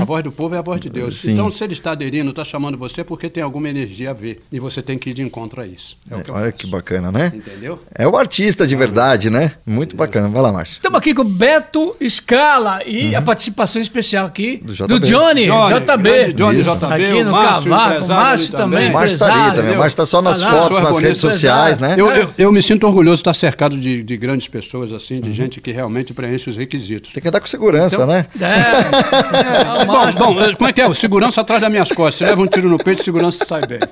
A 0.00 0.04
voz 0.04 0.24
do 0.24 0.32
povo 0.32 0.54
é 0.54 0.58
a 0.58 0.62
voz 0.62 0.80
de 0.80 0.88
Deus. 0.90 1.08
Uhum. 1.14 1.20
Sim. 1.20 1.32
Então, 1.32 1.50
se 1.50 1.62
ele 1.62 1.74
está 1.74 1.92
aderindo, 1.92 2.30
está 2.30 2.44
chamando 2.44 2.76
você, 2.76 3.02
é 3.02 3.04
porque 3.04 3.28
tem 3.28 3.42
alguma 3.42 3.68
energia 3.68 4.10
a 4.10 4.12
ver. 4.12 4.42
E 4.50 4.58
você 4.58 4.82
tem 4.82 4.98
que 4.98 5.10
ir 5.10 5.14
de 5.14 5.22
encontro 5.22 5.60
a 5.60 5.66
isso. 5.66 5.96
É, 6.10 6.16
o 6.16 6.22
que 6.22 6.30
Olha 6.32 6.44
faço. 6.46 6.52
que 6.54 6.66
bacana, 6.66 7.12
né? 7.12 7.32
Entendeu? 7.34 7.78
É 7.94 8.06
o 8.06 8.16
artista 8.16 8.66
de 8.66 8.74
verdade, 8.74 9.30
né? 9.30 9.52
Muito 9.66 9.94
bacana. 9.96 10.28
Vai 10.28 10.42
lá, 10.42 10.52
Márcio. 10.52 10.74
Estamos 10.78 10.98
aqui 10.98 11.14
com 11.14 11.22
o 11.22 11.24
Beto 11.24 11.94
Scala 12.08 12.82
e 12.84 13.14
a 13.14 13.22
participação 13.22 13.80
especial 13.80 14.26
aqui 14.26 14.58
Do 14.64 14.72
do, 14.74 14.98
JB. 15.00 15.06
Johnny, 15.10 15.46
Johnny, 15.46 15.80
JB. 15.80 16.32
Johnny. 16.32 16.62
JB, 16.62 16.84
Aqui 16.86 17.24
no 17.24 17.32
Márcio, 17.32 17.70
Cavaco, 17.70 18.04
o 18.04 18.08
Márcio 18.08 18.56
também. 18.56 18.90
O 18.90 18.92
Márcio 18.92 19.18
tá 19.18 19.46
ali 19.46 19.54
também. 19.54 19.74
O? 19.74 19.78
Márcio 19.78 19.96
tá 19.96 20.06
só 20.06 20.20
nas 20.22 20.42
fotos, 20.42 20.82
nas 20.82 20.98
redes 20.98 21.20
sociais, 21.20 21.78
né? 21.78 21.94
Eu, 21.96 22.10
eu, 22.10 22.30
eu 22.36 22.52
me 22.52 22.62
sinto 22.62 22.86
orgulhoso 22.86 23.16
de 23.16 23.20
estar 23.20 23.34
cercado 23.34 23.76
de, 23.78 24.02
de 24.02 24.16
grandes 24.16 24.48
pessoas, 24.48 24.92
assim, 24.92 25.20
de 25.20 25.32
gente 25.32 25.60
que 25.60 25.70
realmente 25.70 26.12
preenche 26.12 26.50
os 26.50 26.56
requisitos. 26.56 27.12
Tem 27.12 27.22
que 27.22 27.28
andar 27.28 27.40
com 27.40 27.46
segurança, 27.46 27.94
Então- 27.96 28.06
né? 28.06 28.26
É, 28.40 29.59
o 29.62 29.86
Bom, 29.86 30.34
bom, 30.34 30.54
como 30.56 30.68
é 30.68 30.72
que 30.72 30.80
é? 30.80 30.88
O 30.88 30.94
segurança 30.94 31.40
atrás 31.40 31.60
das 31.60 31.70
minhas 31.70 31.90
costas. 31.90 32.16
Se 32.16 32.24
leva 32.24 32.40
um 32.42 32.46
tiro 32.46 32.68
no 32.68 32.78
peito, 32.78 33.02
segurança 33.02 33.44
sai 33.44 33.62
bem. 33.66 33.78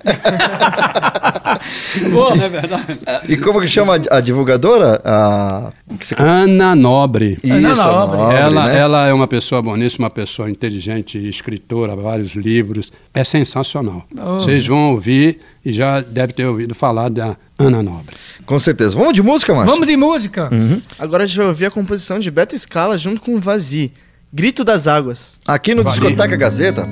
Pô, 2.12 2.34
Não 2.34 2.44
é 2.44 2.48
verdade? 2.48 2.98
E 3.28 3.36
como 3.38 3.60
que 3.60 3.68
chama 3.68 3.98
a 4.10 4.20
divulgadora? 4.20 5.00
A... 5.04 5.72
você- 6.00 6.14
Ana 6.18 6.74
Nobre. 6.74 7.38
Ana 7.44 7.72
Isso, 7.72 7.82
a 7.82 7.92
Nobre. 7.92 8.16
Nobre, 8.18 8.36
ela, 8.36 8.66
né? 8.66 8.78
ela 8.78 9.06
é 9.06 9.12
uma 9.12 9.26
pessoa 9.26 9.60
boníssima, 9.62 10.04
uma 10.06 10.10
pessoa 10.10 10.50
inteligente, 10.50 11.18
escritora, 11.28 11.94
vários 11.96 12.32
livros. 12.34 12.92
É 13.12 13.24
sensacional. 13.24 14.04
Vocês 14.14 14.66
vão 14.66 14.90
ouvir 14.92 15.40
e 15.64 15.72
já 15.72 16.00
deve 16.00 16.32
ter 16.32 16.46
ouvido 16.46 16.74
falar 16.74 17.08
da 17.10 17.36
Ana 17.58 17.82
Nobre. 17.82 18.14
Com 18.46 18.58
certeza. 18.58 18.96
Vamos 18.96 19.14
de 19.14 19.22
música, 19.22 19.52
Márcio? 19.54 19.70
Vamos 19.72 19.86
de 19.86 19.96
música. 19.96 20.50
Agora 20.98 21.24
a 21.24 21.26
gente 21.26 21.36
vai 21.38 21.46
ouvir 21.48 21.66
a 21.66 21.70
composição 21.70 22.18
de 22.18 22.30
Beto 22.30 22.56
Scala 22.58 22.96
junto 22.96 23.20
com 23.20 23.34
o 23.34 23.40
Vazi. 23.40 23.92
Grito 24.30 24.62
das 24.62 24.86
Águas. 24.86 25.38
Aqui 25.46 25.74
no 25.74 25.82
Discoteca 25.82 26.36
Gazeta. 26.36 26.86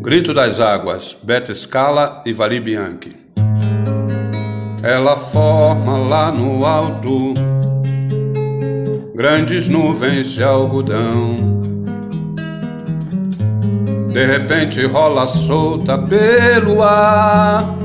Grito 0.00 0.32
das 0.32 0.58
Águas, 0.58 1.14
Bete 1.22 1.54
Scala 1.54 2.22
e 2.24 2.32
Vali 2.32 2.60
Bianchi. 2.60 3.14
Ela 4.82 5.14
forma 5.14 5.98
lá 5.98 6.30
no 6.32 6.64
alto 6.64 7.34
grandes 9.14 9.68
nuvens 9.68 10.28
de 10.28 10.42
algodão. 10.42 11.60
De 14.10 14.24
repente 14.24 14.86
rola 14.86 15.26
solta 15.26 15.98
pelo 15.98 16.82
ar 16.82 17.76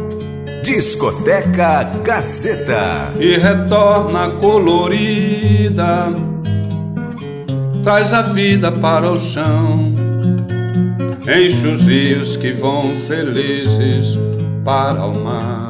Discoteca 0.63 1.91
Gazeta. 2.05 3.11
e 3.19 3.35
retorna 3.35 4.29
colorida. 4.39 6.32
Traz 7.84 8.13
a 8.13 8.21
vida 8.21 8.71
para 8.71 9.11
o 9.11 9.19
chão, 9.19 9.93
enche 11.27 11.67
os 11.67 11.86
rios 11.86 12.38
que 12.38 12.53
vão 12.53 12.95
felizes 12.95 14.17
para 14.63 15.03
o 15.05 15.21
mar. 15.21 15.69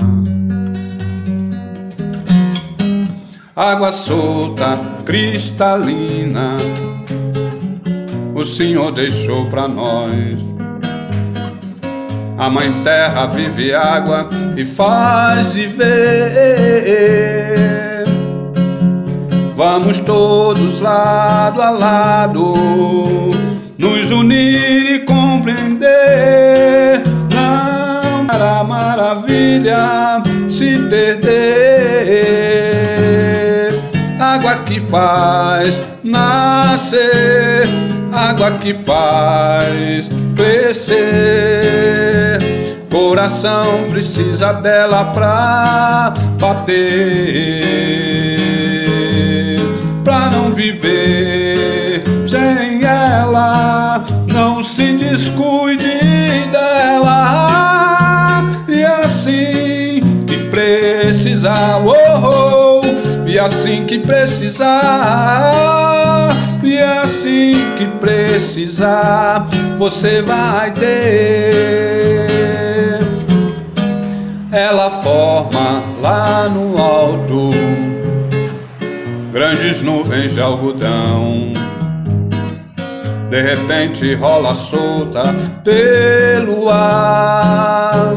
Água 3.56 3.92
solta, 3.92 4.80
cristalina, 5.04 6.58
o 8.36 8.46
Senhor 8.46 8.92
deixou 8.92 9.48
para 9.48 9.68
nós. 9.68 10.40
A 12.38 12.48
Mãe 12.48 12.84
Terra 12.84 13.26
vive 13.26 13.74
água 13.74 14.30
e 14.56 14.64
faz 14.64 15.54
viver. 15.54 15.84
Vamos 19.66 20.00
todos 20.02 20.82
lado 20.82 21.62
a 21.62 21.70
lado, 21.70 22.54
nos 23.78 24.12
unir 24.12 24.92
e 24.92 25.00
compreender. 25.06 27.02
Não 27.34 28.26
para 28.26 28.62
maravilha 28.66 30.22
se 30.50 30.80
perder. 30.90 31.32
Água 34.20 34.58
que 34.66 34.82
faz 34.82 35.82
nascer, 36.04 37.64
água 38.12 38.52
que 38.52 38.74
faz 38.74 40.10
crescer. 40.36 41.64
Coração 42.92 43.86
precisa 43.90 44.52
dela 44.52 45.06
pra 45.06 46.12
bater, 46.38 48.03
viver 50.54 52.04
sem 52.28 52.84
ela. 52.84 54.04
Não 54.28 54.64
se 54.64 54.94
descuide 54.94 56.00
dela. 56.52 58.44
E 58.68 58.84
assim 58.84 60.02
que 60.28 60.38
precisar, 60.50 61.82
oh, 61.86 62.82
oh, 62.82 62.82
e 63.28 63.38
assim 63.40 63.86
que 63.86 64.00
precisar, 64.00 64.70
e 66.64 66.80
assim 66.80 67.54
que 67.78 67.86
precisar, 68.00 69.48
você 69.78 70.22
vai 70.22 70.72
ter. 70.72 72.34
Ela 74.52 74.90
forma 74.90 75.84
lá 76.00 76.48
no 76.48 76.80
alto 76.80 77.50
grandes 79.34 79.82
nuvens 79.82 80.36
de 80.36 80.42
algodão. 80.42 81.52
De 83.30 83.42
repente 83.42 84.14
rola 84.14 84.54
solta 84.54 85.34
pelo 85.64 86.70
ar 86.70 88.16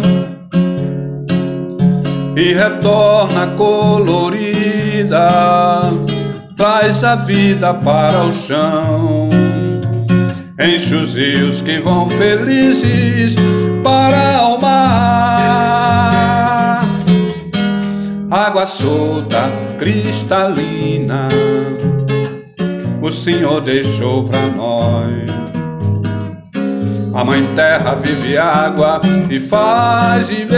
e 2.37 2.53
retorna 2.53 3.47
colorida, 3.57 5.31
traz 6.55 7.03
a 7.03 7.17
vida 7.17 7.73
para 7.73 8.25
o 8.25 8.33
chão. 8.33 9.31
Enche 10.61 10.95
os 10.95 11.15
rios 11.15 11.63
que 11.63 11.79
vão 11.79 12.11
felizes 12.11 13.37
para 13.83 14.49
o 14.49 14.61
mar. 14.61 15.36
Água 18.31 18.67
solta, 18.67 19.49
cristalina, 19.79 21.29
o 23.01 23.11
Senhor 23.11 23.61
deixou 23.61 24.29
para 24.29 24.47
nós. 24.49 25.27
A 27.15 27.25
Mãe 27.25 27.47
Terra 27.55 27.95
vive 27.95 28.37
água 28.37 29.01
e 29.31 29.39
faz 29.39 30.29
viver. 30.29 30.57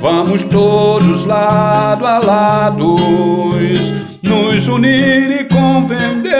Vamos 0.00 0.42
todos 0.44 1.24
lado 1.24 2.06
a 2.06 2.18
lado 2.18 2.96
nos 4.58 4.68
unir 4.68 5.30
e 5.30 5.44
compreender. 5.44 6.32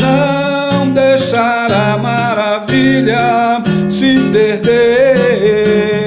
Não 0.00 0.90
deixar 0.90 1.72
a 1.72 1.98
maravilha 1.98 3.62
se 3.88 4.18
perder. 4.32 6.01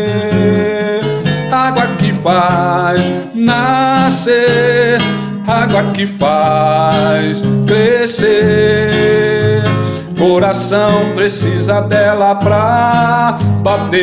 Água 1.68 1.88
que 1.97 2.13
faz 2.13 3.01
nascer, 3.34 4.99
água 5.47 5.84
que 5.95 6.05
faz 6.05 7.41
crescer. 7.66 9.63
Coração 10.16 11.11
precisa 11.16 11.82
dela 11.82 12.36
pra 12.36 13.39
bater, 13.63 13.99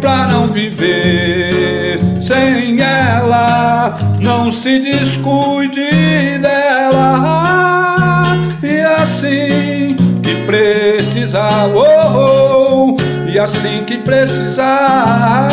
pra 0.00 0.26
não 0.28 0.46
viver 0.46 2.00
sem 2.22 2.80
ela. 2.80 3.98
Não 4.20 4.50
se 4.50 4.78
descuide 4.78 6.38
dela. 6.40 8.22
E 8.62 8.80
assim 8.80 9.96
que 10.22 10.34
precisar, 10.46 11.68
oh, 11.74 12.94
oh, 12.94 12.99
assim 13.40 13.84
que 13.84 13.98
precisar, 13.98 15.48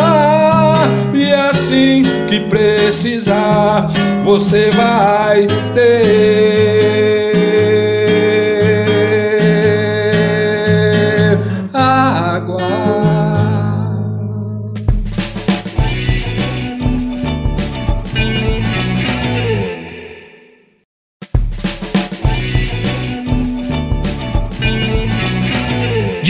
e 1.14 1.34
assim 1.34 2.02
que 2.28 2.40
precisar, 2.42 3.88
você 4.24 4.70
vai 4.72 5.48
ter 5.74 6.88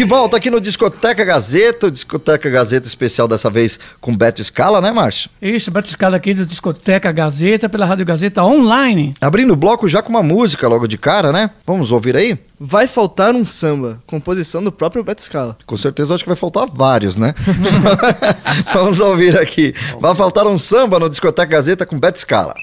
volta 0.08 0.38
aqui 0.38 0.50
no 0.50 0.62
Discoteca 0.62 1.26
Gazeta, 1.26 1.92
Discoteca 1.92 2.50
Gazeta 2.50 2.88
especial 2.88 3.28
dessa 3.28 3.50
vez 3.50 3.78
com 4.00 4.16
Beto 4.16 4.42
Scala, 4.42 4.80
né, 4.80 4.90
Márcio? 4.92 5.30
Isso, 5.42 5.70
Beto 5.70 5.90
Scala 5.90 6.16
aqui 6.16 6.34
do 6.34 6.46
Discoteca 6.46 7.12
Gazeta, 7.12 7.68
pela 7.68 7.86
Rádio 7.86 8.06
Gazeta 8.06 8.42
Online. 8.44 9.14
Abrindo 9.20 9.52
o 9.52 9.56
bloco 9.58 9.88
já 9.88 10.02
com 10.02 10.10
uma 10.10 10.24
música 10.24 10.68
logo 10.68 10.88
de 10.88 10.98
cara, 10.98 11.34
né? 11.34 11.52
Vamos 11.66 11.92
ouvir 11.92 12.16
aí? 12.16 12.38
Vai 12.58 12.88
faltar 12.88 13.36
um 13.36 13.46
samba, 13.46 14.02
composição 14.08 14.64
do 14.64 14.72
próprio 14.72 15.04
Beto 15.04 15.22
Scala. 15.22 15.58
Com 15.66 15.78
certeza 15.78 16.16
acho 16.16 16.24
que 16.24 16.30
vai 16.30 16.38
faltar 16.38 16.68
vários, 16.72 17.18
né? 17.18 17.36
Vamos 18.74 19.02
ouvir 19.02 19.38
aqui. 19.38 19.74
Vai 20.00 20.16
faltar 20.16 20.48
um 20.48 20.58
samba 20.58 21.00
no 21.00 21.10
Discoteca 21.10 21.52
Gazeta 21.52 21.86
com 21.86 22.00
Beto 22.00 22.20
Scala. 22.20 22.56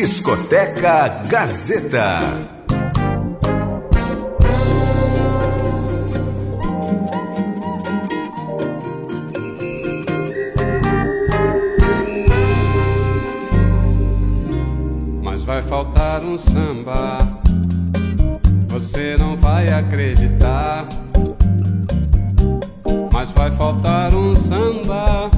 Discoteca 0.00 1.26
Gazeta. 1.28 2.20
Mas 15.22 15.44
vai 15.44 15.60
faltar 15.62 16.22
um 16.22 16.38
samba, 16.38 17.18
você 18.68 19.18
não 19.18 19.36
vai 19.36 19.70
acreditar. 19.70 20.88
Mas 23.12 23.32
vai 23.32 23.50
faltar 23.50 24.14
um 24.14 24.34
samba, 24.34 25.30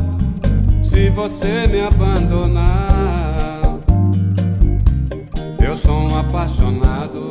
se 0.84 1.10
você 1.10 1.66
me 1.66 1.80
abandonar. 1.80 3.41
Eu 5.72 5.76
sou 5.76 6.00
um 6.02 6.18
apaixonado, 6.18 7.30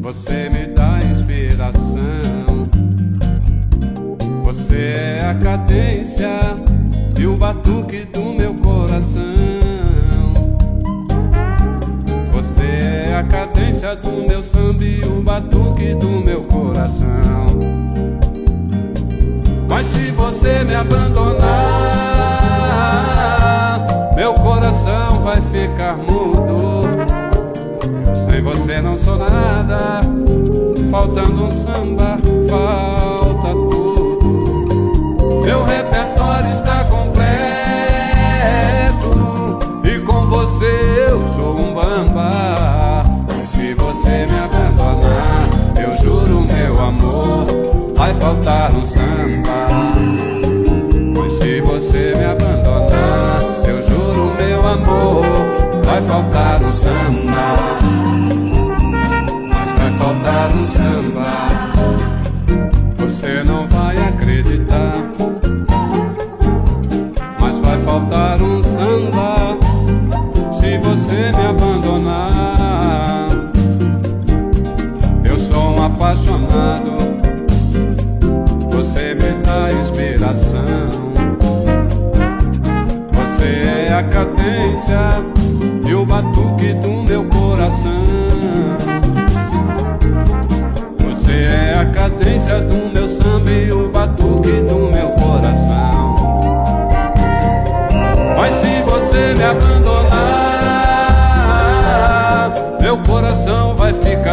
você 0.00 0.48
me 0.48 0.66
dá 0.68 1.00
inspiração. 1.00 1.98
Você 4.44 4.92
é 4.94 5.26
a 5.26 5.34
cadência 5.34 6.30
e 7.18 7.26
o 7.26 7.36
batuque 7.36 8.04
do 8.04 8.22
meu 8.22 8.54
coração. 8.54 9.24
Você 12.32 12.62
é 12.62 13.16
a 13.16 13.24
cadência 13.24 13.96
do 13.96 14.28
meu 14.28 14.40
samba 14.40 14.84
e 14.84 15.00
o 15.00 15.22
batuque 15.22 15.92
do 15.94 16.24
meu 16.24 16.42
coração. 16.42 17.48
Mas 19.68 19.86
se 19.86 20.12
você 20.12 20.62
me 20.62 20.76
abandonar, 20.76 21.40
meu 24.14 24.34
coração 24.34 25.20
vai 25.24 25.40
ficar 25.40 25.96
mudo. 25.96 26.49
Sem 28.40 28.46
você 28.46 28.80
não 28.80 28.96
sou 28.96 29.18
nada, 29.18 30.00
faltando 30.90 31.44
um 31.44 31.50
samba, 31.50 32.16
falta 32.48 33.48
tudo. 33.48 35.42
Meu 35.44 35.62
repertório 35.62 36.48
está 36.48 36.84
completo 36.84 37.20
e 39.84 39.98
com 40.06 40.22
você 40.22 41.10
eu 41.10 41.20
sou 41.36 41.60
um 41.60 41.74
bamba. 41.74 43.04
Se 43.42 43.74
você 43.74 44.26
me 44.26 44.38
abandonar, 44.38 45.50
eu 45.78 45.94
juro 46.02 46.40
meu 46.40 46.82
amor, 46.82 47.46
vai 47.94 48.14
faltar 48.14 48.74
um 48.74 48.82
samba. 48.82 49.68
Se 51.28 51.60
você 51.60 52.14
me 52.16 52.24
abandonar, 52.24 53.38
eu 53.68 53.82
juro 53.82 54.32
meu 54.38 54.66
amor, 54.66 55.26
vai 55.84 56.00
faltar 56.00 56.62
um 56.62 56.70
samba. 56.70 57.29
Faltar 60.40 60.56
um 60.56 60.62
samba. 60.62 61.26
Você 62.98 63.42
não 63.44 63.66
vai 63.66 63.96
acreditar. 63.98 64.94
Mas 67.38 67.58
vai 67.58 67.78
faltar 67.82 68.40
um 68.40 68.62
samba 68.62 69.58
se 70.50 70.78
você 70.78 71.32
me 71.32 71.46
abandonar. 71.46 73.28
Eu 75.24 75.36
sou 75.36 75.76
um 75.76 75.84
apaixonado. 75.84 76.96
Você 78.70 79.14
me 79.14 79.42
dá 79.42 79.72
inspiração. 79.72 80.90
Você 83.12 83.88
é 83.88 83.92
a 83.92 84.02
cadência 84.04 85.09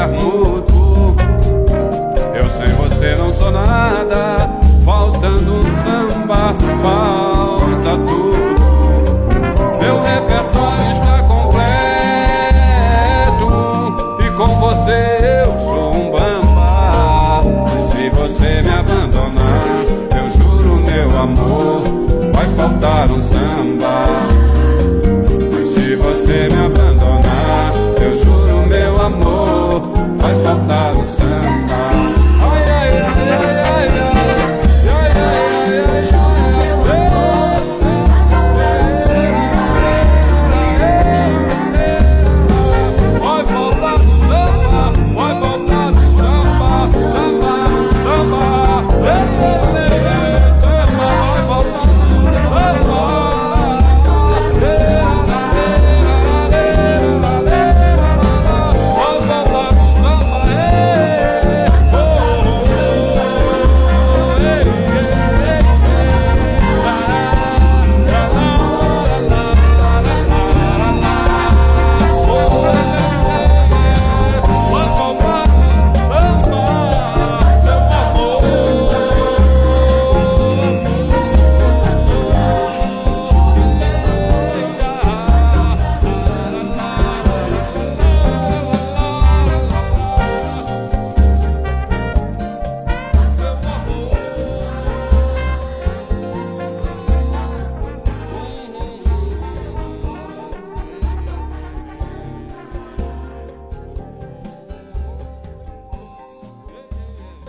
vai 0.06 0.37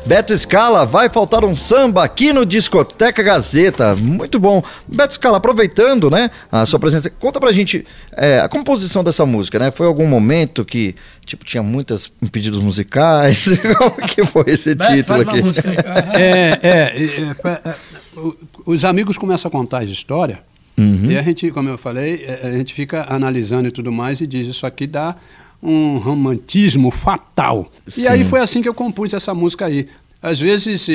Beto 0.08 0.34
Scala, 0.34 0.86
vai 0.86 1.10
faltar 1.10 1.44
um 1.44 1.54
samba 1.54 2.02
aqui 2.02 2.32
no 2.32 2.46
Discoteca 2.46 3.22
Gazeta. 3.22 3.94
Muito 3.94 4.40
bom. 4.40 4.62
Beto 4.88 5.12
Scala, 5.12 5.36
aproveitando, 5.36 6.08
né, 6.08 6.30
a 6.50 6.64
sua 6.64 6.78
presença, 6.78 7.10
conta 7.10 7.38
pra 7.38 7.52
gente 7.52 7.84
é, 8.16 8.40
a 8.40 8.48
composição 8.48 9.04
dessa 9.04 9.26
música, 9.26 9.58
né? 9.58 9.70
Foi 9.70 9.86
algum 9.86 10.06
momento 10.06 10.64
que, 10.64 10.96
tipo, 11.26 11.44
tinha 11.44 11.62
muitos 11.62 12.10
pedidos 12.32 12.58
musicais? 12.58 13.48
Como 13.76 14.08
que 14.08 14.24
foi 14.24 14.44
esse 14.46 14.74
Beto, 14.74 14.96
título 14.96 15.20
aqui? 15.20 15.42
música. 15.42 15.68
É, 16.18 16.58
é, 16.62 16.68
é, 16.70 17.36
é, 17.44 17.68
é, 17.68 17.74
os 18.66 18.84
amigos 18.86 19.18
começam 19.18 19.50
a 19.50 19.52
contar 19.52 19.82
as 19.82 19.90
histórias 19.90 20.38
Uhum. 20.78 21.10
e 21.10 21.18
a 21.18 21.22
gente, 21.22 21.50
como 21.50 21.68
eu 21.68 21.76
falei, 21.76 22.24
é, 22.24 22.46
a 22.46 22.52
gente 22.52 22.72
fica 22.72 23.04
analisando 23.12 23.66
e 23.66 23.70
tudo 23.72 23.90
mais 23.90 24.20
e 24.20 24.26
diz 24.28 24.46
isso 24.46 24.64
aqui 24.64 24.86
dá 24.86 25.16
um 25.62 25.98
romantismo 25.98 26.90
fatal. 26.90 27.70
Sim. 27.86 28.02
E 28.02 28.08
aí 28.08 28.24
foi 28.24 28.40
assim 28.40 28.62
que 28.62 28.68
eu 28.68 28.74
compus 28.74 29.12
essa 29.12 29.34
música 29.34 29.66
aí. 29.66 29.88
Às 30.20 30.40
vezes, 30.40 30.88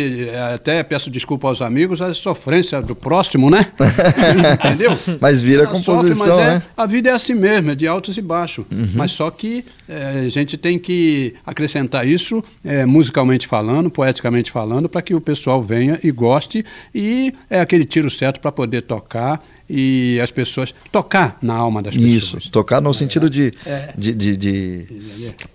até 0.54 0.84
peço 0.84 1.10
desculpa 1.10 1.48
aos 1.48 1.62
amigos, 1.62 2.02
a 2.02 2.14
sofrência 2.14 2.82
do 2.82 2.94
próximo, 2.94 3.50
né? 3.50 3.68
Entendeu? 4.54 4.98
Mas 5.22 5.42
vira 5.42 5.64
Ela 5.64 5.72
composição, 5.72 6.26
sofre, 6.26 6.30
mas 6.30 6.38
é- 6.40 6.54
né? 6.56 6.64
a 6.76 6.86
vida 6.86 7.10
é 7.10 7.14
assim 7.14 7.34
mesmo, 7.34 7.72
é 7.72 7.76
de 7.76 7.88
altos 7.88 8.18
e 8.18 8.22
baixos. 8.22 8.66
Uhum. 8.70 8.90
Mas 8.96 9.12
só 9.12 9.32
que 9.32 9.64
eh, 9.88 10.24
a 10.26 10.30
gente 10.30 10.58
tem 10.58 10.78
que 10.78 11.36
acrescentar 11.46 12.06
isso 12.06 12.44
eh, 12.66 12.86
musicalmente 12.86 13.48
falando, 13.48 13.90
poeticamente 13.90 14.52
falando, 14.52 14.90
para 14.90 15.02
que 15.02 15.16
o 15.16 15.22
pessoal 15.22 15.62
venha 15.62 15.98
e 16.04 16.12
goste. 16.12 16.66
E 16.94 17.34
é 17.50 17.62
aquele 17.62 17.86
tiro 17.86 18.10
certo 18.10 18.42
para 18.42 18.52
poder 18.52 18.82
tocar 18.82 19.42
e 19.76 20.20
as 20.22 20.30
pessoas. 20.32 20.74
tocar 20.92 21.38
na 21.42 21.56
alma 21.56 21.82
das 21.82 21.96
Isso, 21.96 22.36
pessoas. 22.38 22.48
tocar 22.52 22.80
no 22.82 22.94
sentido 22.94 23.30
de, 23.30 23.52
de, 23.98 24.14
de, 24.14 24.38
de- 24.38 24.88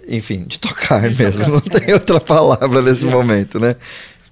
Enfim, 0.09 0.45
de 0.47 0.59
tocar 0.59 1.03
mesmo. 1.03 1.47
Não 1.49 1.61
tem 1.61 1.93
outra 1.95 2.19
palavra 2.21 2.83
nesse 2.83 3.05
momento, 3.05 3.61
né? 3.61 3.77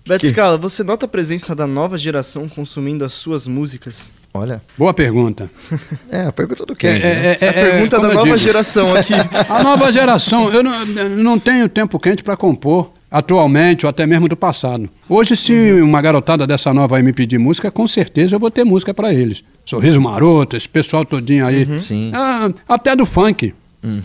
Beto 0.07 0.21
Que- 0.21 0.29
Scala, 0.31 0.57
você 0.57 0.85
nota 0.85 1.07
a 1.07 1.09
presença 1.09 1.55
da 1.55 1.67
nova 1.67 1.99
geração 1.99 2.49
consumindo 2.49 3.05
as 3.05 3.13
suas 3.13 3.47
músicas? 3.47 4.13
Olha, 4.33 4.63
Boa 4.77 4.93
pergunta. 4.95 5.51
é 6.11 6.23
a 6.27 6.33
pergunta 6.33 6.65
do 6.67 6.77
Kenji. 6.77 7.03
né? 7.03 7.33
É, 7.33 7.39
é, 7.41 7.49
a 7.49 7.53
pergunta 7.53 7.97
como 7.97 8.09
da 8.09 8.15
nova 8.15 8.27
digo, 8.27 8.39
geração 8.39 8.95
aqui. 8.95 9.15
A 9.49 9.63
nova 9.63 9.91
geração, 9.91 10.53
eu 10.53 10.63
não, 10.63 10.73
eu 10.85 11.09
não 11.11 11.39
tenho 11.39 11.69
tempo 11.69 11.99
quente 11.99 12.23
para 12.23 12.37
compor 12.37 12.93
atualmente 13.11 13.87
ou 13.87 13.91
até 13.91 14.07
mesmo 14.07 14.29
do 14.29 14.37
passado. 14.37 14.89
Hoje, 15.09 15.37
se 15.37 15.53
uma 15.81 16.01
garotada 16.03 16.47
dessa 16.47 16.73
nova 16.75 16.97
aí 16.97 17.03
me 17.03 17.13
pedir 17.13 17.39
música, 17.39 17.71
com 17.71 17.87
certeza 17.87 18.37
eu 18.37 18.41
vou 18.41 18.51
ter 18.51 18.65
música 18.65 18.93
para 18.93 19.13
eles. 19.13 19.43
Sorriso 19.65 20.01
Maroto, 20.01 20.57
esse 20.57 20.69
pessoal 20.69 21.05
todinho 21.05 21.47
aí. 21.47 21.81
Sim. 21.81 22.11
Ah, 22.15 22.51
até 22.69 22.95
do 22.95 23.05
funk. 23.05 23.55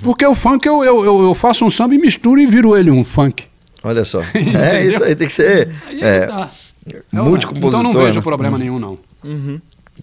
Porque 0.04 0.26
o 0.26 0.36
funk 0.36 0.66
eu, 0.68 0.84
eu, 0.84 1.24
eu, 1.24 1.34
faço 1.34 1.66
um 1.66 1.70
samba 1.70 1.96
e 1.96 1.98
misturo 1.98 2.40
e 2.40 2.46
viro 2.46 2.78
ele 2.78 2.92
um 2.92 3.04
funk. 3.04 3.46
Olha 3.84 4.06
só. 4.06 4.22
É 4.36 4.86
isso 4.86 5.04
aí, 5.04 5.16
tem 5.16 5.28
que 5.28 5.34
ser. 5.34 5.70
Aí 5.88 6.02
É, 6.02 6.28
dá. 6.28 6.50
multicompositor, 7.14 7.80
Então 7.80 7.84
não 7.84 7.94
vejo 7.94 8.20
né? 8.20 8.24
problema 8.24 8.58
nenhum, 8.58 8.78
não. 8.78 8.98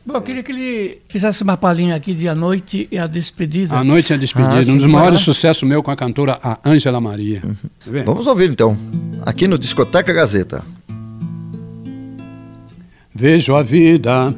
Bom, 0.04 0.14
eu 0.14 0.22
queria 0.22 0.42
que 0.42 0.52
ele 0.52 0.98
fizesse 1.08 1.42
uma 1.42 1.56
palhinha 1.56 1.94
aqui 1.94 2.14
de 2.14 2.28
A 2.28 2.34
Noite 2.34 2.88
e 2.90 2.98
a 2.98 3.06
Despedida. 3.06 3.74
A 3.74 3.82
noite 3.84 4.12
é 4.12 4.18
despedida. 4.18 4.58
Ah, 4.58 4.64
sim, 4.64 4.72
um 4.72 4.76
dos 4.76 4.86
maiores 4.86 5.20
sucessos 5.20 5.62
meu 5.68 5.82
com 5.82 5.90
a 5.90 5.96
cantora 5.96 6.38
a 6.42 6.58
Ângela 6.64 7.00
Maria. 7.00 7.40
Tá 7.40 7.90
vendo? 7.90 8.06
Vamos 8.06 8.26
ouvir 8.26 8.50
então. 8.50 8.76
Aqui 9.24 9.48
no 9.48 9.58
Discoteca 9.58 10.12
Gazeta. 10.12 10.64
Vejo 13.14 13.56
a 13.56 13.62
vida 13.62 14.34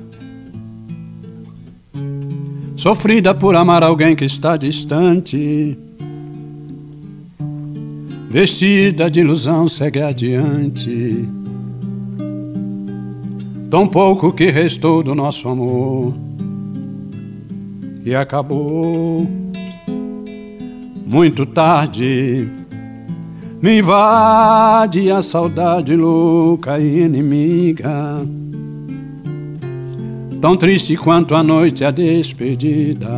sofrida 2.76 3.34
por 3.34 3.54
amar 3.54 3.82
alguém 3.82 4.16
que 4.16 4.24
está 4.24 4.56
distante. 4.56 5.76
Vestida 8.30 9.10
de 9.10 9.20
ilusão, 9.20 9.68
segue 9.68 10.00
adiante. 10.00 11.28
Tão 13.70 13.86
pouco 13.86 14.32
que 14.32 14.50
restou 14.50 15.00
do 15.00 15.14
nosso 15.14 15.48
amor 15.48 16.12
e 18.04 18.12
acabou 18.12 19.24
muito 21.06 21.46
tarde. 21.46 22.48
Me 23.62 23.78
invade 23.78 25.08
a 25.12 25.22
saudade 25.22 25.94
louca 25.94 26.80
e 26.80 27.02
inimiga. 27.02 28.26
Tão 30.40 30.56
triste 30.56 30.96
quanto 30.96 31.36
a 31.36 31.42
noite 31.44 31.84
a 31.84 31.92
despedida. 31.92 33.08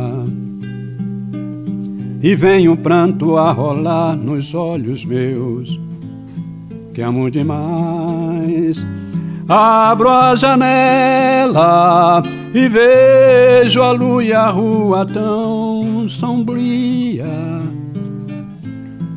E 2.21 2.35
vem 2.35 2.69
o 2.69 2.77
pranto 2.77 3.37
a 3.37 3.51
rolar 3.51 4.15
nos 4.15 4.53
olhos 4.53 5.03
meus, 5.03 5.79
que 6.93 7.01
amo 7.01 7.31
demais. 7.31 8.85
Abro 9.47 10.09
a 10.09 10.35
janela 10.35 12.23
e 12.53 12.67
vejo 12.67 13.81
a 13.81 13.91
lua 13.91 14.23
e 14.23 14.33
a 14.33 14.49
rua 14.49 15.05
tão 15.05 16.07
sombria. 16.07 17.25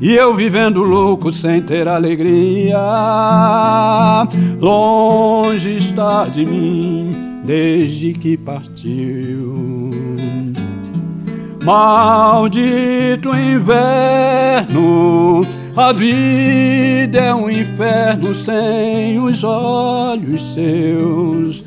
E 0.00 0.14
eu 0.14 0.34
vivendo 0.34 0.82
louco 0.82 1.32
sem 1.32 1.62
ter 1.62 1.88
alegria, 1.88 2.76
longe 4.60 5.76
está 5.76 6.26
de 6.26 6.44
mim 6.44 7.40
desde 7.44 8.12
que 8.12 8.36
partiu. 8.36 9.90
Maldito 11.64 13.30
inverno, 13.34 14.76
a 15.76 15.92
vida 15.92 17.18
é 17.18 17.34
um 17.34 17.50
inferno 17.50 18.34
sem 18.34 19.18
os 19.18 19.44
olhos 19.44 20.54
seus. 20.54 21.62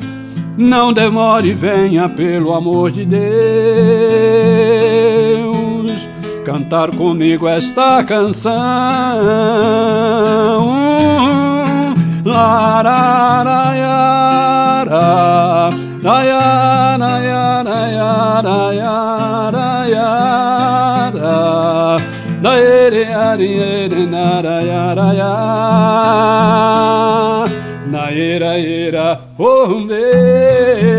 Não 0.58 0.92
demore, 0.92 1.54
venha 1.54 2.10
pelo 2.10 2.54
amor 2.54 2.92
de 2.92 3.06
Deus 3.06 3.20
cantar 6.50 6.90
comigo 6.96 7.48
esta 7.48 8.04
canção. 8.04 8.52
Lararaiara, 12.26 13.30
raiaraiaraiaraiara, 22.42 23.90
daereariere-naraiaraia, 23.90 25.32
naeraera, 27.92 29.20
oh 29.38 29.80
meu. 29.80 30.99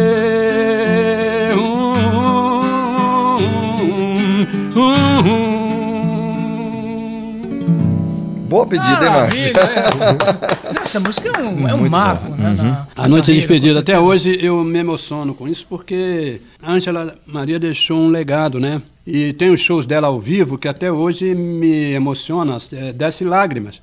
Boa 8.50 8.66
pedida, 8.66 9.04
hein, 9.06 9.12
Márcio? 9.12 9.52
É. 10.74 10.82
Essa 10.82 10.98
música 10.98 11.28
é 11.28 11.40
um, 11.40 11.68
é 11.68 11.74
um 11.74 11.88
marco, 11.88 12.28
né? 12.30 12.54
na- 12.58 12.86
A 12.96 13.08
noite 13.08 13.26
de 13.26 13.30
carreira, 13.32 13.46
despedida. 13.46 13.78
Até 13.78 13.98
hoje 13.98 14.38
eu 14.44 14.64
me 14.64 14.78
emociono 14.80 15.32
com 15.34 15.46
isso 15.46 15.64
porque 15.68 16.40
a 16.60 16.72
Ângela 16.72 17.14
Maria 17.26 17.60
deixou 17.60 17.96
um 18.00 18.08
legado, 18.08 18.58
né? 18.58 18.82
E 19.06 19.32
tem 19.34 19.50
os 19.50 19.60
shows 19.60 19.86
dela 19.86 20.08
ao 20.08 20.18
vivo 20.18 20.58
que 20.58 20.66
até 20.66 20.90
hoje 20.90 21.32
me 21.32 21.92
emociona, 21.92 22.56
é, 22.72 22.92
desce 22.92 23.22
lágrimas. 23.24 23.80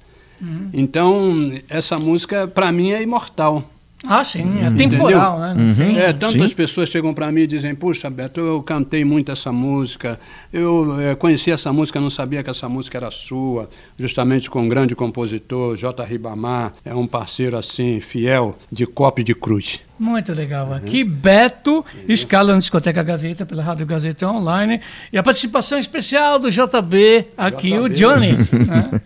Então, 0.74 1.52
essa 1.70 1.98
música 1.98 2.46
para 2.48 2.70
mim 2.72 2.92
é 2.92 3.02
imortal. 3.02 3.64
Ah, 4.06 4.24
sim, 4.24 4.64
é 4.64 4.70
temporal, 4.70 5.40
né? 5.40 5.56
Tem- 5.76 5.98
É, 5.98 6.14
tantas 6.14 6.54
pessoas 6.54 6.88
chegam 6.88 7.14
para 7.16 7.32
mim 7.32 7.42
e 7.42 7.48
dizem: 7.48 7.74
Puxa, 7.74 8.10
Beto, 8.10 8.40
eu 8.40 8.62
cantei 8.62 9.04
muito 9.04 9.32
essa 9.32 9.52
música, 9.52 10.20
eu 10.54 10.96
eh, 11.02 11.16
conheci 11.16 11.52
essa 11.52 11.74
música, 11.74 12.00
não 12.00 12.10
sabia 12.12 12.44
que 12.44 12.50
essa 12.50 12.70
música 12.70 12.96
era 12.98 13.10
sua, 13.10 13.68
justamente 13.98 14.52
com 14.52 14.62
um 14.62 14.70
grande 14.70 14.96
compositor, 14.96 15.76
J. 15.76 16.04
Ribamar, 16.04 16.74
é 16.86 16.94
um 16.94 17.08
parceiro 17.08 17.58
assim, 17.58 18.00
fiel, 18.00 18.56
de 18.72 18.86
copo 18.86 19.24
de 19.24 19.34
cruz. 19.34 19.80
Muito 19.98 20.32
legal. 20.32 20.72
Aqui, 20.74 21.04
Beto, 21.04 21.84
escala 22.08 22.54
na 22.54 22.60
Discoteca 22.60 23.02
Gazeta, 23.02 23.48
pela 23.48 23.64
Rádio 23.64 23.88
Gazeta 23.88 24.30
Online. 24.30 24.80
E 25.12 25.18
a 25.18 25.24
participação 25.24 25.80
especial 25.80 26.38
do 26.38 26.52
JB, 26.52 27.26
aqui 27.36 27.76
o 27.80 27.90
Johnny. 27.90 28.34
né? 28.68 29.02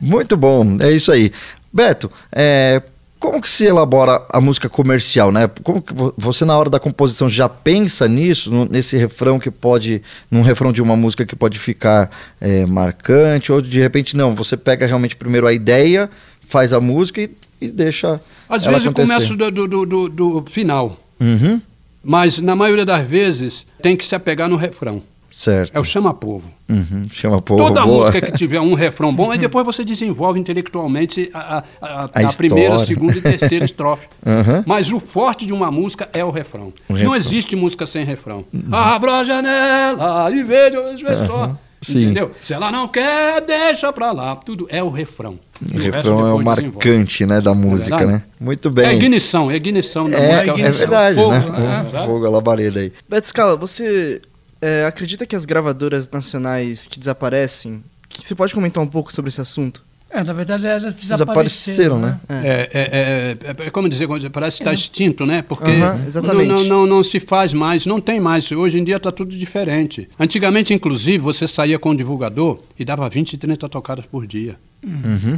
Muito 0.00 0.36
bom, 0.36 0.76
é 0.78 0.92
isso 0.92 1.10
aí. 1.10 1.32
Beto, 1.72 2.10
é, 2.32 2.80
como 3.20 3.40
que 3.40 3.48
se 3.48 3.66
elabora 3.66 4.24
a 4.30 4.40
música 4.40 4.68
comercial, 4.68 5.30
né? 5.30 5.48
Como 5.62 5.80
que 5.82 5.92
vo- 5.94 6.12
você 6.16 6.44
na 6.44 6.56
hora 6.58 6.68
da 6.70 6.80
composição 6.80 7.28
já 7.28 7.48
pensa 7.48 8.08
nisso, 8.08 8.50
nesse 8.70 8.96
refrão 8.96 9.38
que 9.38 9.50
pode, 9.50 10.02
num 10.30 10.40
refrão 10.42 10.72
de 10.72 10.80
uma 10.82 10.96
música 10.96 11.24
que 11.26 11.36
pode 11.36 11.58
ficar 11.58 12.10
é, 12.40 12.64
marcante, 12.66 13.52
ou 13.52 13.60
de 13.60 13.78
repente 13.78 14.16
não, 14.16 14.34
você 14.34 14.56
pega 14.56 14.86
realmente 14.86 15.14
primeiro 15.14 15.46
a 15.46 15.52
ideia, 15.52 16.08
faz 16.46 16.72
a 16.72 16.80
música 16.80 17.20
e, 17.20 17.30
e 17.60 17.68
deixa 17.68 18.20
Às 18.48 18.64
vezes 18.64 18.84
eu 18.86 18.90
acontecer. 18.90 19.12
começo 19.14 19.36
do, 19.36 19.50
do, 19.50 19.68
do, 19.68 19.86
do- 20.08 20.08
do 20.40 20.50
final, 20.50 20.98
Uhum. 21.20 21.60
mas 22.02 22.38
na 22.38 22.56
maioria 22.56 22.86
das 22.86 23.06
vezes 23.06 23.66
tem 23.82 23.94
que 23.94 24.04
se 24.06 24.14
apegar 24.14 24.48
no 24.48 24.56
refrão. 24.56 25.02
Certo. 25.30 25.76
É 25.76 25.80
o 25.80 25.84
chama-povo. 25.84 26.50
Uhum, 26.68 27.06
Chama 27.12 27.40
povo. 27.40 27.64
Toda 27.64 27.82
boa. 27.84 28.06
música 28.06 28.20
que 28.26 28.36
tiver 28.36 28.60
um 28.60 28.74
refrão 28.74 29.14
bom, 29.14 29.30
aí 29.30 29.38
depois 29.38 29.64
você 29.64 29.84
desenvolve 29.84 30.38
intelectualmente 30.40 31.30
a, 31.32 31.58
a- 31.80 32.04
a- 32.14 32.26
A 32.28 32.32
primeira, 32.32 32.78
segunda 32.78 33.16
e 33.16 33.20
terceira 33.20 33.64
estrofe. 33.64 34.06
Uhum. 34.26 34.62
Mas 34.66 34.92
o 34.92 34.98
forte 35.00 35.46
de 35.46 35.52
uma 35.52 35.70
música 35.70 36.08
é 36.12 36.24
o 36.24 36.30
refrão. 36.30 36.72
O 36.88 36.92
Não 36.92 36.96
refrão. 36.96 37.16
existe 37.16 37.54
música 37.56 37.86
sem 37.86 38.04
refrão. 38.04 38.44
Abra 38.72 39.18
a 39.18 39.24
janela 39.24 40.30
e 40.32 40.42
veja 40.42 40.80
os 40.80 41.00
só. 41.26 41.56
Sim. 41.82 42.02
Entendeu? 42.02 42.32
Se 42.42 42.52
ela 42.52 42.70
não 42.70 42.86
quer, 42.86 43.40
deixa 43.40 43.90
pra 43.90 44.12
lá. 44.12 44.36
Tudo 44.36 44.66
é 44.68 44.82
o 44.82 44.90
refrão. 44.90 45.38
O 45.62 45.78
resto 45.78 45.90
refrão 45.92 46.28
é 46.28 46.34
o 46.34 46.42
marcante, 46.42 47.24
né, 47.24 47.40
da 47.40 47.54
música, 47.54 47.96
verdade? 47.96 48.18
né? 48.18 48.22
Muito 48.38 48.68
É 48.68 48.72
bem. 48.72 48.96
ignição, 48.96 49.50
é 49.50 49.56
ignição 49.56 50.08
da 50.10 50.18
É, 50.18 50.26
música. 50.30 50.50
é, 50.50 50.52
o 50.52 50.56
refrão. 50.56 50.72
verdade, 50.78 51.14
Fogo, 51.16 51.30
né? 51.32 51.40
né? 51.40 51.86
O 52.02 52.06
fogo, 52.06 52.26
a 52.26 52.30
labareda 52.30 52.80
aí. 52.80 52.92
Beto 53.08 53.28
Scala, 53.28 53.56
você 53.56 54.20
é, 54.60 54.84
acredita 54.86 55.26
que 55.26 55.34
as 55.36 55.44
gravadoras 55.44 56.08
nacionais 56.10 56.86
que 56.86 56.98
desaparecem, 56.98 57.82
que 58.08 58.26
você 58.26 58.34
pode 58.34 58.54
comentar 58.54 58.82
um 58.82 58.86
pouco 58.86 59.12
sobre 59.12 59.28
esse 59.28 59.40
assunto? 59.40 59.82
É, 60.12 60.24
na 60.24 60.32
verdade, 60.32 60.66
elas 60.66 60.92
Desapareceram, 60.92 61.98
desapareceram, 61.98 61.98
né? 62.00 62.20
né? 62.28 62.42
É, 62.44 62.50
é, 62.50 62.82
é, 62.82 63.62
é, 63.62 63.66
é 63.66 63.70
como 63.70 63.88
dizer, 63.88 64.08
como 64.08 64.18
dizer, 64.18 64.30
parece 64.30 64.56
que 64.56 64.64
está 64.64 64.72
extinto, 64.72 65.24
né? 65.24 65.40
Porque 65.40 65.70
exatamente. 66.04 66.48
Não, 66.48 66.56
não, 66.56 66.64
não, 66.64 66.86
não 66.86 67.02
se 67.04 67.20
faz 67.20 67.52
mais, 67.52 67.86
não 67.86 68.00
tem 68.00 68.18
mais. 68.18 68.50
Hoje 68.50 68.76
em 68.80 68.82
dia 68.82 68.96
está 68.96 69.12
tudo 69.12 69.36
diferente. 69.36 70.08
Antigamente, 70.18 70.74
inclusive, 70.74 71.18
você 71.18 71.46
saía 71.46 71.78
com 71.78 71.90
o 71.90 71.96
divulgador 71.96 72.58
e 72.76 72.84
dava 72.84 73.08
20, 73.08 73.38
30 73.38 73.68
tocadas 73.68 74.04
por 74.04 74.26
dia. 74.26 74.56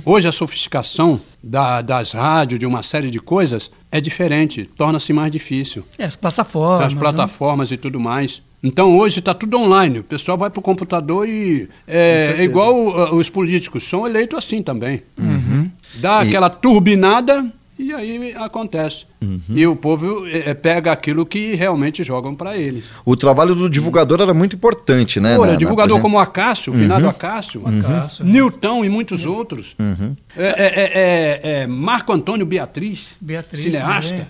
Hoje 0.07 0.29
a 0.29 0.33
sofisticação 0.33 1.21
da- 1.43 1.83
das 1.83 2.13
rádios, 2.13 2.59
de 2.59 2.65
uma 2.65 2.83
série 2.83 3.11
de 3.11 3.19
coisas, 3.21 3.71
é 3.91 4.01
diferente, 4.01 4.65
torna-se 4.65 5.13
mais 5.13 5.31
difícil. 5.31 5.85
É, 5.99 6.05
as 6.05 6.17
plataformas. 6.17 6.87
As 6.87 6.95
né? 6.95 7.01
plataformas 7.01 7.71
e 7.73 7.77
tudo 7.77 8.01
mais. 8.01 8.41
Então 8.63 8.97
hoje 8.97 9.19
está 9.19 9.35
tudo 9.35 9.59
online. 9.59 9.99
O 9.99 10.05
pessoal 10.05 10.39
vai 10.39 10.49
para 10.51 10.61
o 10.61 10.63
computador 10.63 11.29
e. 11.29 11.69
É, 11.87 12.37
é 12.39 12.45
igual 12.45 12.75
uh, 12.75 13.15
os 13.17 13.29
políticos, 13.29 13.83
são 13.89 14.07
eleitos 14.07 14.39
assim 14.39 14.63
também. 14.63 15.03
Dá 15.97 16.25
E- 16.25 16.29
aquela 16.29 16.49
turbinada 16.49 17.45
e 17.79 17.93
aí 17.93 18.33
acontece. 18.37 19.07
E 19.49 19.67
o 19.67 19.75
povo 19.75 20.27
é, 20.29 20.53
pega 20.55 20.93
aquilo 20.93 21.25
que 21.27 21.55
realmente 21.55 22.03
jogam 22.05 22.35
para 22.35 22.57
eles. 22.57 22.85
O 23.05 23.17
trabalho 23.17 23.55
do 23.55 23.69
divulgador 23.69 24.21
era 24.21 24.33
muito 24.35 24.55
importante, 24.57 25.19
né? 25.21 25.37
Ora, 25.37 25.47
na- 25.47 25.53
na 25.53 25.59
divulgador 25.59 25.95
presen- 25.97 26.03
como 26.03 26.17
o 26.17 26.21
Acácio, 26.21 26.73
o 26.73 26.77
finado 26.77 27.09
Acácio, 27.09 27.63
Acácio, 27.67 28.25
Newton 28.25 28.85
e 28.85 28.89
muitos 28.89 29.25
outros. 29.27 29.75
É, 30.37 30.47
é- 30.47 30.53
é- 30.67 30.91
é- 30.95 31.63
é 31.63 31.67
Marco 31.67 32.13
Antônio 32.13 32.47
Beatriz, 32.47 33.09
Beatriz 33.21 33.61
cineasta, 33.63 34.29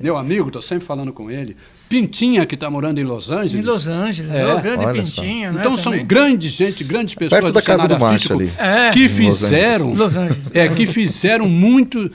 meu 0.00 0.16
amigo, 0.16 0.48
estou 0.48 0.62
sempre 0.62 0.84
falando 0.84 1.12
com 1.12 1.30
ele. 1.30 1.56
Pintinha, 1.92 2.46
que 2.46 2.54
está 2.54 2.70
morando 2.70 2.98
em 2.98 3.04
Los 3.04 3.28
Angeles. 3.28 3.54
Em 3.54 3.60
Los 3.60 3.86
Angeles, 3.86 4.32
É, 4.32 4.40
é, 4.40 4.54
o 4.54 4.60
grande 4.62 4.84
olha 4.86 5.04
só. 5.04 5.20
Pintinho, 5.20 5.52
né? 5.52 5.60
Então 5.60 5.76
são 5.76 5.92
também. 5.92 6.06
grandes 6.06 6.52
gente, 6.52 6.82
grandes 6.82 7.14
pessoas 7.14 7.42
Perto 7.42 7.52
da 7.52 7.60
do 7.60 7.66
casa 7.66 7.86
do 7.86 7.98
Márcio 7.98 8.34
artístico 8.34 8.60
ali. 8.62 8.70
É. 8.86 8.90
que 8.90 9.08
fizeram. 9.10 9.92
Los 9.92 10.16
Angeles. 10.16 10.42
é, 10.54 10.68
que 10.70 10.86
fizeram 10.86 11.46
muito 11.46 12.10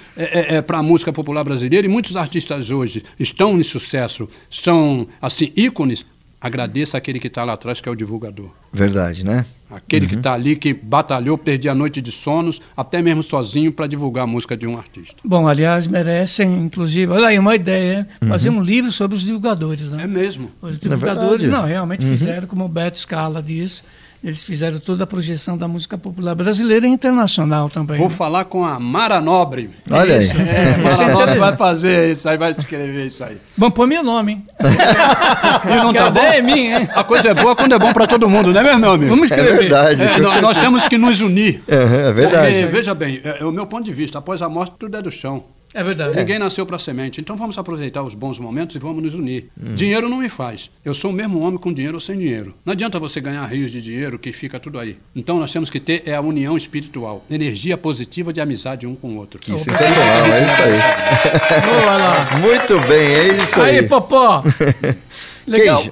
para 0.66 0.80
a 0.80 0.84
música 0.84 1.14
popular 1.14 1.44
brasileira 1.44 1.86
e 1.86 1.90
muitos 1.90 2.18
artistas 2.18 2.72
hoje 2.72 3.04
estão 3.20 3.60
em 3.60 3.64
sucesso, 3.64 4.28
são 4.50 5.08
assim 5.22 5.52
ícones. 5.56 6.04
Agradeça 6.40 6.98
aquele 6.98 7.20
que 7.20 7.28
está 7.28 7.44
lá 7.44 7.54
atrás, 7.54 7.82
que 7.82 7.90
é 7.90 7.92
o 7.92 7.96
divulgador. 7.96 8.50
Verdade, 8.72 9.26
né? 9.26 9.46
Aquele 9.70 10.08
que 10.08 10.16
está 10.16 10.34
ali, 10.34 10.56
que 10.56 10.74
batalhou, 10.74 11.38
perdia 11.38 11.72
a 11.72 11.76
noite 11.76 12.00
de 12.00 12.12
sonos, 12.12 12.62
até 12.76 13.02
mesmo 13.02 13.22
sozinho, 13.22 13.72
para 13.72 13.88
divulgar 13.88 14.24
a 14.24 14.28
música 14.28 14.56
de 14.56 14.66
um 14.66 14.78
artista. 14.78 15.16
Bom, 15.26 15.48
aliás, 15.48 15.88
merecem, 15.88 16.64
inclusive, 16.64 17.12
olha 17.12 17.28
aí 17.28 17.40
uma 17.40 17.56
ideia, 17.56 18.08
fazer 18.28 18.50
um 18.50 18.62
livro 18.62 18.92
sobre 18.92 19.18
os 19.18 19.24
divulgadores, 19.24 19.90
né? 19.90 20.04
É 20.04 20.08
mesmo. 20.08 20.50
Os 20.62 20.80
divulgadores, 20.80 21.42
verdade. 21.42 21.62
não, 21.64 21.68
realmente 21.68 22.06
fizeram, 22.06 22.48
como 22.48 22.66
o 22.66 22.70
Beto 22.70 23.00
Scala 23.00 23.42
diz, 23.42 23.84
eles 24.24 24.44
fizeram 24.44 24.80
toda 24.80 25.04
a 25.04 25.08
projeção 25.08 25.58
da 25.58 25.68
música 25.68 25.98
popular 25.98 26.34
brasileira 26.36 26.86
e 26.88 26.90
internacional 26.90 27.70
também. 27.70 27.98
Vou 27.98 28.10
né? 28.10 28.14
falar 28.16 28.46
com 28.46 28.66
a 28.66 28.80
Mara 28.80 29.22
Nobre. 29.22 29.70
Olha 29.90 30.16
aí. 30.16 30.24
Isso, 30.24 30.36
É, 30.38 30.42
é, 30.74 30.78
Mara 30.78 30.96
é 30.96 30.98
Nobre 30.98 31.06
interessante. 31.14 31.38
vai 31.40 31.56
fazer 31.58 32.12
isso 32.12 32.28
aí, 32.30 32.38
vai 32.38 32.52
escrever 32.52 33.06
isso 33.08 33.24
aí. 33.24 33.38
Bom, 33.56 33.70
põe 33.72 33.88
meu 33.88 34.04
nome, 34.04 34.32
hein? 34.34 34.44
E 35.70 35.76
não 35.84 35.94
tá 35.94 36.08
a 36.08 36.10
bom? 36.10 36.20
ideia 36.20 36.38
é 36.40 36.42
minha, 36.42 36.80
hein? 36.80 36.90
A 36.96 37.04
coisa 37.04 37.30
é 37.30 37.34
boa 37.34 37.56
quando 37.56 37.74
é 37.74 37.80
bom 37.80 37.94
para 37.94 38.08
todo 38.08 38.30
mundo, 38.30 38.52
não 38.54 38.62
é 38.62 38.76
meu 38.78 38.92
amigo? 38.92 39.10
Vamos 39.10 39.32
É 39.32 39.36
escrever. 39.36 39.60
verdade. 39.60 40.04
É, 40.04 40.18
nós, 40.20 40.42
nós 40.42 40.58
temos 40.58 40.88
que 40.88 40.98
nos 40.98 41.22
unir. 41.22 41.62
É, 41.68 41.76
é 42.10 42.12
verdade. 42.12 42.54
Porque, 42.56 42.66
veja 42.68 42.94
bem, 42.94 43.22
é, 43.24 43.38
é 43.42 43.46
o 43.46 43.52
meu 43.52 43.66
ponto 43.66 43.84
de 43.86 43.94
vista, 43.94 44.18
após 44.20 44.42
a 44.42 44.50
morte 44.50 44.74
tudo 44.80 44.98
é 44.98 45.02
do 45.02 45.12
chão. 45.12 45.44
É 45.74 45.84
verdade. 45.84 46.16
Ninguém 46.16 46.40
nasceu 46.40 46.66
para 46.66 46.80
semente. 46.80 47.20
Então 47.20 47.36
vamos 47.36 47.58
aproveitar 47.58 48.02
os 48.04 48.14
bons 48.14 48.40
momentos 48.40 48.76
e 48.76 48.80
vamos 48.80 49.04
nos 49.04 49.14
unir. 49.14 49.50
Hum. 49.62 49.76
Dinheiro 49.76 50.10
não 50.10 50.18
me 50.18 50.30
faz. 50.30 50.72
Eu 50.84 50.94
sou 50.94 51.12
o 51.12 51.14
mesmo 51.14 51.40
homem 51.40 51.60
com 51.60 51.74
dinheiro 51.74 51.96
ou 51.96 52.02
sem 52.02 52.18
dinheiro. 52.18 52.54
Não 52.66 52.74
adianta 52.74 53.00
você 53.00 53.20
ganhar 53.20 53.46
rios 53.46 53.72
de 53.72 53.82
dinheiro 53.82 54.18
que 54.18 54.32
fica 54.32 54.60
tudo 54.60 54.80
aí. 54.80 54.98
Então 55.16 55.40
nós 55.40 55.52
temos 55.52 55.70
que 55.70 55.80
ter 55.80 56.04
é 56.06 56.16
a 56.16 56.22
união 56.22 56.56
espiritual, 56.56 57.26
energia 57.30 57.78
positiva 57.78 58.32
de 58.32 58.40
amizade 58.40 58.88
um 58.88 58.96
com 58.96 59.10
o 59.10 59.18
outro. 59.18 59.40
Que 59.40 59.58
sensacional, 59.58 60.26
é 60.28 60.44
isso 60.44 60.62
aí. 60.62 61.62
Boa 61.62 61.98
lá. 61.98 62.38
Muito 62.40 62.88
bem, 62.88 63.14
é 63.14 63.38
isso 63.38 63.62
aí. 63.62 63.80
Aí, 63.80 63.88
Popó. 63.88 64.44
Legal. 65.48 65.84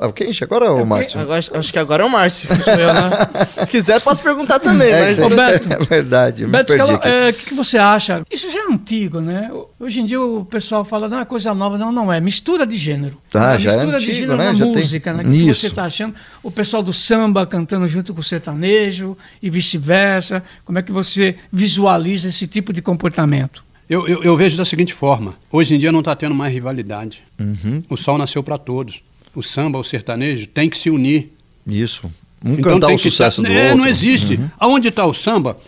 Ah, 0.00 0.10
Kenji, 0.12 0.42
agora 0.42 0.66
é 0.66 0.70
o 0.70 0.84
Márcio? 0.86 1.20
Agora- 1.20 1.38
acho 1.38 1.72
que 1.72 1.78
agora 1.78 2.02
é 2.02 2.06
o 2.06 2.10
Márcio. 2.10 2.48
Eu, 2.66 2.94
né? 2.94 3.64
Se 3.64 3.70
quiser, 3.70 4.00
posso 4.00 4.22
perguntar 4.22 4.58
também, 4.58 4.88
É, 4.90 5.00
mas. 5.00 5.18
Ô, 5.18 5.28
você- 5.28 5.36
Beto. 5.36 5.72
é 5.72 5.78
verdade, 5.84 6.46
Beto 6.46 6.72
aqui. 6.72 7.06
é, 7.08 7.28
o 7.28 7.34
que, 7.34 7.44
que 7.46 7.54
você 7.54 7.76
acha? 7.76 8.22
Isso 8.30 8.50
já 8.50 8.60
é 8.60 8.72
antigo, 8.72 9.20
né? 9.20 9.50
Hoje 9.78 10.00
em 10.00 10.04
dia 10.04 10.20
o 10.20 10.44
pessoal 10.44 10.84
fala, 10.84 11.06
não 11.06 11.20
é 11.20 11.24
coisa 11.24 11.52
nova, 11.54 11.76
não, 11.76 11.92
não 11.92 12.12
é. 12.12 12.18
Mistura 12.20 12.66
de 12.66 12.78
gênero. 12.78 13.16
Ah, 13.34 13.54
É 13.54 13.58
já 13.58 13.72
é 13.72 13.76
mistura 13.76 13.98
de 13.98 14.04
antigo, 14.06 14.18
gênero 14.20 14.38
né? 14.38 14.44
na 14.46 14.54
Já 14.54 14.64
tem- 14.64 14.74
música, 14.74 15.12
né? 15.12 15.22
O 15.22 15.28
que 15.30 15.36
Isso. 15.36 15.60
você 15.60 15.66
está 15.66 15.84
achando? 15.84 16.14
O 16.42 16.50
pessoal 16.50 16.82
do 16.82 16.92
samba 16.92 17.46
cantando 17.46 17.86
junto 17.86 18.14
com 18.14 18.20
o 18.20 18.24
sertanejo 18.24 19.16
e 19.42 19.50
vice-versa. 19.50 20.42
Como 20.64 20.78
é 20.78 20.82
que 20.82 20.90
você 20.90 21.36
visualiza 21.52 22.28
esse 22.28 22.46
tipo 22.46 22.72
de 22.72 22.80
comportamento? 22.80 23.62
Eu, 23.88 24.06
eu, 24.06 24.22
eu 24.22 24.36
vejo 24.36 24.56
da 24.56 24.64
seguinte 24.64 24.92
forma: 24.92 25.34
hoje 25.50 25.74
em 25.74 25.78
dia 25.78 25.90
não 25.90 26.00
está 26.00 26.14
tendo 26.14 26.34
mais 26.34 26.52
rivalidade. 26.52 27.22
Uhum. 27.38 27.82
O 27.88 27.96
sol 27.96 28.18
nasceu 28.18 28.42
para 28.42 28.58
todos. 28.58 29.02
O 29.34 29.42
samba, 29.42 29.78
o 29.78 29.84
sertanejo, 29.84 30.46
tem 30.46 30.68
que 30.68 30.76
se 30.76 30.90
unir. 30.90 31.32
Isso. 31.66 32.10
Um 32.44 32.52
Então 32.54 32.74
cantar 32.74 32.88
o 32.88 32.96
que 32.96 33.10
sucesso 33.10 33.42
tá- 33.42 33.48
do 33.48 33.54
é, 33.54 33.62
outro. 33.64 33.78
Não 33.78 33.86
existe. 33.86 34.38
Aonde 34.58 34.88
está 34.88 35.04
o 35.06 35.14
samba? 35.14 35.58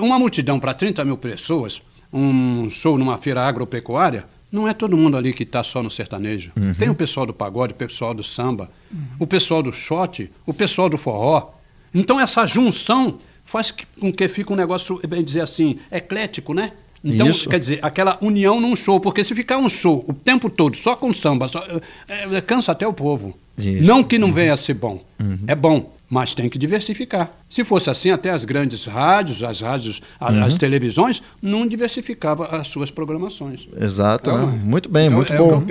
Uma 0.00 0.18
multidão 0.18 0.60
para 0.60 0.74
30 0.74 1.04
mil 1.04 1.16
pessoas, 1.16 1.82
um 2.12 2.68
show 2.68 2.98
numa 2.98 3.16
feira 3.16 3.42
agropecuária, 3.42 4.26
não 4.50 4.68
é 4.68 4.74
todo 4.74 4.96
mundo 4.96 5.16
ali 5.16 5.32
que 5.32 5.44
está 5.44 5.64
só 5.64 5.82
no 5.82 5.90
sertanejo. 5.90 6.52
Uhum. 6.56 6.74
Tem 6.74 6.90
o 6.90 6.94
pessoal 6.94 7.24
do 7.24 7.32
pagode, 7.32 7.72
o 7.72 7.76
pessoal 7.76 8.12
do 8.12 8.22
samba, 8.22 8.70
o 9.18 9.26
pessoal 9.26 9.62
do 9.62 9.72
shot, 9.72 10.30
o 10.44 10.52
pessoal 10.52 10.90
do 10.90 10.98
forró. 10.98 11.54
Então 11.94 12.20
essa 12.20 12.44
junção 12.46 13.16
faz 13.44 13.74
com 13.98 14.12
que 14.12 14.28
fique 14.28 14.52
um 14.52 14.56
negócio, 14.56 15.00
bem 15.08 15.24
dizer 15.24 15.40
assim, 15.40 15.78
eclético, 15.90 16.52
né? 16.52 16.72
Então, 17.04 17.28
Isso. 17.28 17.48
quer 17.48 17.58
dizer, 17.58 17.80
aquela 17.82 18.16
união 18.20 18.60
num 18.60 18.76
show, 18.76 19.00
porque 19.00 19.24
se 19.24 19.34
ficar 19.34 19.58
um 19.58 19.68
show 19.68 20.04
o 20.06 20.12
tempo 20.12 20.48
todo 20.48 20.76
só 20.76 20.94
com 20.94 21.12
samba, 21.12 21.48
só, 21.48 21.58
é, 22.08 22.36
é, 22.36 22.40
cansa 22.40 22.72
até 22.72 22.86
o 22.86 22.92
povo. 22.92 23.36
Isso. 23.58 23.82
Não 23.82 24.04
que 24.04 24.18
não 24.18 24.32
venha 24.32 24.54
a 24.54 24.56
ser 24.56 24.74
bom. 24.74 25.02
É 25.46 25.54
bom, 25.54 25.92
mas 26.08 26.34
tem 26.34 26.48
que 26.48 26.58
diversificar. 26.58 27.30
Se 27.52 27.64
fosse 27.64 27.90
assim, 27.90 28.10
até 28.10 28.30
as 28.30 28.46
grandes 28.46 28.86
rádios, 28.86 29.42
as 29.42 29.60
rádios, 29.60 30.00
a- 30.18 30.32
Uhum. 30.32 30.42
as 30.44 30.56
televisões, 30.56 31.22
não 31.42 31.66
diversificava 31.66 32.46
as 32.46 32.66
suas 32.68 32.90
programações. 32.90 33.68
Exato, 33.78 34.30
Então, 34.30 34.46
né? 34.46 34.58
muito 34.64 34.88
bem, 34.88 35.08
então, 35.08 35.16
muito 35.18 35.32
é 35.34 35.36
bom. 35.36 35.62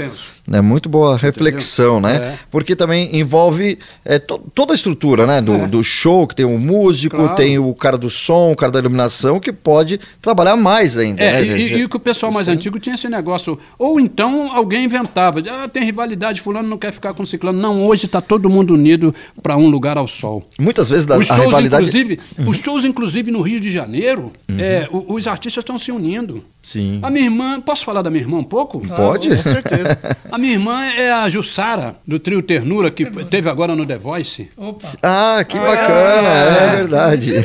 É 0.54 0.62
muito 0.62 0.88
boa 0.88 1.18
reflexão, 1.18 2.00
né? 2.00 2.16
É. 2.18 2.38
Porque 2.52 2.76
também 2.76 3.10
envolve 3.18 3.80
é, 4.06 4.20
to- 4.20 4.40
toda 4.54 4.74
a 4.74 4.76
estrutura, 4.76 5.26
né? 5.26 5.42
Do, 5.42 5.54
É. 5.56 5.68
do 5.68 5.84
show, 5.84 6.28
que 6.28 6.36
tem 6.36 6.46
o 6.46 6.60
músico, 6.60 7.16
Claro. 7.16 7.36
tem 7.36 7.58
o 7.58 7.74
cara 7.74 7.98
do 7.98 8.12
som, 8.12 8.52
o 8.52 8.56
cara 8.56 8.72
da 8.72 8.78
iluminação, 8.78 9.40
que 9.40 9.52
pode 9.52 10.00
trabalhar 10.22 10.56
mais 10.56 11.00
ainda, 11.00 11.24
É, 11.24 11.32
né? 11.42 11.46
e, 11.48 11.50
e- 11.80 11.82
e 11.84 11.88
que 11.88 11.98
o 11.98 12.00
pessoal 12.00 12.32
mais 12.32 12.46
Sim. 12.46 12.52
antigo 12.52 12.78
tinha 12.78 12.94
esse 12.94 13.10
negócio. 13.10 13.58
Ou 13.80 14.00
então 14.00 14.52
alguém 14.56 14.86
inventava, 14.86 15.40
ah, 15.50 15.68
tem 15.68 15.84
rivalidade, 15.84 16.42
fulano 16.42 16.70
não 16.70 16.78
quer 16.78 16.92
ficar 16.94 17.16
com 17.16 17.26
ciclano. 17.26 17.60
Não, 17.60 17.84
hoje 17.88 18.06
está 18.06 18.22
todo 18.22 18.48
mundo 18.52 18.76
unido 18.76 19.16
para 19.42 19.58
um 19.58 19.68
lugar 19.68 19.98
ao 19.98 20.08
sol. 20.08 20.48
Muitas 20.60 20.88
vezes 20.88 21.08
da, 21.08 21.16
a 21.16 21.18
rivalidade... 21.20 21.71
Uhum. 21.78 21.84
inclusive, 21.84 22.20
os 22.48 22.58
shows, 22.58 22.84
inclusive, 22.84 23.32
no 23.32 23.42
Rio 23.42 23.60
de 23.60 23.72
Janeiro, 23.72 24.32
é, 24.58 24.88
o- 24.92 25.14
os 25.16 25.28
artistas 25.28 25.62
estão 25.62 25.78
se 25.78 25.92
unindo. 25.92 26.44
Sim. 26.62 27.00
A 27.02 27.10
minha 27.10 27.26
irmã, 27.26 27.60
posso 27.62 27.84
falar 27.84 28.02
da 28.02 28.10
minha 28.10 28.24
irmã 28.24 28.38
um 28.38 28.44
pouco? 28.44 28.80
Pode? 28.88 29.36
Com 29.36 29.42
certeza. 29.44 29.98
A 30.32 30.38
minha 30.38 30.54
irmã 30.54 30.84
é 30.86 31.12
a 31.12 31.28
Jussara, 31.28 31.96
do 32.08 32.18
trio 32.20 32.42
Ternura, 32.42 32.90
que 32.92 33.06
teve 33.26 33.50
agora 33.50 33.76
no 33.76 33.86
The 33.86 33.98
Voice. 33.98 34.50
Opa. 34.56 34.88
Ah, 35.04 35.44
que 35.44 35.58
bacana, 35.60 36.30
é, 36.30 36.76
verdade. 36.76 37.36
É, 37.36 37.42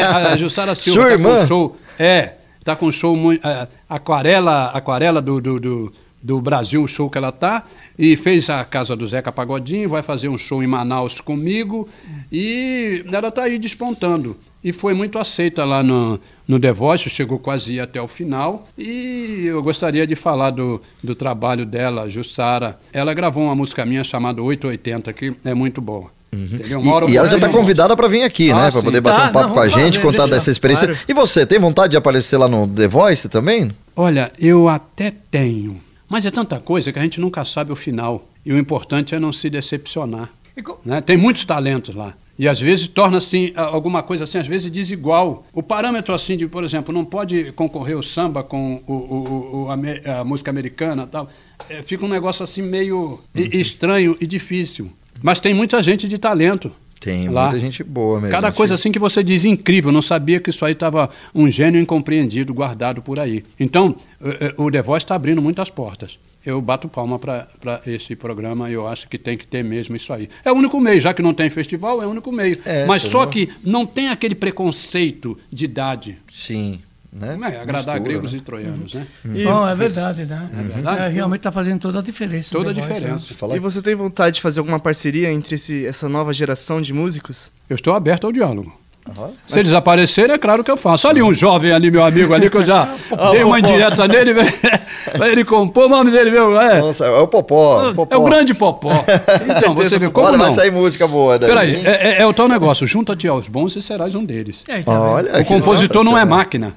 é, 0.00 0.02
a 0.04 0.36
Jussara 0.36 0.74
Silva 0.74 1.00
Sua 1.00 1.02
tá 1.02 1.08
com 1.08 1.14
irmã? 1.28 1.42
um 1.42 1.46
show. 1.46 1.76
É, 1.98 2.32
tá 2.64 2.76
com 2.76 2.90
show 2.90 3.16
muito. 3.16 3.46
é, 3.46 3.66
aquarela, 3.88 4.66
aquarela 4.74 5.22
do, 5.22 5.40
do, 5.40 5.58
do, 5.60 5.92
do 6.26 6.40
Brasil, 6.40 6.82
o 6.82 6.88
show 6.88 7.08
que 7.08 7.16
ela 7.16 7.30
tá. 7.30 7.62
E 7.96 8.16
fez 8.16 8.50
a 8.50 8.64
casa 8.64 8.96
do 8.96 9.06
Zeca 9.06 9.30
Pagodinho, 9.30 9.88
vai 9.88 10.02
fazer 10.02 10.28
um 10.28 10.36
show 10.36 10.60
em 10.62 10.66
Manaus 10.66 11.20
comigo. 11.20 11.88
E 12.32 13.04
ela 13.12 13.30
tá 13.30 13.44
aí 13.44 13.58
despontando. 13.58 14.36
E 14.64 14.72
foi 14.72 14.92
muito 14.94 15.16
aceita 15.18 15.64
lá 15.64 15.80
no, 15.84 16.18
no 16.48 16.58
The 16.58 16.72
Voice, 16.72 17.08
chegou 17.08 17.38
quase 17.38 17.78
até 17.78 18.02
o 18.02 18.08
final. 18.08 18.66
E 18.76 19.44
eu 19.46 19.62
gostaria 19.62 20.04
de 20.04 20.16
falar 20.16 20.50
do, 20.50 20.82
do 21.02 21.14
trabalho 21.14 21.64
dela, 21.64 22.10
Jussara. 22.10 22.76
Ela 22.92 23.14
gravou 23.14 23.44
uma 23.44 23.54
música 23.54 23.86
minha 23.86 24.02
chamada 24.02 24.42
880, 24.42 25.12
que 25.12 25.32
é 25.44 25.54
muito 25.54 25.80
boa. 25.80 26.10
Entendeu? 26.32 26.82
E, 27.08 27.12
e 27.12 27.16
ela 27.16 27.28
já 27.30 27.36
está 27.36 27.48
convidada 27.48 27.96
para 27.96 28.08
vir 28.08 28.22
aqui, 28.24 28.50
Ah, 28.50 28.64
né? 28.64 28.70
Para 28.72 28.82
poder 28.82 29.00
bater 29.00 29.16
Tá, 29.22 29.28
um 29.28 29.32
papo 29.32 29.46
não, 29.48 29.54
com 29.54 29.60
a 29.60 29.68
gente, 29.68 30.00
contar 30.00 30.24
deixa- 30.24 30.34
dessa 30.34 30.50
experiência. 30.50 30.88
claro. 30.88 31.02
E 31.08 31.14
você, 31.14 31.46
tem 31.46 31.58
vontade 31.60 31.92
de 31.92 31.96
aparecer 31.96 32.36
lá 32.36 32.48
no 32.48 32.66
The 32.66 32.88
Voice 32.88 33.28
também? 33.28 33.70
Olha, 33.94 34.30
eu 34.38 34.68
até 34.68 35.12
tenho, 35.30 35.80
mas 36.08 36.24
é 36.26 36.30
tanta 36.30 36.58
coisa 36.60 36.92
que 36.92 36.98
a 36.98 37.02
gente 37.02 37.20
nunca 37.20 37.44
sabe 37.44 37.72
o 37.72 37.76
final. 37.76 38.26
E 38.44 38.52
o 38.52 38.58
importante 38.58 39.14
é 39.14 39.18
não 39.18 39.32
se 39.32 39.50
decepcionar. 39.50 40.30
Co- 40.64 40.78
né? 40.84 41.00
Tem 41.00 41.16
muitos 41.16 41.44
talentos 41.44 41.94
lá. 41.94 42.14
E 42.38 42.46
às 42.46 42.60
vezes 42.60 42.86
torna 42.86 43.16
assim 43.18 43.50
alguma 43.56 44.02
coisa 44.02 44.24
assim, 44.24 44.36
às 44.38 44.46
vezes 44.46 44.70
desigual. 44.70 45.46
O 45.54 45.62
parâmetro 45.62 46.14
assim 46.14 46.36
de, 46.36 46.46
por 46.46 46.62
exemplo, 46.64 46.92
não 46.92 47.04
pode 47.04 47.50
concorrer 47.52 47.96
o 47.98 48.02
samba 48.02 48.42
com 48.42 48.82
o, 48.86 48.92
o- 48.92 49.64
o- 49.64 49.68
a, 49.70 50.20
a 50.20 50.24
música 50.24 50.50
americana 50.50 51.06
tal. 51.06 51.28
É, 51.70 51.82
fica 51.82 52.04
um 52.04 52.08
negócio 52.08 52.42
assim 52.44 52.60
meio 52.62 53.20
e- 53.34 53.58
estranho 53.58 54.16
e 54.20 54.26
difícil. 54.26 54.90
Mas 55.22 55.40
tem 55.40 55.54
muita 55.54 55.82
gente 55.82 56.06
de 56.06 56.18
talento. 56.18 56.70
Tem 57.00 57.28
lá. 57.28 57.42
muita 57.42 57.58
gente 57.58 57.84
boa 57.84 58.20
mesmo. 58.20 58.32
Cada 58.32 58.50
coisa 58.50 58.74
assim 58.74 58.90
que 58.90 58.98
você 58.98 59.22
diz 59.22 59.44
incrível, 59.44 59.92
não 59.92 60.02
sabia 60.02 60.40
que 60.40 60.50
isso 60.50 60.64
aí 60.64 60.72
estava 60.72 61.10
um 61.34 61.50
gênio 61.50 61.80
incompreendido 61.80 62.54
guardado 62.54 63.02
por 63.02 63.20
aí. 63.20 63.44
Então, 63.60 63.96
eh, 64.20 64.38
eh, 64.40 64.54
o 64.56 64.70
The 64.70 64.82
Voice 64.82 65.04
está 65.04 65.14
abrindo 65.14 65.42
muitas 65.42 65.70
portas. 65.70 66.18
Eu 66.44 66.60
bato 66.60 66.88
palma 66.88 67.18
para 67.18 67.48
esse 67.86 68.14
programa 68.14 68.70
e 68.70 68.74
eu 68.74 68.86
acho 68.86 69.08
que 69.08 69.18
tem 69.18 69.36
que 69.36 69.44
ter 69.46 69.64
mesmo 69.64 69.96
isso 69.96 70.12
aí. 70.12 70.28
É 70.44 70.52
o 70.52 70.54
único 70.54 70.80
meio, 70.80 71.00
já 71.00 71.12
que 71.12 71.20
não 71.20 71.34
tem 71.34 71.50
festival, 71.50 72.00
é 72.00 72.06
o 72.06 72.10
único 72.10 72.30
meio. 72.30 72.58
É, 72.64 72.86
Mas 72.86 73.02
tá 73.02 73.10
só 73.10 73.24
bom. 73.24 73.32
que 73.32 73.48
não 73.64 73.84
tem 73.84 74.10
aquele 74.10 74.36
preconceito 74.36 75.36
de 75.52 75.64
idade. 75.64 76.18
Sim. 76.30 76.80
Né? 77.18 77.34
Não 77.36 77.46
é? 77.48 77.60
Agradar 77.60 77.94
Mistura, 77.94 78.00
gregos 78.00 78.32
né? 78.32 78.38
e 78.38 78.40
troianos, 78.42 78.92
né? 78.94 79.06
E, 79.34 79.44
Bom, 79.44 79.66
é 79.66 79.74
verdade, 79.74 80.26
né? 80.26 80.50
É 80.52 80.62
verdade? 80.62 81.00
É, 81.00 81.08
realmente 81.08 81.38
está 81.38 81.50
fazendo 81.50 81.80
toda 81.80 82.00
a 82.00 82.02
diferença. 82.02 82.50
Toda 82.52 82.70
a 82.70 82.74
né? 82.74 82.80
diferença. 82.80 83.32
Fala 83.32 83.56
e 83.56 83.58
você 83.58 83.80
tem 83.80 83.94
vontade 83.94 84.34
de 84.36 84.42
fazer 84.42 84.60
alguma 84.60 84.78
parceria 84.78 85.32
entre 85.32 85.54
esse- 85.54 85.86
essa 85.86 86.08
nova 86.10 86.32
geração 86.34 86.80
de 86.82 86.92
músicos? 86.92 87.50
Eu 87.70 87.76
estou 87.76 87.94
aberto 87.94 88.24
ao 88.26 88.32
diálogo. 88.32 88.70
Aham. 89.08 89.30
Se 89.46 89.58
eles 89.60 89.72
aparecerem, 89.72 90.34
é 90.34 90.38
claro 90.38 90.64
que 90.64 90.70
eu 90.70 90.76
faço. 90.76 91.06
Olha 91.06 91.14
ali 91.14 91.22
um 91.22 91.32
jovem 91.32 91.72
ali, 91.72 91.90
meu 91.90 92.04
amigo 92.04 92.34
ali, 92.34 92.50
que 92.50 92.56
eu 92.56 92.64
já 92.64 92.92
Ah, 93.16 93.30
dei 93.30 93.42
uma 93.44 93.58
indireta 93.58 94.06
nele, 94.08 94.32
ele 95.30 95.44
compor, 95.44 95.84
o 95.84 95.88
nome 95.88 96.10
dele, 96.10 96.30
meu, 96.30 96.60
é, 96.60 96.80
Nossa, 96.80 97.06
é 97.06 97.10
o 97.18 97.28
Popó. 97.28 97.92
Popó. 97.92 98.14
é 98.14 98.18
o 98.18 98.24
grande 98.24 98.52
Popó. 98.54 98.90
Então, 99.56 99.74
você 99.74 99.98
vê 99.98 100.08
como 100.10 100.26
Olha, 100.26 100.36
não. 100.36 100.44
vai 100.44 100.54
sair 100.54 100.70
música 100.70 101.06
boa 101.06 101.38
daí. 101.38 101.48
Peraí, 101.48 101.74
hein? 101.76 101.82
é, 101.84 102.08
é- 102.08 102.22
é 102.22 102.26
o 102.26 102.32
tal 102.32 102.48
negócio, 102.48 102.86
junta-te 102.86 103.26
aos 103.28 103.48
bons 103.48 103.76
e 103.76 103.82
serás 103.82 104.14
um 104.14 104.24
deles. 104.24 104.64
É, 104.68 104.82
tá 104.82 104.92
vendo? 104.92 105.02
Olha, 105.02 105.32
O 105.32 105.36
que 105.38 105.44
compositor 105.44 106.02
não 106.04 106.16
é 106.18 106.24
máquina. 106.24 106.74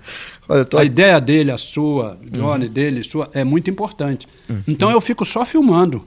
Olha, 0.47 0.65
tô 0.65 0.77
A 0.77 0.83
ideia 0.83 1.19
dele, 1.19 1.51
a 1.51 1.57
sua, 1.57 2.17
Johnny, 2.31 2.67
dele, 2.67 3.03
sua, 3.03 3.29
é 3.33 3.43
muito 3.43 3.69
importante. 3.69 4.27
Então 4.67 4.89
eu 4.91 4.99
fico 5.01 5.23
só 5.25 5.45
filmando. 5.45 6.03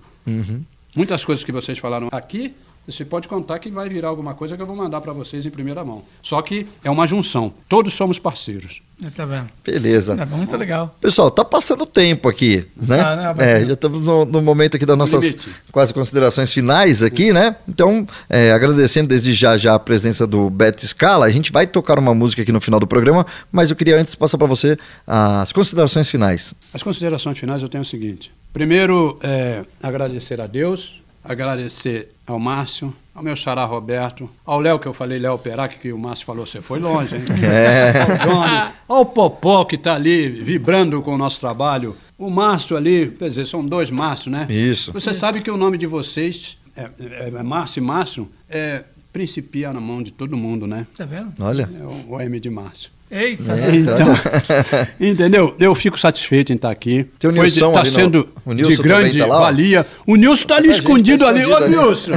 Muitas 0.95 1.25
coisas 1.25 1.45
que 1.45 1.53
vocês 1.53 1.79
falaram 1.79 2.09
aqui, 2.12 2.55
você 2.87 3.05
pode 3.05 3.28
contar 3.28 3.59
que 3.59 3.70
vai 3.70 3.89
virar 3.89 4.09
alguma 4.09 4.35
coisa 4.35 4.57
que 4.57 4.62
eu 4.62 4.66
vou 4.66 4.76
mandar 4.76 5.01
para 5.01 5.12
vocês 5.12 5.47
em 5.47 5.51
primeira 5.51 5.85
mão. 5.85 6.03
Só 6.20 6.43
que 6.43 6.66
é 6.83 6.91
uma 6.91 7.07
junção. 7.07 7.53
Todos 7.68 7.93
somos 7.93 8.18
parceiros. 8.18 8.80
É, 9.05 9.11
Tá 9.11 9.24
vendo? 9.24 9.49
Beleza. 9.64 10.14
É 10.14 10.24
muito 10.24 10.57
legal. 10.57 10.97
Pessoal, 11.01 11.30
tá 11.30 11.45
passando 11.45 11.85
tempo 11.85 12.28
aqui, 12.28 12.64
né? 12.76 12.99
Tá, 12.99 13.16
né, 13.16 13.26
Alberto? 13.26 13.51
é, 13.51 13.64
já 13.66 13.72
estamos 13.72 14.05
no, 14.05 14.24
no 14.24 14.41
momento 14.41 14.76
aqui 14.76 14.87
das 14.87 14.97
nossas 14.97 15.24
limite. 15.24 15.49
quase 15.70 15.93
considerações 15.93 16.53
finais 16.53 17.03
aqui, 17.03 17.33
né? 17.33 17.57
Então, 17.68 18.07
é, 18.28 18.53
agradecendo 18.53 19.09
desde 19.09 19.33
já 19.33 19.57
já 19.59 19.74
a 19.74 19.78
presença 19.78 20.26
do 20.26 20.49
Beto 20.49 20.87
Scala, 20.87 21.26
a 21.26 21.30
gente 21.30 21.51
vai 21.51 21.66
tocar 21.66 21.99
uma 21.99 22.14
música 22.14 22.43
aqui 22.43 22.53
no 22.53 22.61
final 22.61 22.78
do 22.78 22.87
programa, 22.87 23.26
mas 23.51 23.70
eu 23.70 23.76
queria 23.76 23.99
antes 24.01 24.14
passar 24.14 24.39
para 24.39 24.47
você 24.47 24.76
as 25.07 25.53
considerações 25.53 26.09
finais. 26.09 26.55
As 26.72 26.83
considerações 26.83 27.39
finais 27.39 27.62
eu 27.62 27.68
tenho 27.68 27.83
o 27.83 27.87
seguinte. 27.87 28.33
Primeiro, 28.53 29.18
é, 29.22 29.64
agradecer 29.83 30.41
a 30.41 30.47
Deus, 30.47 31.01
agradecer 31.25 32.11
ao 32.27 32.39
Márcio, 32.39 32.95
ao 33.14 33.23
meu 33.23 33.37
xará 33.37 33.64
Roberto, 33.64 34.29
ao 34.45 34.61
Léo, 34.61 34.79
que 34.79 34.87
eu 34.87 34.93
falei 34.93 35.18
Léo 35.18 35.39
Perac, 35.39 35.79
que 35.79 35.93
o 35.93 35.99
Márcio 35.99 36.27
falou, 36.27 36.47
você 36.47 36.61
foi 36.61 36.79
longe, 36.79 37.16
hein? 37.16 37.23
Ao 38.20 38.29
Johnny, 38.29 38.73
ao 38.89 39.07
Popó, 39.07 39.64
que 39.64 39.77
está 39.77 39.95
ali 39.95 40.29
vibrando 40.29 41.03
com 41.03 41.14
o 41.14 41.18
nosso 41.18 41.39
trabalho, 41.39 41.97
o 42.16 42.31
Márcio 42.31 42.77
ali, 42.77 43.11
quer 43.18 43.29
dizer, 43.29 43.47
são 43.47 43.64
dois 43.64 43.91
Márcio, 43.91 44.31
né? 44.31 44.47
Isso. 44.49 44.93
Você 44.93 45.12
sabe 45.12 45.41
que 45.41 45.51
o 45.51 45.57
nome 45.57 45.77
de 45.77 45.87
vocês, 45.87 46.57
é, 46.77 46.83
é, 46.83 47.29
é 47.29 47.43
Márcio 47.43 47.81
e 47.81 47.85
Márcio, 47.85 48.31
é 48.49 48.85
principia 49.12 49.73
na 49.73 49.81
mão 49.81 50.03
de 50.03 50.11
todo 50.11 50.37
mundo, 50.37 50.66
né? 50.66 50.87
Tá 50.97 51.05
vendo? 51.05 51.33
Olha. 51.41 51.68
É 51.79 51.83
o, 51.85 52.14
o 52.14 52.20
M 52.20 52.41
de 52.41 52.49
Márcio. 52.49 52.91
Eita. 53.13 53.53
É, 53.53 53.77
Então, 53.77 54.09
entendeu? 55.01 55.55
Eu 55.61 55.75
fico 55.75 55.99
satisfeito 56.01 56.53
em 56.53 56.57
estar 56.57 56.71
aqui. 56.71 57.05
Tem 57.19 57.31
o 57.31 57.35
Foi 57.35 57.45
Nilson 57.45 57.73
tá 57.73 57.81
ali 57.81 57.91
no- 57.91 57.95
sendo 57.95 58.29
o 58.45 58.53
Nilson 58.53 58.71
de 58.71 58.83
grande 58.83 59.19
tá 59.19 59.27
lá, 59.27 59.41
valia. 59.41 59.87
O 60.07 60.17
Nilson 60.17 60.43
está 60.43 60.57
ali 60.57 60.69
A 60.71 60.73
gente 60.73 60.83
tá 60.83 60.89
escondido 60.89 61.27
ali. 61.27 61.45
Ô, 61.45 61.51
escondido 61.51 61.65
ali. 61.81 61.87
Nilson! 61.87 62.13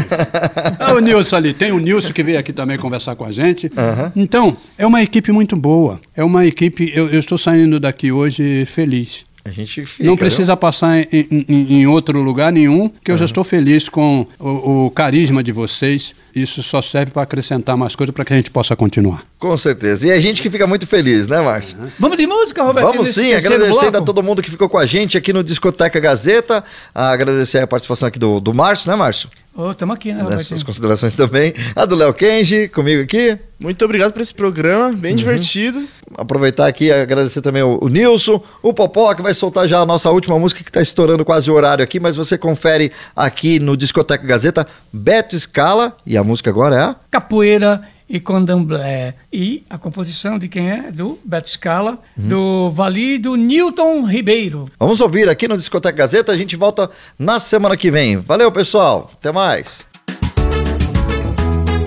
É 0.79 0.93
o 0.93 0.99
Nilson 0.99 1.35
ali. 1.35 1.53
Tem 1.53 1.71
o 1.71 1.79
Nilson 1.79 2.13
que 2.13 2.23
veio 2.23 2.39
aqui 2.39 2.53
também 2.53 2.77
conversar 2.77 3.15
com 3.15 3.25
a 3.25 3.31
gente. 3.31 3.71
Então, 4.15 4.55
é 4.77 4.85
uma 4.87 5.01
equipe 5.03 5.31
muito 5.31 5.55
boa. 5.55 5.99
É 6.15 6.23
uma 6.23 6.45
equipe. 6.45 6.91
Eu, 6.95 7.09
eu 7.09 7.19
estou 7.19 7.37
saindo 7.37 7.79
daqui 7.79 8.11
hoje 8.11 8.65
feliz. 8.65 9.25
A 9.47 9.51
gente 9.51 9.85
fica. 9.85 10.03
Não 10.03 10.17
precisa 10.17 10.57
passar 10.57 10.97
em, 11.01 11.07
em- 11.13 11.45
em- 11.81 11.85
outro 11.87 12.19
lugar 12.19 12.51
nenhum, 12.51 12.89
que 13.03 13.11
eu 13.11 13.17
já 13.17 13.25
estou 13.25 13.43
feliz 13.43 13.87
com 13.87 14.25
o, 14.39 14.85
o 14.87 14.89
carisma 14.89 15.43
de 15.43 15.51
vocês. 15.51 16.15
Isso 16.35 16.63
só 16.63 16.81
serve 16.81 17.11
para 17.11 17.21
acrescentar 17.21 17.77
mais 17.77 17.95
coisas 17.95 18.13
para 18.13 18.25
que 18.25 18.33
a 18.33 18.35
gente 18.35 18.49
possa 18.49 18.75
continuar. 18.75 19.23
Com 19.39 19.55
certeza. 19.55 20.07
E 20.07 20.11
a 20.11 20.19
gente 20.19 20.41
que 20.41 20.49
fica 20.49 20.65
muito 20.65 20.87
feliz, 20.87 21.27
né, 21.27 21.39
Márcio? 21.39 21.77
Vamos 21.99 22.17
de 22.17 22.25
música, 22.25 22.63
Roberto? 22.63 22.87
Vamos 22.87 23.09
sim, 23.09 23.33
agradecendo 23.33 23.97
a 23.99 24.01
todo 24.01 24.23
mundo 24.23 24.41
que 24.41 24.49
ficou 24.49 24.67
com 24.67 24.79
a 24.79 24.85
gente 24.85 25.15
aqui 25.17 25.31
no 25.31 25.43
Discoteca 25.43 25.99
Gazeta. 25.99 26.63
Agradecer 26.93 27.59
a 27.59 27.67
participação 27.67 28.07
aqui 28.07 28.17
do, 28.17 28.39
do 28.39 28.51
Márcio, 28.53 28.89
né, 28.89 28.97
Márcio? 28.97 29.29
Ô, 29.57 29.73
tamo 29.73 29.93
aqui, 29.93 30.13
né, 30.13 30.21
Roberto? 30.21 30.43
suas 30.43 30.63
considerações 30.63 31.13
também. 31.15 31.53
A 31.75 31.85
do 31.85 31.95
Léo 31.95 32.13
Kenji, 32.13 32.67
comigo 32.67 33.01
aqui. 33.03 33.37
Muito 33.57 33.85
obrigado 33.85 34.11
por 34.11 34.21
esse 34.21 34.33
programa, 34.33 34.91
bem 34.91 35.11
Uhum. 35.11 35.15
divertido. 35.17 35.81
Aproveitar 36.17 36.67
aqui 36.67 36.85
e 36.85 36.91
agradecer 36.91 37.41
também 37.41 37.63
o, 37.63 37.79
o 37.81 37.87
Nilson, 37.87 38.43
o 38.61 38.73
Popó, 38.73 39.13
que 39.13 39.21
vai 39.21 39.33
soltar 39.33 39.65
já 39.65 39.79
a 39.79 39.85
nossa 39.85 40.11
última 40.11 40.37
música, 40.37 40.61
que 40.61 40.69
está 40.69 40.81
estourando 40.81 41.23
quase 41.23 41.49
o 41.49 41.53
horário 41.53 41.81
aqui, 41.83 42.01
mas 42.01 42.17
você 42.17 42.37
confere 42.37 42.91
aqui 43.15 43.57
no 43.59 43.77
Discoteca 43.77 44.27
Gazeta, 44.27 44.67
Beto 44.91 45.39
Scala, 45.39 45.95
e 46.05 46.17
a 46.17 46.23
música 46.23 46.49
agora 46.49 46.75
é 46.75 46.79
a... 46.81 46.95
Capoeira 47.09 47.81
e 48.09 48.19
Candomblé. 48.19 49.15
E 49.31 49.63
a 49.69 49.77
composição 49.77 50.37
de 50.37 50.47
quem 50.47 50.69
é? 50.69 50.91
Do 50.91 51.17
Beto 51.25 51.49
Scala, 51.49 51.97
Uhum. 52.17 52.27
do 52.27 52.69
Vali 52.71 53.17
do 53.17 53.35
Newton 53.35 54.03
Ribeiro. 54.05 54.65
Vamos 54.79 55.01
ouvir 55.01 55.27
aqui 55.29 55.47
no 55.47 55.57
Discoteca 55.57 55.97
Gazeta, 55.97 56.31
a 56.31 56.37
gente 56.37 56.55
volta 56.55 56.89
na 57.17 57.39
semana 57.39 57.75
que 57.75 57.89
vem. 57.91 58.17
Valeu, 58.17 58.51
pessoal, 58.51 59.09
até 59.13 59.31
mais. 59.31 59.85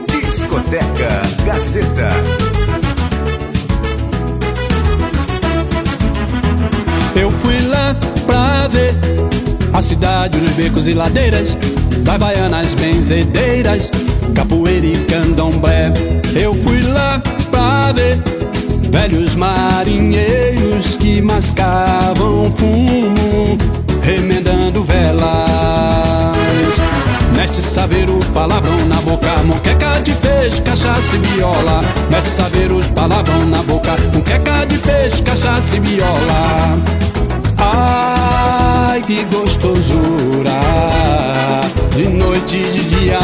Discoteca 0.09 1.23
Gazeta. 1.47 2.11
Eu 7.21 7.31
fui 7.33 7.61
lá 7.66 7.97
pra 8.27 8.69
ver 8.69 8.95
a 9.73 9.81
cidade, 9.83 10.39
os 10.39 10.51
becos 10.53 10.87
e 10.87 10.95
ladeiras, 10.95 11.57
das 12.05 12.16
baianas 12.19 12.75
benzedeiras, 12.75 13.91
capoeira 14.35 14.87
e 14.87 14.97
candomblé. 15.05 15.93
Eu 16.35 16.55
fui 16.55 16.83
lá 16.83 17.20
pra 17.51 17.93
ver 17.93 18.18
velhos 18.91 19.35
marinheiros 19.35 20.97
que 20.97 21.20
mascavam 21.20 22.53
fumo, 22.57 23.59
remendando 24.03 24.85
velas. 24.85 25.49
Mestre 27.37 27.62
saber 27.62 28.09
o 28.11 28.18
palavrão 28.33 28.87
na 28.87 28.97
boca, 28.97 29.31
moqueca 29.45 30.01
de 30.03 30.12
peixe, 30.12 30.61
cachaça 30.62 31.16
e 31.16 31.18
viola. 31.18 31.81
Mestre 32.11 32.33
saber 32.33 32.72
os 32.72 32.91
palavrão 32.91 33.47
na 33.47 33.62
boca, 33.62 33.97
moqueca 34.12 34.66
de 34.66 34.76
peixe, 34.79 35.22
cachaça 35.22 35.76
e 35.76 35.81
viola. 35.81 36.79
Ai, 37.59 39.03
que 39.03 39.25
gostosura. 39.25 40.61
De 41.95 42.09
noite 42.09 42.57
e 42.57 42.73
de 42.73 42.85
dia 42.85 43.19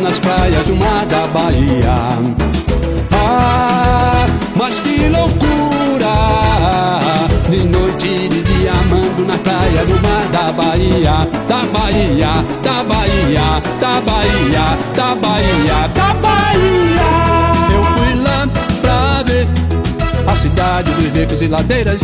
nas 0.00 0.18
praias 0.18 0.66
do 0.66 0.76
mar 0.76 1.06
da 1.06 1.26
Bahia. 1.28 1.96
Ah, 3.12 4.26
mas 4.56 4.74
que 4.80 5.08
loucura. 5.08 6.14
De 7.48 7.64
noite 7.64 8.08
e 8.08 8.28
de 8.28 8.42
dia 8.42 8.72
na 9.26 9.38
praia 9.38 9.84
do 9.86 9.94
mar 10.02 10.28
da 10.30 10.52
Bahia. 10.52 11.26
Da 11.48 11.62
Bahia, 11.72 12.32
da 12.62 12.84
Bahia, 12.84 13.62
da 13.80 14.00
Bahia, 14.00 14.78
da 14.94 15.14
Bahia, 15.14 15.88
da 15.94 16.14
Bahia 16.14 17.17
a 20.30 20.36
cidade 20.36 20.90
dos 20.92 21.06
becos 21.06 21.40
e 21.40 21.46
ladeiras, 21.46 22.02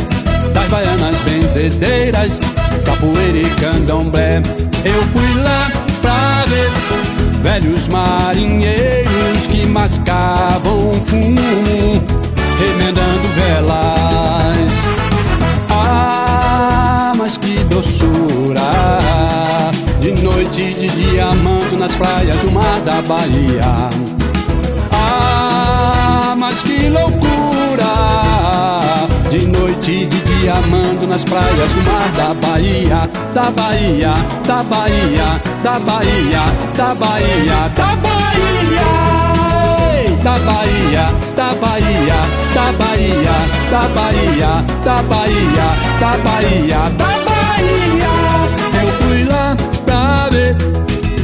das 0.53 0.69
baianas 0.69 1.17
benzedeiras, 1.21 2.41
capoeira 2.85 3.39
e 3.39 3.51
candomblé. 3.61 4.43
Eu 4.85 5.03
fui 5.13 5.43
lá 5.43 5.71
pra 6.01 6.45
ver 6.47 6.71
velhos 7.43 7.89
marinheiros 7.89 9.47
que 9.49 9.67
mascavam 9.67 10.93
fumo, 11.05 12.03
remendando 12.59 13.29
velas. 13.35 14.73
Ah, 15.71 17.13
mas 17.17 17.37
que 17.37 17.57
doçura! 17.65 18.63
De 20.01 20.13
noite 20.23 20.75
de 20.75 20.89
dia 20.89 21.27
amando 21.27 21.77
nas 21.79 21.93
praias 21.93 22.37
do 22.39 22.51
mar 22.53 22.81
da 22.81 23.03
Bahia. 23.03 23.91
Ah, 24.93 26.35
mas 26.37 26.63
que 26.63 26.89
loucura! 26.89 27.44
De 29.35 29.49
noite 29.49 29.91
e 29.91 30.07
de 30.07 30.21
dia 30.39 30.55
amando 30.55 31.09
nas 31.09 31.25
praias 31.25 31.73
do 31.73 31.83
mar 31.83 32.09
da 32.13 32.33
Bahia, 32.35 33.11
da 33.35 33.51
Bahia, 33.51 34.15
da 34.47 34.63
Bahia, 34.63 35.43
da 35.61 35.81
Bahia, 35.81 36.45
da 36.77 36.95
Bahia, 36.95 37.69
da 37.75 37.97
Bahia, 37.97 38.87
da 40.23 40.39
Bahia, 40.39 41.11
da 41.35 41.53
Bahia, 41.53 42.15
da 42.55 42.73
Bahia, 42.79 43.35
da 43.73 43.89
Bahia, 43.89 44.65
da 44.85 45.03
Bahia, 45.03 45.67
da 45.99 46.17
Bahia, 46.23 46.79
da 46.97 47.11
Bahia. 47.27 48.13
Eu 48.85 48.93
fui 49.03 49.25
lá 49.25 49.57
pra 49.85 50.29
ver 50.31 50.57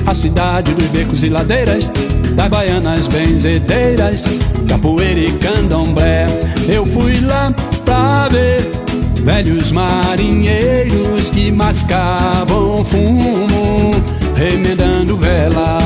a 0.05 0.15
cidade 0.15 0.75
dos 0.75 0.87
becos 0.87 1.23
e 1.23 1.29
ladeiras, 1.29 1.89
das 2.35 2.49
baianas 2.49 3.07
benzedeiras, 3.07 4.25
capoeira 4.69 5.21
e 5.21 5.31
candomblé. 5.39 6.27
Eu 6.69 6.85
fui 6.87 7.21
lá 7.21 7.53
pra 7.91 8.29
ver 8.29 8.71
velhos 9.25 9.73
marinheiros 9.73 11.29
que 11.31 11.51
mascavam 11.51 12.85
fumo, 12.85 13.91
remendando 14.37 15.17
velas. 15.17 15.83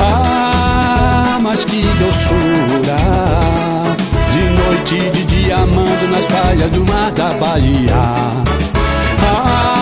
Ah, 0.00 1.38
mas 1.42 1.66
que 1.66 1.82
doçura! 1.82 2.96
De 4.32 4.44
noite 4.58 5.10
de 5.10 5.24
dia 5.24 5.56
amando 5.56 6.08
nas 6.10 6.24
praias 6.24 6.70
do 6.70 6.86
mar 6.86 7.10
da 7.12 7.28
Bahia. 7.34 7.92
Ah, 9.20 9.81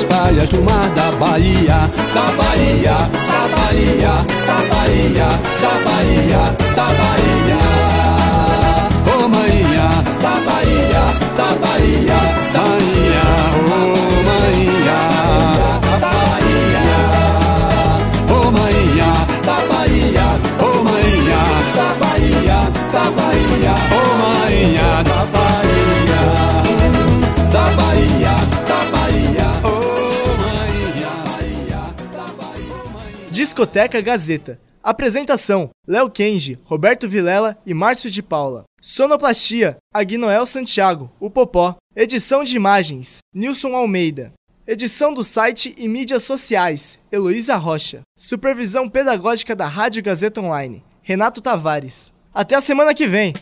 nas 0.00 0.04
praias 0.04 0.48
do 0.48 0.62
mar 0.62 0.88
da 0.90 1.10
Bahia, 1.12 1.90
da 2.14 2.26
Bahia, 2.32 2.96
da 3.28 3.42
Bahia, 3.54 4.24
da 4.46 4.58
Bahia, 4.70 5.28
da 5.60 5.72
Bahia, 5.84 6.42
da 6.74 6.86
Bahia. 6.98 7.58
Ô 9.06 9.28
maninha, 9.28 9.88
da 10.20 10.34
Bahia, 10.46 11.04
da 11.36 11.48
Bahia, 11.60 12.20
da 12.52 12.66
Bahia, 12.78 13.24
ô 13.56 13.68
maninha, 14.26 15.00
da 15.82 16.06
Bahia. 16.06 16.84
Ô 18.28 18.50
maninha, 18.50 19.10
da 19.44 19.58
Bahia, 19.68 20.28
ô 20.58 20.70
da 21.74 21.88
Bahia, 22.00 22.60
da 22.92 23.04
Bahia, 23.10 23.74
ô 23.90 24.02
da 25.04 25.20
Bahia, 25.26 25.59
Discoteca 33.60 34.00
Gazeta. 34.00 34.58
Apresentação: 34.82 35.68
Léo 35.86 36.08
Kenji, 36.08 36.58
Roberto 36.64 37.06
Vilela 37.06 37.58
e 37.66 37.74
Márcio 37.74 38.10
de 38.10 38.22
Paula. 38.22 38.64
Sonoplastia: 38.80 39.76
Agnoel 39.92 40.46
Santiago, 40.46 41.12
o 41.20 41.28
Popó. 41.28 41.76
Edição 41.94 42.42
de 42.42 42.56
imagens: 42.56 43.18
Nilson 43.34 43.76
Almeida. 43.76 44.32
Edição 44.66 45.12
do 45.12 45.22
site 45.22 45.74
e 45.76 45.88
mídias 45.88 46.22
sociais: 46.22 46.98
Heloísa 47.12 47.56
Rocha. 47.56 48.00
Supervisão 48.16 48.88
pedagógica 48.88 49.54
da 49.54 49.66
Rádio 49.66 50.02
Gazeta 50.02 50.40
Online: 50.40 50.82
Renato 51.02 51.42
Tavares. 51.42 52.14
Até 52.32 52.54
a 52.54 52.62
semana 52.62 52.94
que 52.94 53.06
vem! 53.06 53.34